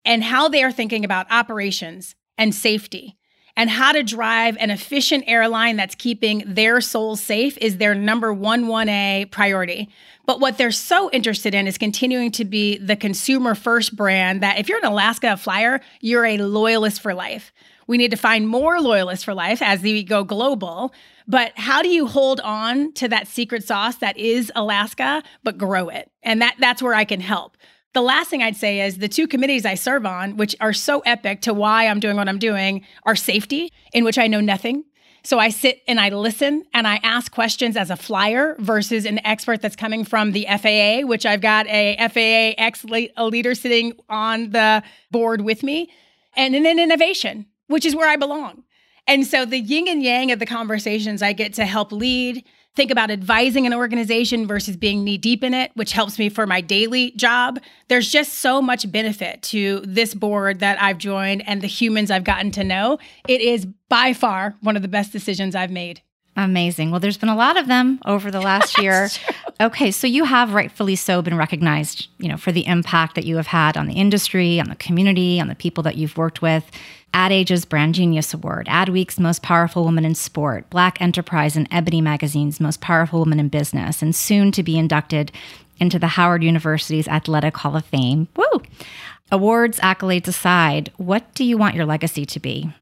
And 0.06 0.24
how 0.24 0.48
they 0.48 0.64
are 0.64 0.72
thinking 0.72 1.04
about 1.04 1.30
operations 1.30 2.16
and 2.38 2.56
safety 2.56 3.18
and 3.56 3.70
how 3.70 3.92
to 3.92 4.04
drive 4.04 4.58
an 4.60 4.72
efficient 4.72 5.26
airline 5.28 5.76
that's 5.76 5.96
keeping 5.96 6.44
their 6.46 6.82
souls 6.82 7.22
safe 7.22 7.58
is 7.60 7.78
their 7.78 7.94
number 7.94 8.34
one 8.34 8.66
1A 8.66 9.30
priority. 9.32 9.90
But 10.32 10.40
what 10.40 10.58
they're 10.58 10.72
so 10.72 11.10
interested 11.12 11.54
in 11.54 11.68
is 11.68 11.78
continuing 11.78 12.32
to 12.32 12.46
be 12.46 12.78
the 12.78 12.96
consumer 12.96 13.54
first 13.54 13.98
brand 13.98 14.40
that 14.40 14.58
if 14.60 14.70
you're 14.70 14.78
an 14.78 14.86
Alaska 14.86 15.36
flyer, 15.36 15.82
you're 16.00 16.24
a 16.24 16.38
loyalist 16.38 17.02
for 17.02 17.14
life. 17.14 17.52
We 17.86 17.98
need 17.98 18.12
to 18.12 18.18
find 18.18 18.48
more 18.48 18.80
loyalists 18.80 19.26
for 19.26 19.34
life 19.34 19.62
as 19.62 19.82
we 19.82 20.06
go 20.06 20.24
global. 20.24 20.94
But 21.28 21.52
how 21.58 21.82
do 21.82 21.90
you 21.90 22.08
hold 22.08 22.40
on 22.40 22.94
to 22.94 23.10
that 23.10 23.28
secret 23.28 23.66
sauce 23.66 23.98
that 23.98 24.18
is 24.18 24.50
Alaska, 24.56 25.22
but 25.44 25.58
grow 25.58 25.90
it? 25.90 26.10
And 26.24 26.42
that 26.42 26.56
that's 26.60 26.82
where 26.82 26.94
I 26.94 27.04
can 27.04 27.20
help. 27.20 27.58
The 27.92 28.02
last 28.02 28.30
thing 28.30 28.42
I'd 28.42 28.56
say 28.56 28.80
is 28.80 29.00
the 29.00 29.10
two 29.10 29.28
committees 29.28 29.66
I 29.66 29.76
serve 29.76 30.06
on, 30.06 30.38
which 30.38 30.56
are 30.62 30.72
so 30.72 31.02
epic 31.02 31.42
to 31.42 31.54
why 31.54 31.88
I'm 31.88 32.00
doing 32.00 32.16
what 32.16 32.30
I'm 32.30 32.40
doing, 32.40 32.86
are 33.04 33.18
safety, 33.18 33.74
in 33.92 34.06
which 34.06 34.18
I 34.18 34.28
know 34.28 34.40
nothing. 34.40 34.86
So 35.24 35.38
I 35.38 35.50
sit 35.50 35.82
and 35.88 36.00
I 36.00 36.10
listen 36.10 36.64
and 36.74 36.88
I 36.88 37.00
ask 37.04 37.32
questions 37.32 37.78
as 37.78 37.92
a 37.92 37.96
flyer 37.96 38.56
versus 38.58 39.06
an 39.06 39.24
expert 39.26 39.62
that's 39.62 39.76
coming 39.76 40.04
from 40.04 40.32
the 40.32 40.48
FAA, 40.50 41.06
which 41.06 41.26
I've 41.26 41.42
got 41.42 41.68
a 41.68 41.96
FAA 42.00 42.62
ex 42.62 42.84
leader 42.84 43.54
sitting 43.54 43.94
on 44.10 44.50
the 44.50 44.82
board 45.12 45.42
with 45.42 45.62
me, 45.62 45.92
and 46.36 46.56
then 46.56 46.80
innovation, 46.80 47.46
which 47.68 47.86
is 47.86 47.96
where 47.96 48.10
I 48.10 48.16
belong. 48.16 48.64
And 49.08 49.26
so 49.26 49.46
the 49.46 49.60
yin 49.60 49.88
and 49.88 50.02
yang 50.02 50.32
of 50.32 50.40
the 50.40 50.46
conversations 50.46 51.22
I 51.22 51.34
get 51.34 51.54
to 51.56 51.66
help 51.66 51.92
lead 51.92 52.44
think 52.76 52.92
about 52.92 53.12
advising 53.12 53.66
an 53.66 53.74
organization 53.74 54.48
versus 54.48 54.78
being 54.78 55.04
knee 55.04 55.18
deep 55.18 55.44
in 55.44 55.54
it, 55.54 55.72
which 55.76 55.92
helps 55.92 56.18
me 56.18 56.30
for 56.30 56.48
my 56.48 56.62
daily 56.62 57.12
job. 57.12 57.60
There's 57.88 58.10
just 58.10 58.36
so 58.36 58.62
much 58.62 58.90
benefit 58.92 59.42
to 59.44 59.82
this 59.86 60.14
board 60.14 60.60
that 60.60 60.82
I've 60.82 60.98
joined 60.98 61.48
and 61.48 61.62
the 61.62 61.68
humans 61.68 62.12
I've 62.12 62.24
gotten 62.24 62.52
to 62.52 62.64
know. 62.64 63.00
It 63.28 63.42
is 63.42 63.66
by 63.90 64.14
far 64.14 64.56
one 64.62 64.76
of 64.76 64.82
the 64.82 64.88
best 64.88 65.12
decisions 65.12 65.56
I've 65.56 65.72
made. 65.72 66.02
Amazing. 66.38 66.92
Well, 66.92 67.02
there's 67.02 67.18
been 67.18 67.30
a 67.30 67.36
lot 67.36 67.58
of 67.58 67.68
them 67.68 68.00
over 68.06 68.32
the 68.32 68.40
last 68.40 68.78
year. 68.82 69.10
Okay, 69.60 69.92
so 69.92 70.08
you 70.08 70.24
have 70.24 70.54
rightfully 70.54 70.96
so 70.96 71.22
been 71.22 71.38
recognized, 71.38 72.08
you 72.20 72.30
know, 72.30 72.38
for 72.38 72.54
the 72.54 72.66
impact 72.66 73.16
that 73.16 73.26
you 73.26 73.36
have 73.36 73.48
had 73.48 73.76
on 73.76 73.88
the 73.88 73.96
industry, 73.96 74.60
on 74.60 74.70
the 74.70 74.76
community, 74.76 75.42
on 75.42 75.50
the 75.50 75.56
people 75.56 75.84
that 75.84 75.98
you've 75.98 76.18
worked 76.18 76.42
with. 76.42 76.70
Ad 77.14 77.32
Age's 77.32 77.66
Brand 77.66 77.96
Genius 77.96 78.34
Award, 78.34 78.68
Adweek's 78.68 79.20
Most 79.20 79.42
Powerful 79.42 79.84
Woman 79.84 80.06
in 80.06 80.16
Sport, 80.16 80.70
Black 80.70 81.02
Enterprise 81.02 81.58
and 81.58 81.68
Ebony 81.70 82.02
Magazine's 82.02 82.60
Most 82.60 82.80
Powerful 82.80 83.20
Woman 83.20 83.40
in 83.40 83.50
Business, 83.50 84.02
and 84.02 84.16
soon 84.16 84.52
to 84.54 84.64
be 84.64 84.78
inducted 84.78 85.32
into 85.78 86.00
the 86.00 86.08
Howard 86.08 86.44
University's 86.44 87.08
Athletic 87.08 87.58
Hall 87.58 87.76
of 87.76 87.86
Fame. 87.86 88.28
Woo! 88.36 88.62
Awards, 89.32 89.80
accolades 89.80 90.28
aside, 90.28 90.92
what 90.98 91.34
do 91.34 91.44
you 91.44 91.58
want 91.58 91.76
your 91.76 91.86
legacy 91.86 92.26
to 92.26 92.40
be? 92.40 92.74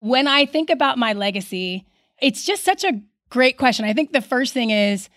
When 0.00 0.28
I 0.28 0.46
think 0.46 0.70
about 0.70 0.98
my 0.98 1.12
legacy, 1.12 1.86
it's 2.20 2.44
just 2.44 2.64
such 2.64 2.84
a 2.84 3.00
great 3.30 3.58
question. 3.58 3.84
I 3.84 3.92
think 3.92 4.12
the 4.12 4.20
first 4.20 4.52
thing 4.52 4.70
is 4.70 5.08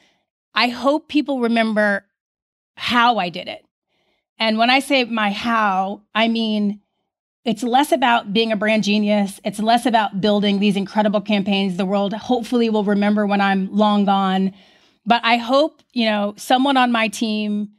I 0.54 0.69
hope 0.69 1.08
people 1.08 1.39
remember 1.39 2.06
how 2.75 3.17
I 3.17 3.30
did 3.30 3.47
it. 3.47 3.65
And 4.39 4.58
when 4.58 4.69
I 4.69 4.80
say 4.80 5.04
my 5.04 5.32
how, 5.32 6.01
I 6.15 6.27
mean 6.27 6.82
it's 7.43 7.63
less 7.63 7.91
about 7.91 8.34
being 8.34 8.51
a 8.51 8.56
brand 8.56 8.84
genius. 8.84 9.39
It's 9.43 9.60
less 9.60 9.86
about 9.86 10.21
building 10.21 10.60
these 10.60 10.75
incredible 10.75 11.21
campaigns 11.21 11.77
the 11.77 11.86
world 11.86 12.13
hopefully 12.13 12.69
will 12.69 12.84
remember 12.84 13.25
when 13.25 13.41
I'm 13.41 13.73
long 13.75 14.06
gone. 14.06 14.54
But 15.06 15.21
I 15.23 15.38
hope, 15.38 15.82
you 15.93 16.06
know, 16.06 16.36
someone 16.38 16.77
on 16.77 16.91
my 16.91 17.08
team 17.08 17.71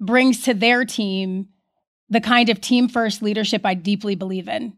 brings 0.00 0.42
to 0.42 0.54
their 0.54 0.84
team 0.84 1.48
the 2.08 2.20
kind 2.20 2.48
of 2.48 2.60
team 2.60 2.88
first 2.88 3.22
leadership 3.22 3.64
I 3.64 3.74
deeply 3.74 4.16
believe 4.16 4.48
in 4.48 4.76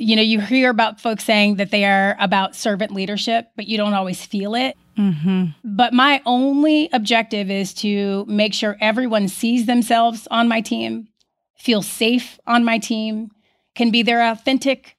you 0.00 0.16
know, 0.16 0.22
you 0.22 0.40
hear 0.40 0.70
about 0.70 1.00
folks 1.00 1.24
saying 1.24 1.56
that 1.56 1.70
they 1.70 1.84
are 1.84 2.16
about 2.18 2.56
servant 2.56 2.92
leadership, 2.92 3.50
but 3.54 3.66
you 3.66 3.76
don't 3.76 3.92
always 3.92 4.24
feel 4.24 4.54
it. 4.54 4.76
Mm-hmm. 4.98 5.46
But 5.62 5.92
my 5.92 6.22
only 6.24 6.88
objective 6.92 7.50
is 7.50 7.74
to 7.74 8.24
make 8.26 8.54
sure 8.54 8.76
everyone 8.80 9.28
sees 9.28 9.66
themselves 9.66 10.26
on 10.30 10.48
my 10.48 10.60
team, 10.60 11.08
feels 11.56 11.86
safe 11.86 12.40
on 12.46 12.64
my 12.64 12.78
team, 12.78 13.30
can 13.74 13.90
be 13.90 14.02
their 14.02 14.30
authentic 14.30 14.96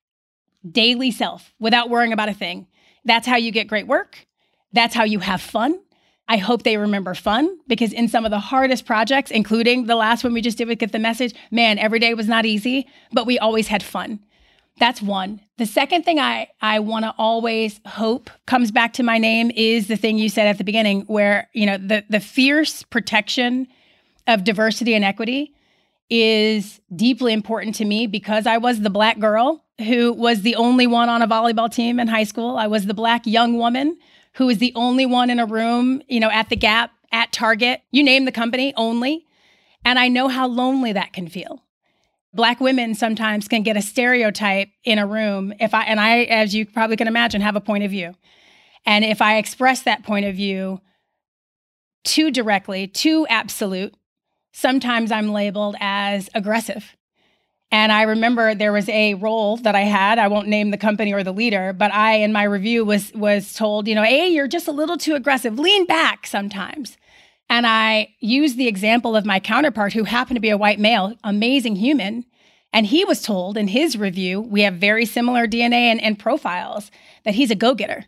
daily 0.70 1.12
self 1.12 1.54
without 1.60 1.90
worrying 1.90 2.14
about 2.14 2.30
a 2.30 2.34
thing. 2.34 2.68
That's 3.06 3.28
how 3.28 3.38
you 3.38 3.52
get 3.52 3.68
great 3.68 3.88
work. 3.88 4.28
That's 4.74 4.94
how 4.94 5.04
you 5.04 5.20
have 5.20 5.42
fun. 5.42 5.80
I 6.28 6.38
hope 6.38 6.64
they 6.64 6.78
remember 6.78 7.14
fun 7.14 7.58
because 7.68 7.92
in 7.92 8.08
some 8.08 8.24
of 8.24 8.32
the 8.32 8.40
hardest 8.40 8.86
projects, 8.86 9.32
including 9.32 9.88
the 9.88 9.96
last 9.96 10.24
one 10.24 10.34
we 10.34 10.42
just 10.42 10.58
did 10.58 10.68
with 10.68 10.80
Get 10.80 10.94
the 10.94 11.00
Message, 11.00 11.34
man, 11.50 11.78
every 11.78 12.00
day 12.00 12.14
was 12.14 12.28
not 12.28 12.46
easy, 12.46 12.88
but 13.12 13.26
we 13.26 13.38
always 13.38 13.68
had 13.68 13.84
fun. 13.84 14.20
That's 14.80 15.02
one. 15.02 15.42
The 15.58 15.66
second 15.66 16.04
thing 16.04 16.20
I, 16.20 16.48
I 16.62 16.80
want 16.80 17.04
to 17.04 17.14
always 17.18 17.82
hope 17.86 18.30
comes 18.46 18.72
back 18.72 18.94
to 18.94 19.04
my 19.04 19.18
name 19.18 19.52
is 19.56 19.88
the 19.88 19.98
thing 19.98 20.18
you 20.18 20.30
said 20.30 20.48
at 20.48 20.58
the 20.58 20.64
beginning, 20.64 21.02
where, 21.02 21.50
you 21.54 21.66
know, 21.66 21.78
the, 21.78 22.06
the 22.10 22.22
fierce 22.22 22.84
protection 22.84 23.68
of 24.28 24.44
diversity 24.44 24.94
and 24.94 25.04
equity 25.04 25.54
is 26.12 26.82
deeply 26.94 27.32
important 27.32 27.74
to 27.76 27.86
me 27.86 28.06
because 28.06 28.46
I 28.46 28.58
was 28.58 28.82
the 28.82 28.90
black 28.90 29.18
girl 29.18 29.64
who 29.80 30.12
was 30.12 30.42
the 30.42 30.56
only 30.56 30.86
one 30.86 31.08
on 31.08 31.22
a 31.22 31.28
volleyball 31.28 31.74
team 31.74 32.02
in 32.02 32.10
high 32.10 32.26
school. 32.26 32.58
I 32.58 32.68
was 32.68 32.86
the 32.86 32.94
black 32.94 33.26
young 33.26 33.58
woman 33.58 33.98
who 34.34 34.46
was 34.46 34.58
the 34.58 34.74
only 34.76 35.06
one 35.06 35.30
in 35.30 35.40
a 35.40 35.46
room, 35.46 36.02
you 36.10 36.20
know, 36.20 36.30
at 36.30 36.50
the 36.50 36.58
Gap, 36.58 36.92
at 37.14 37.32
Target, 37.32 37.82
you 37.92 38.04
name 38.04 38.26
the 38.26 38.32
company, 38.32 38.74
only. 38.76 39.26
And 39.86 39.98
I 39.98 40.10
know 40.10 40.28
how 40.28 40.48
lonely 40.48 40.92
that 40.94 41.14
can 41.14 41.30
feel. 41.30 41.64
Black 42.34 42.60
women 42.60 42.94
sometimes 42.94 43.48
can 43.48 43.64
get 43.64 43.78
a 43.78 43.82
stereotype 43.82 44.70
in 44.84 45.00
a 45.00 45.08
room 45.08 45.54
if 45.60 45.74
I 45.74 45.84
and 45.84 46.00
I 46.00 46.24
as 46.24 46.54
you 46.54 46.66
probably 46.66 46.98
can 46.98 47.08
imagine 47.08 47.42
have 47.42 47.56
a 47.56 47.62
point 47.62 47.84
of 47.86 47.92
view. 47.92 48.16
And 48.86 49.06
if 49.06 49.22
I 49.22 49.38
express 49.38 49.84
that 49.84 50.04
point 50.04 50.26
of 50.26 50.36
view 50.36 50.82
too 52.04 52.32
directly, 52.32 52.88
too 52.88 53.26
absolute, 53.30 53.94
sometimes 54.52 55.12
I'm 55.12 55.32
labeled 55.32 55.76
as 55.80 56.30
aggressive. 56.34 56.96
And 57.72 57.92
I 57.92 58.02
remember 58.02 58.54
there 58.54 58.74
was 58.74 58.90
a 58.90 59.14
role 59.14 59.56
that 59.58 59.76
I 59.76 59.82
had. 59.82 60.20
I 60.20 60.28
won't 60.28 60.50
name 60.50 60.72
the 60.72 60.78
company 60.78 61.14
or 61.14 61.24
the 61.24 61.32
leader, 61.32 61.72
but 61.72 61.94
I 61.94 62.16
in 62.16 62.34
my 62.34 62.44
review 62.44 62.84
was 62.84 63.14
was 63.14 63.54
told, 63.54 63.88
you 63.88 63.96
know, 63.96 64.04
"Hey, 64.04 64.28
you're 64.28 64.48
just 64.48 64.68
a 64.68 64.74
little 64.74 64.98
too 64.98 65.16
aggressive. 65.16 65.58
Lean 65.58 65.86
back 65.86 66.28
sometimes." 66.28 66.98
And 67.50 67.68
I 67.68 68.16
used 68.20 68.58
the 68.58 68.68
example 68.68 69.16
of 69.16 69.26
my 69.26 69.40
counterpart, 69.40 69.94
who 69.94 70.06
happened 70.06 70.38
to 70.38 70.42
be 70.42 70.50
a 70.50 70.58
white 70.58 70.80
male, 70.80 71.16
amazing 71.24 71.76
human. 71.76 72.26
And 72.74 72.86
he 72.86 73.04
was 73.04 73.22
told 73.22 73.58
in 73.58 73.68
his 73.68 73.98
review, 73.98 74.40
we 74.40 74.62
have 74.62 74.76
very 74.76 75.06
similar 75.06 75.46
DNA 75.48 75.92
and, 75.92 76.02
and 76.02 76.18
profiles, 76.18 76.90
that 77.26 77.36
he's 77.36 77.52
a 77.52 77.56
go 77.56 77.76
getter. 77.76 78.06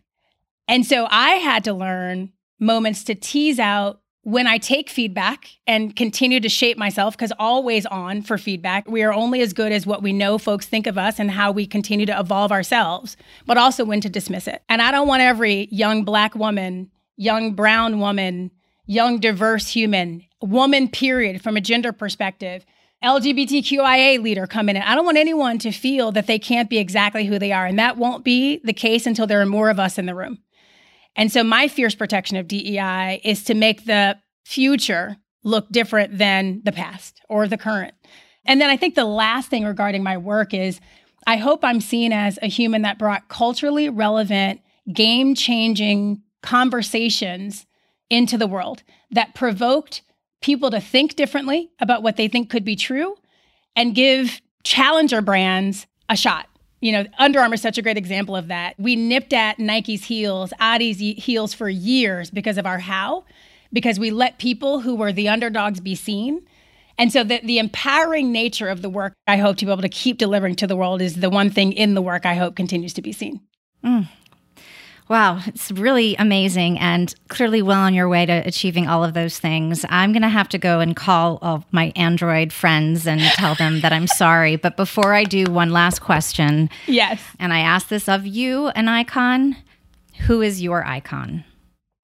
And 0.70 0.86
so 0.86 1.08
I 1.10 1.32
had 1.32 1.66
to 1.66 1.74
learn 1.74 2.32
moments 2.58 3.04
to 3.04 3.16
tease 3.16 3.60
out 3.60 4.00
when 4.24 4.48
I 4.48 4.58
take 4.58 4.90
feedback 4.90 5.50
and 5.68 5.94
continue 5.96 6.40
to 6.40 6.50
shape 6.50 6.78
myself, 6.78 7.16
because 7.16 7.34
always 7.38 7.86
on 7.86 8.22
for 8.22 8.38
feedback, 8.38 8.88
we 8.88 9.04
are 9.04 9.14
only 9.14 9.42
as 9.42 9.52
good 9.52 9.74
as 9.74 9.86
what 9.86 10.02
we 10.02 10.14
know 10.14 10.38
folks 10.38 10.66
think 10.66 10.88
of 10.88 10.98
us 10.98 11.20
and 11.20 11.30
how 11.30 11.52
we 11.52 11.68
continue 11.68 12.06
to 12.06 12.18
evolve 12.18 12.52
ourselves, 12.52 13.18
but 13.46 13.58
also 13.58 13.84
when 13.84 14.00
to 14.00 14.10
dismiss 14.10 14.48
it. 14.48 14.64
And 14.70 14.82
I 14.82 14.92
don't 14.92 15.10
want 15.10 15.22
every 15.22 15.68
young 15.72 16.06
black 16.06 16.36
woman, 16.36 16.90
young 17.18 17.54
brown 17.54 18.00
woman, 18.00 18.52
young 18.86 19.20
diverse 19.20 19.68
human, 19.68 20.24
woman, 20.42 20.88
period, 20.88 21.42
from 21.42 21.58
a 21.58 21.62
gender 21.62 21.92
perspective, 21.92 22.66
LGBTQIA 23.04 24.24
leader 24.24 24.48
come 24.48 24.70
in. 24.70 24.78
And 24.78 24.86
I 24.86 24.96
don't 24.96 25.06
want 25.06 25.18
anyone 25.18 25.60
to 25.60 25.72
feel 25.74 26.14
that 26.14 26.28
they 26.28 26.40
can't 26.40 26.70
be 26.70 26.78
exactly 26.78 27.26
who 27.26 27.38
they 27.38 27.52
are. 27.52 27.66
And 27.66 27.78
that 27.78 27.98
won't 27.98 28.24
be 28.24 28.62
the 28.64 28.72
case 28.72 29.06
until 29.06 29.28
there 29.28 29.42
are 29.42 29.46
more 29.46 29.70
of 29.70 29.82
us 29.82 29.98
in 29.98 30.06
the 30.06 30.16
room. 30.16 30.40
And 31.16 31.32
so 31.32 31.44
my 31.44 31.68
fierce 31.68 31.96
protection 31.96 32.38
of 32.38 32.48
DEI 32.48 33.22
is 33.24 33.44
to 33.46 33.54
make 33.54 33.86
the 33.86 34.18
future 34.46 35.18
look 35.44 35.70
different 35.70 36.18
than 36.18 36.62
the 36.64 36.72
past 36.72 37.22
or 37.30 37.48
the 37.48 37.58
current. 37.58 37.94
And 38.46 38.60
then 38.60 38.70
I 38.70 38.78
think 38.78 38.96
the 38.96 39.06
last 39.06 39.50
thing 39.50 39.64
regarding 39.64 40.04
my 40.04 40.18
work 40.18 40.54
is 40.54 40.80
I 41.26 41.38
hope 41.38 41.64
I'm 41.64 41.82
seen 41.82 42.12
as 42.12 42.38
a 42.42 42.48
human 42.48 42.82
that 42.82 43.00
brought 43.00 43.30
culturally 43.30 43.90
relevant, 43.90 44.62
game 44.92 45.36
changing 45.36 46.22
conversations 46.42 47.66
into 48.10 48.38
the 48.38 48.48
world 48.48 48.84
that 49.12 49.34
provoked 49.34 50.02
people 50.42 50.70
to 50.72 50.82
think 50.82 51.16
differently 51.16 51.72
about 51.80 52.04
what 52.04 52.18
they 52.18 52.28
think 52.28 52.50
could 52.50 52.66
be 52.66 52.76
true 52.76 53.16
and 53.76 53.96
give 53.96 54.42
challenger 54.64 55.22
brands 55.22 55.88
a 56.10 56.16
shot. 56.18 56.48
You 56.84 56.92
know, 56.92 57.06
Under 57.18 57.40
Armour 57.40 57.56
is 57.56 57.62
such 57.62 57.78
a 57.78 57.82
great 57.82 57.98
example 57.98 58.36
of 58.36 58.50
that. 58.50 58.76
We 58.78 58.96
nipped 58.96 59.32
at 59.32 59.58
Nike's 59.58 60.04
heels, 60.04 60.52
Adi's 60.60 61.00
heels 61.00 61.54
for 61.54 61.70
years 61.70 62.30
because 62.30 62.58
of 62.58 62.66
our 62.66 62.80
how, 62.80 63.24
because 63.72 64.00
we 64.00 64.12
let 64.12 64.38
people 64.38 64.82
who 64.82 64.94
were 64.94 65.14
the 65.14 65.30
underdogs 65.30 65.80
be 65.80 65.96
seen 65.96 66.46
and 66.98 67.12
so 67.12 67.24
the, 67.24 67.40
the 67.44 67.58
empowering 67.58 68.32
nature 68.32 68.70
of 68.70 68.82
the 68.82 68.90
work 68.90 69.14
I 69.28 69.38
hope 69.38 69.58
to 69.58 69.66
be 69.66 69.72
able 69.72 69.82
to 69.82 69.90
keep 69.90 70.18
delivering 70.18 70.56
to 70.58 70.68
the 70.68 70.76
world 70.76 71.02
is 71.02 71.16
the 71.16 71.30
one 71.30 71.50
thing 71.50 71.74
in 71.74 71.94
the 71.94 72.02
work 72.02 72.26
I 72.26 72.36
hope 72.36 72.56
continues 72.56 72.94
to 72.94 73.02
be 73.02 73.12
seen. 73.12 73.42
Mm. 73.84 74.08
Wow, 75.10 75.40
it's 75.46 75.72
really 75.72 76.16
amazing 76.16 76.80
and 76.80 77.14
clearly 77.28 77.62
well 77.62 77.80
on 77.80 77.94
your 77.94 78.08
way 78.08 78.26
to 78.26 78.48
achieving 78.48 78.88
all 78.88 79.04
of 79.04 79.14
those 79.14 79.38
things. 79.38 79.86
I'm 79.90 80.12
going 80.14 80.22
to 80.22 80.30
have 80.30 80.50
to 80.50 80.58
go 80.58 80.80
and 80.80 80.96
call 80.96 81.40
all 81.42 81.66
my 81.72 81.92
Android 81.96 82.54
friends 82.54 83.06
and 83.06 83.22
tell 83.22 83.56
them 83.56 83.82
that 83.82 83.92
I'm 83.92 84.08
sorry. 84.08 84.56
But 84.56 84.78
before 84.78 85.14
I 85.14 85.26
do, 85.26 85.46
one 85.46 85.72
last 85.72 86.00
question. 86.00 86.70
Yes. 86.88 87.22
And 87.40 87.54
I 87.54 87.60
ask 87.60 87.90
this 87.90 88.08
of 88.08 88.26
you, 88.26 88.68
an 88.70 88.88
icon. 88.88 89.58
Who 90.28 90.42
is 90.42 90.62
your 90.62 90.86
icon? 90.86 91.44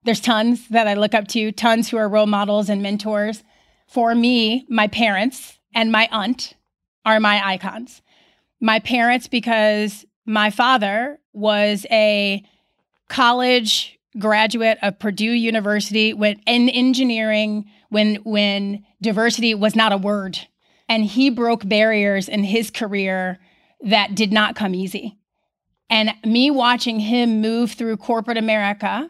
There's 0.04 0.22
tons 0.22 0.68
that 0.70 0.88
I 0.88 0.95
look 0.95 1.14
up 1.14 1.28
to, 1.30 1.52
tons 1.52 1.89
who 1.89 1.97
are 1.97 2.10
role 2.10 2.26
models 2.26 2.70
and 2.70 2.82
mentors 2.82 3.43
for 3.89 4.14
me, 4.14 4.66
my 4.70 4.88
parents 4.88 5.60
and 5.74 5.91
my 5.91 6.08
aunt 6.12 6.54
are 7.06 7.20
my 7.20 7.45
icons. 7.45 8.02
My 8.62 8.80
parents, 8.80 9.28
because 9.28 10.06
my 10.26 10.52
father 10.52 11.20
was 11.34 11.88
a 11.89 12.43
college 13.10 13.99
graduate 14.18 14.78
of 14.82 14.97
Purdue 14.99 15.32
University 15.32 16.14
when 16.14 16.39
in 16.47 16.70
engineering 16.70 17.66
when 17.89 18.16
when 18.18 18.86
diversity 19.01 19.53
was 19.53 19.76
not 19.76 19.91
a 19.91 19.97
word 19.97 20.39
and 20.88 21.05
he 21.05 21.30
broke 21.30 21.68
barriers 21.68 22.28
in 22.30 22.43
his 22.43 22.72
career 22.72 23.39
that 23.82 24.16
did 24.16 24.32
not 24.32 24.55
come 24.55 24.74
easy. 24.74 25.18
And 25.89 26.14
me 26.24 26.51
watching 26.51 26.99
him 26.99 27.41
move 27.41 27.72
through 27.72 27.97
corporate 27.97 28.38
America 28.38 29.10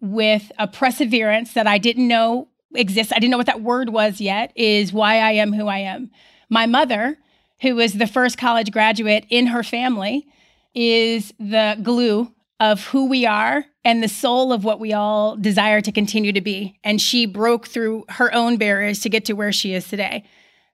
with 0.00 0.50
a 0.58 0.66
perseverance 0.66 1.52
that 1.54 1.66
I 1.66 1.78
didn't 1.78 2.08
know 2.08 2.48
exists, 2.74 3.12
I 3.12 3.18
didn't 3.18 3.32
know 3.32 3.36
what 3.36 3.46
that 3.46 3.62
word 3.62 3.90
was 3.90 4.20
yet, 4.20 4.52
is 4.54 4.92
why 4.92 5.16
I 5.16 5.32
am 5.32 5.52
who 5.52 5.66
I 5.66 5.78
am. 5.78 6.10
My 6.48 6.66
mother, 6.66 7.18
who 7.60 7.74
was 7.74 7.94
the 7.94 8.06
first 8.06 8.38
college 8.38 8.70
graduate 8.70 9.26
in 9.28 9.48
her 9.48 9.62
family, 9.62 10.26
is 10.74 11.34
the 11.38 11.78
glue 11.82 12.32
of 12.60 12.84
who 12.88 13.06
we 13.06 13.26
are 13.26 13.64
and 13.84 14.02
the 14.02 14.08
soul 14.08 14.52
of 14.52 14.62
what 14.62 14.78
we 14.78 14.92
all 14.92 15.36
desire 15.36 15.80
to 15.80 15.90
continue 15.90 16.32
to 16.32 16.40
be. 16.40 16.78
And 16.84 17.00
she 17.00 17.26
broke 17.26 17.66
through 17.66 18.04
her 18.10 18.32
own 18.32 18.56
barriers 18.56 19.00
to 19.00 19.08
get 19.08 19.24
to 19.24 19.32
where 19.32 19.52
she 19.52 19.74
is 19.74 19.88
today. 19.88 20.24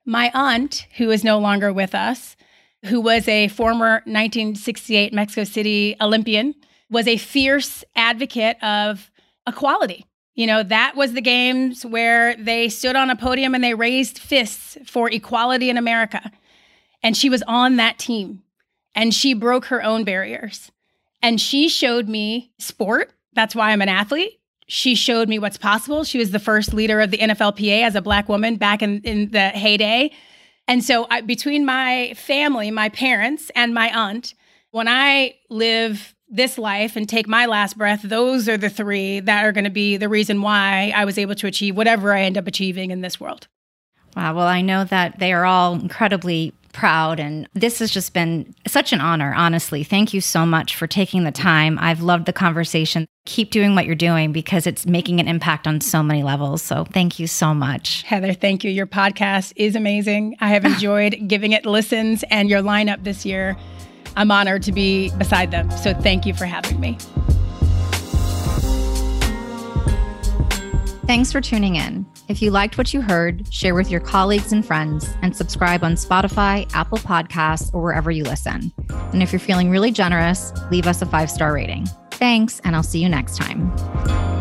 My 0.05 0.30
aunt, 0.34 0.87
who 0.99 1.11
is 1.11 1.24
no 1.24 1.39
longer 1.39 1.72
with 1.72 1.95
us, 1.95 2.37
who 2.84 3.01
was 3.01 3.26
a 3.26 3.49
former 3.49 4.03
1968 4.05 5.12
Mexico 5.12 5.45
City 5.45 5.97
Olympian, 6.01 6.55
was 6.91 7.09
a 7.09 7.16
fierce 7.16 7.84
advocate 7.95 8.62
of 8.62 9.11
equality 9.47 10.05
you 10.37 10.47
know, 10.47 10.62
that 10.62 10.95
was 10.95 11.14
the 11.14 11.22
games 11.22 11.84
where 11.84 12.37
they 12.37 12.68
stood 12.68 12.95
on 12.95 13.09
a 13.09 13.16
podium 13.16 13.55
and 13.55 13.64
they 13.64 13.72
raised 13.72 14.18
fists 14.18 14.76
for 14.84 15.11
equality 15.11 15.70
in 15.70 15.78
America. 15.78 16.30
And 17.03 17.16
she 17.16 17.30
was 17.30 17.43
on 17.49 17.76
that 17.76 17.99
team 17.99 18.43
and 18.95 19.14
she 19.14 19.32
broke 19.32 19.66
her 19.66 19.82
own 19.82 20.05
barriers. 20.05 20.70
And 21.22 21.40
she 21.40 21.68
showed 21.68 22.08
me 22.08 22.52
sport. 22.58 23.12
That's 23.34 23.54
why 23.54 23.70
I'm 23.70 23.82
an 23.82 23.88
athlete. 23.88 24.38
She 24.68 24.94
showed 24.94 25.28
me 25.28 25.38
what's 25.38 25.56
possible. 25.56 26.04
She 26.04 26.18
was 26.18 26.30
the 26.30 26.38
first 26.38 26.74
leader 26.74 27.00
of 27.00 27.10
the 27.10 27.18
NFLPA 27.18 27.82
as 27.82 27.94
a 27.94 28.02
Black 28.02 28.28
woman 28.28 28.56
back 28.56 28.82
in, 28.82 29.00
in 29.02 29.30
the 29.30 29.48
heyday. 29.50 30.10
And 30.68 30.82
so, 30.82 31.06
I, 31.08 31.20
between 31.20 31.64
my 31.64 32.14
family, 32.16 32.72
my 32.72 32.88
parents, 32.88 33.50
and 33.54 33.72
my 33.72 33.96
aunt, 33.96 34.34
when 34.72 34.88
I 34.88 35.36
live 35.48 36.14
this 36.28 36.58
life 36.58 36.96
and 36.96 37.08
take 37.08 37.28
my 37.28 37.46
last 37.46 37.78
breath, 37.78 38.02
those 38.02 38.48
are 38.48 38.56
the 38.56 38.68
three 38.68 39.20
that 39.20 39.44
are 39.44 39.52
going 39.52 39.64
to 39.64 39.70
be 39.70 39.96
the 39.96 40.08
reason 40.08 40.42
why 40.42 40.92
I 40.94 41.04
was 41.04 41.18
able 41.18 41.36
to 41.36 41.46
achieve 41.46 41.76
whatever 41.76 42.12
I 42.12 42.22
end 42.22 42.36
up 42.36 42.48
achieving 42.48 42.90
in 42.90 43.00
this 43.00 43.20
world. 43.20 43.46
Wow. 44.16 44.34
Well, 44.34 44.46
I 44.46 44.62
know 44.62 44.84
that 44.84 45.18
they 45.18 45.32
are 45.32 45.44
all 45.44 45.74
incredibly 45.74 46.52
proud. 46.76 47.18
And 47.18 47.48
this 47.54 47.80
has 47.80 47.90
just 47.90 48.12
been 48.12 48.54
such 48.66 48.92
an 48.92 49.00
honor, 49.00 49.34
honestly. 49.34 49.82
Thank 49.82 50.14
you 50.14 50.20
so 50.20 50.46
much 50.46 50.76
for 50.76 50.86
taking 50.86 51.24
the 51.24 51.32
time. 51.32 51.78
I've 51.80 52.02
loved 52.02 52.26
the 52.26 52.32
conversation. 52.32 53.06
Keep 53.24 53.50
doing 53.50 53.74
what 53.74 53.86
you're 53.86 53.94
doing 53.94 54.30
because 54.30 54.66
it's 54.66 54.86
making 54.86 55.18
an 55.18 55.26
impact 55.26 55.66
on 55.66 55.80
so 55.80 56.02
many 56.02 56.22
levels. 56.22 56.62
So 56.62 56.84
thank 56.84 57.18
you 57.18 57.26
so 57.26 57.52
much. 57.52 58.02
Heather, 58.02 58.32
thank 58.32 58.62
you. 58.62 58.70
Your 58.70 58.86
podcast 58.86 59.52
is 59.56 59.74
amazing. 59.74 60.36
I 60.40 60.50
have 60.50 60.64
enjoyed 60.72 61.16
giving 61.26 61.52
it 61.52 61.66
listens 61.66 62.22
and 62.30 62.48
your 62.48 62.62
lineup 62.62 63.02
this 63.02 63.26
year 63.26 63.56
I'm 64.16 64.30
honored 64.30 64.62
to 64.62 64.72
be 64.72 65.10
beside 65.18 65.50
them. 65.50 65.70
So 65.70 65.92
thank 65.92 66.24
you 66.24 66.32
for 66.32 66.46
having 66.46 66.80
me. 66.80 66.96
Thanks 71.06 71.30
for 71.30 71.40
tuning 71.40 71.76
in. 71.76 72.06
If 72.28 72.42
you 72.42 72.50
liked 72.50 72.76
what 72.76 72.92
you 72.92 73.00
heard, 73.00 73.52
share 73.52 73.74
with 73.74 73.90
your 73.90 74.00
colleagues 74.00 74.52
and 74.52 74.66
friends 74.66 75.08
and 75.22 75.36
subscribe 75.36 75.84
on 75.84 75.94
Spotify, 75.94 76.68
Apple 76.74 76.98
Podcasts, 76.98 77.72
or 77.72 77.82
wherever 77.82 78.10
you 78.10 78.24
listen. 78.24 78.72
And 79.12 79.22
if 79.22 79.32
you're 79.32 79.38
feeling 79.38 79.70
really 79.70 79.92
generous, 79.92 80.52
leave 80.70 80.86
us 80.86 81.02
a 81.02 81.06
five 81.06 81.30
star 81.30 81.52
rating. 81.52 81.86
Thanks, 82.10 82.60
and 82.64 82.74
I'll 82.74 82.82
see 82.82 83.00
you 83.00 83.08
next 83.08 83.36
time. 83.36 84.36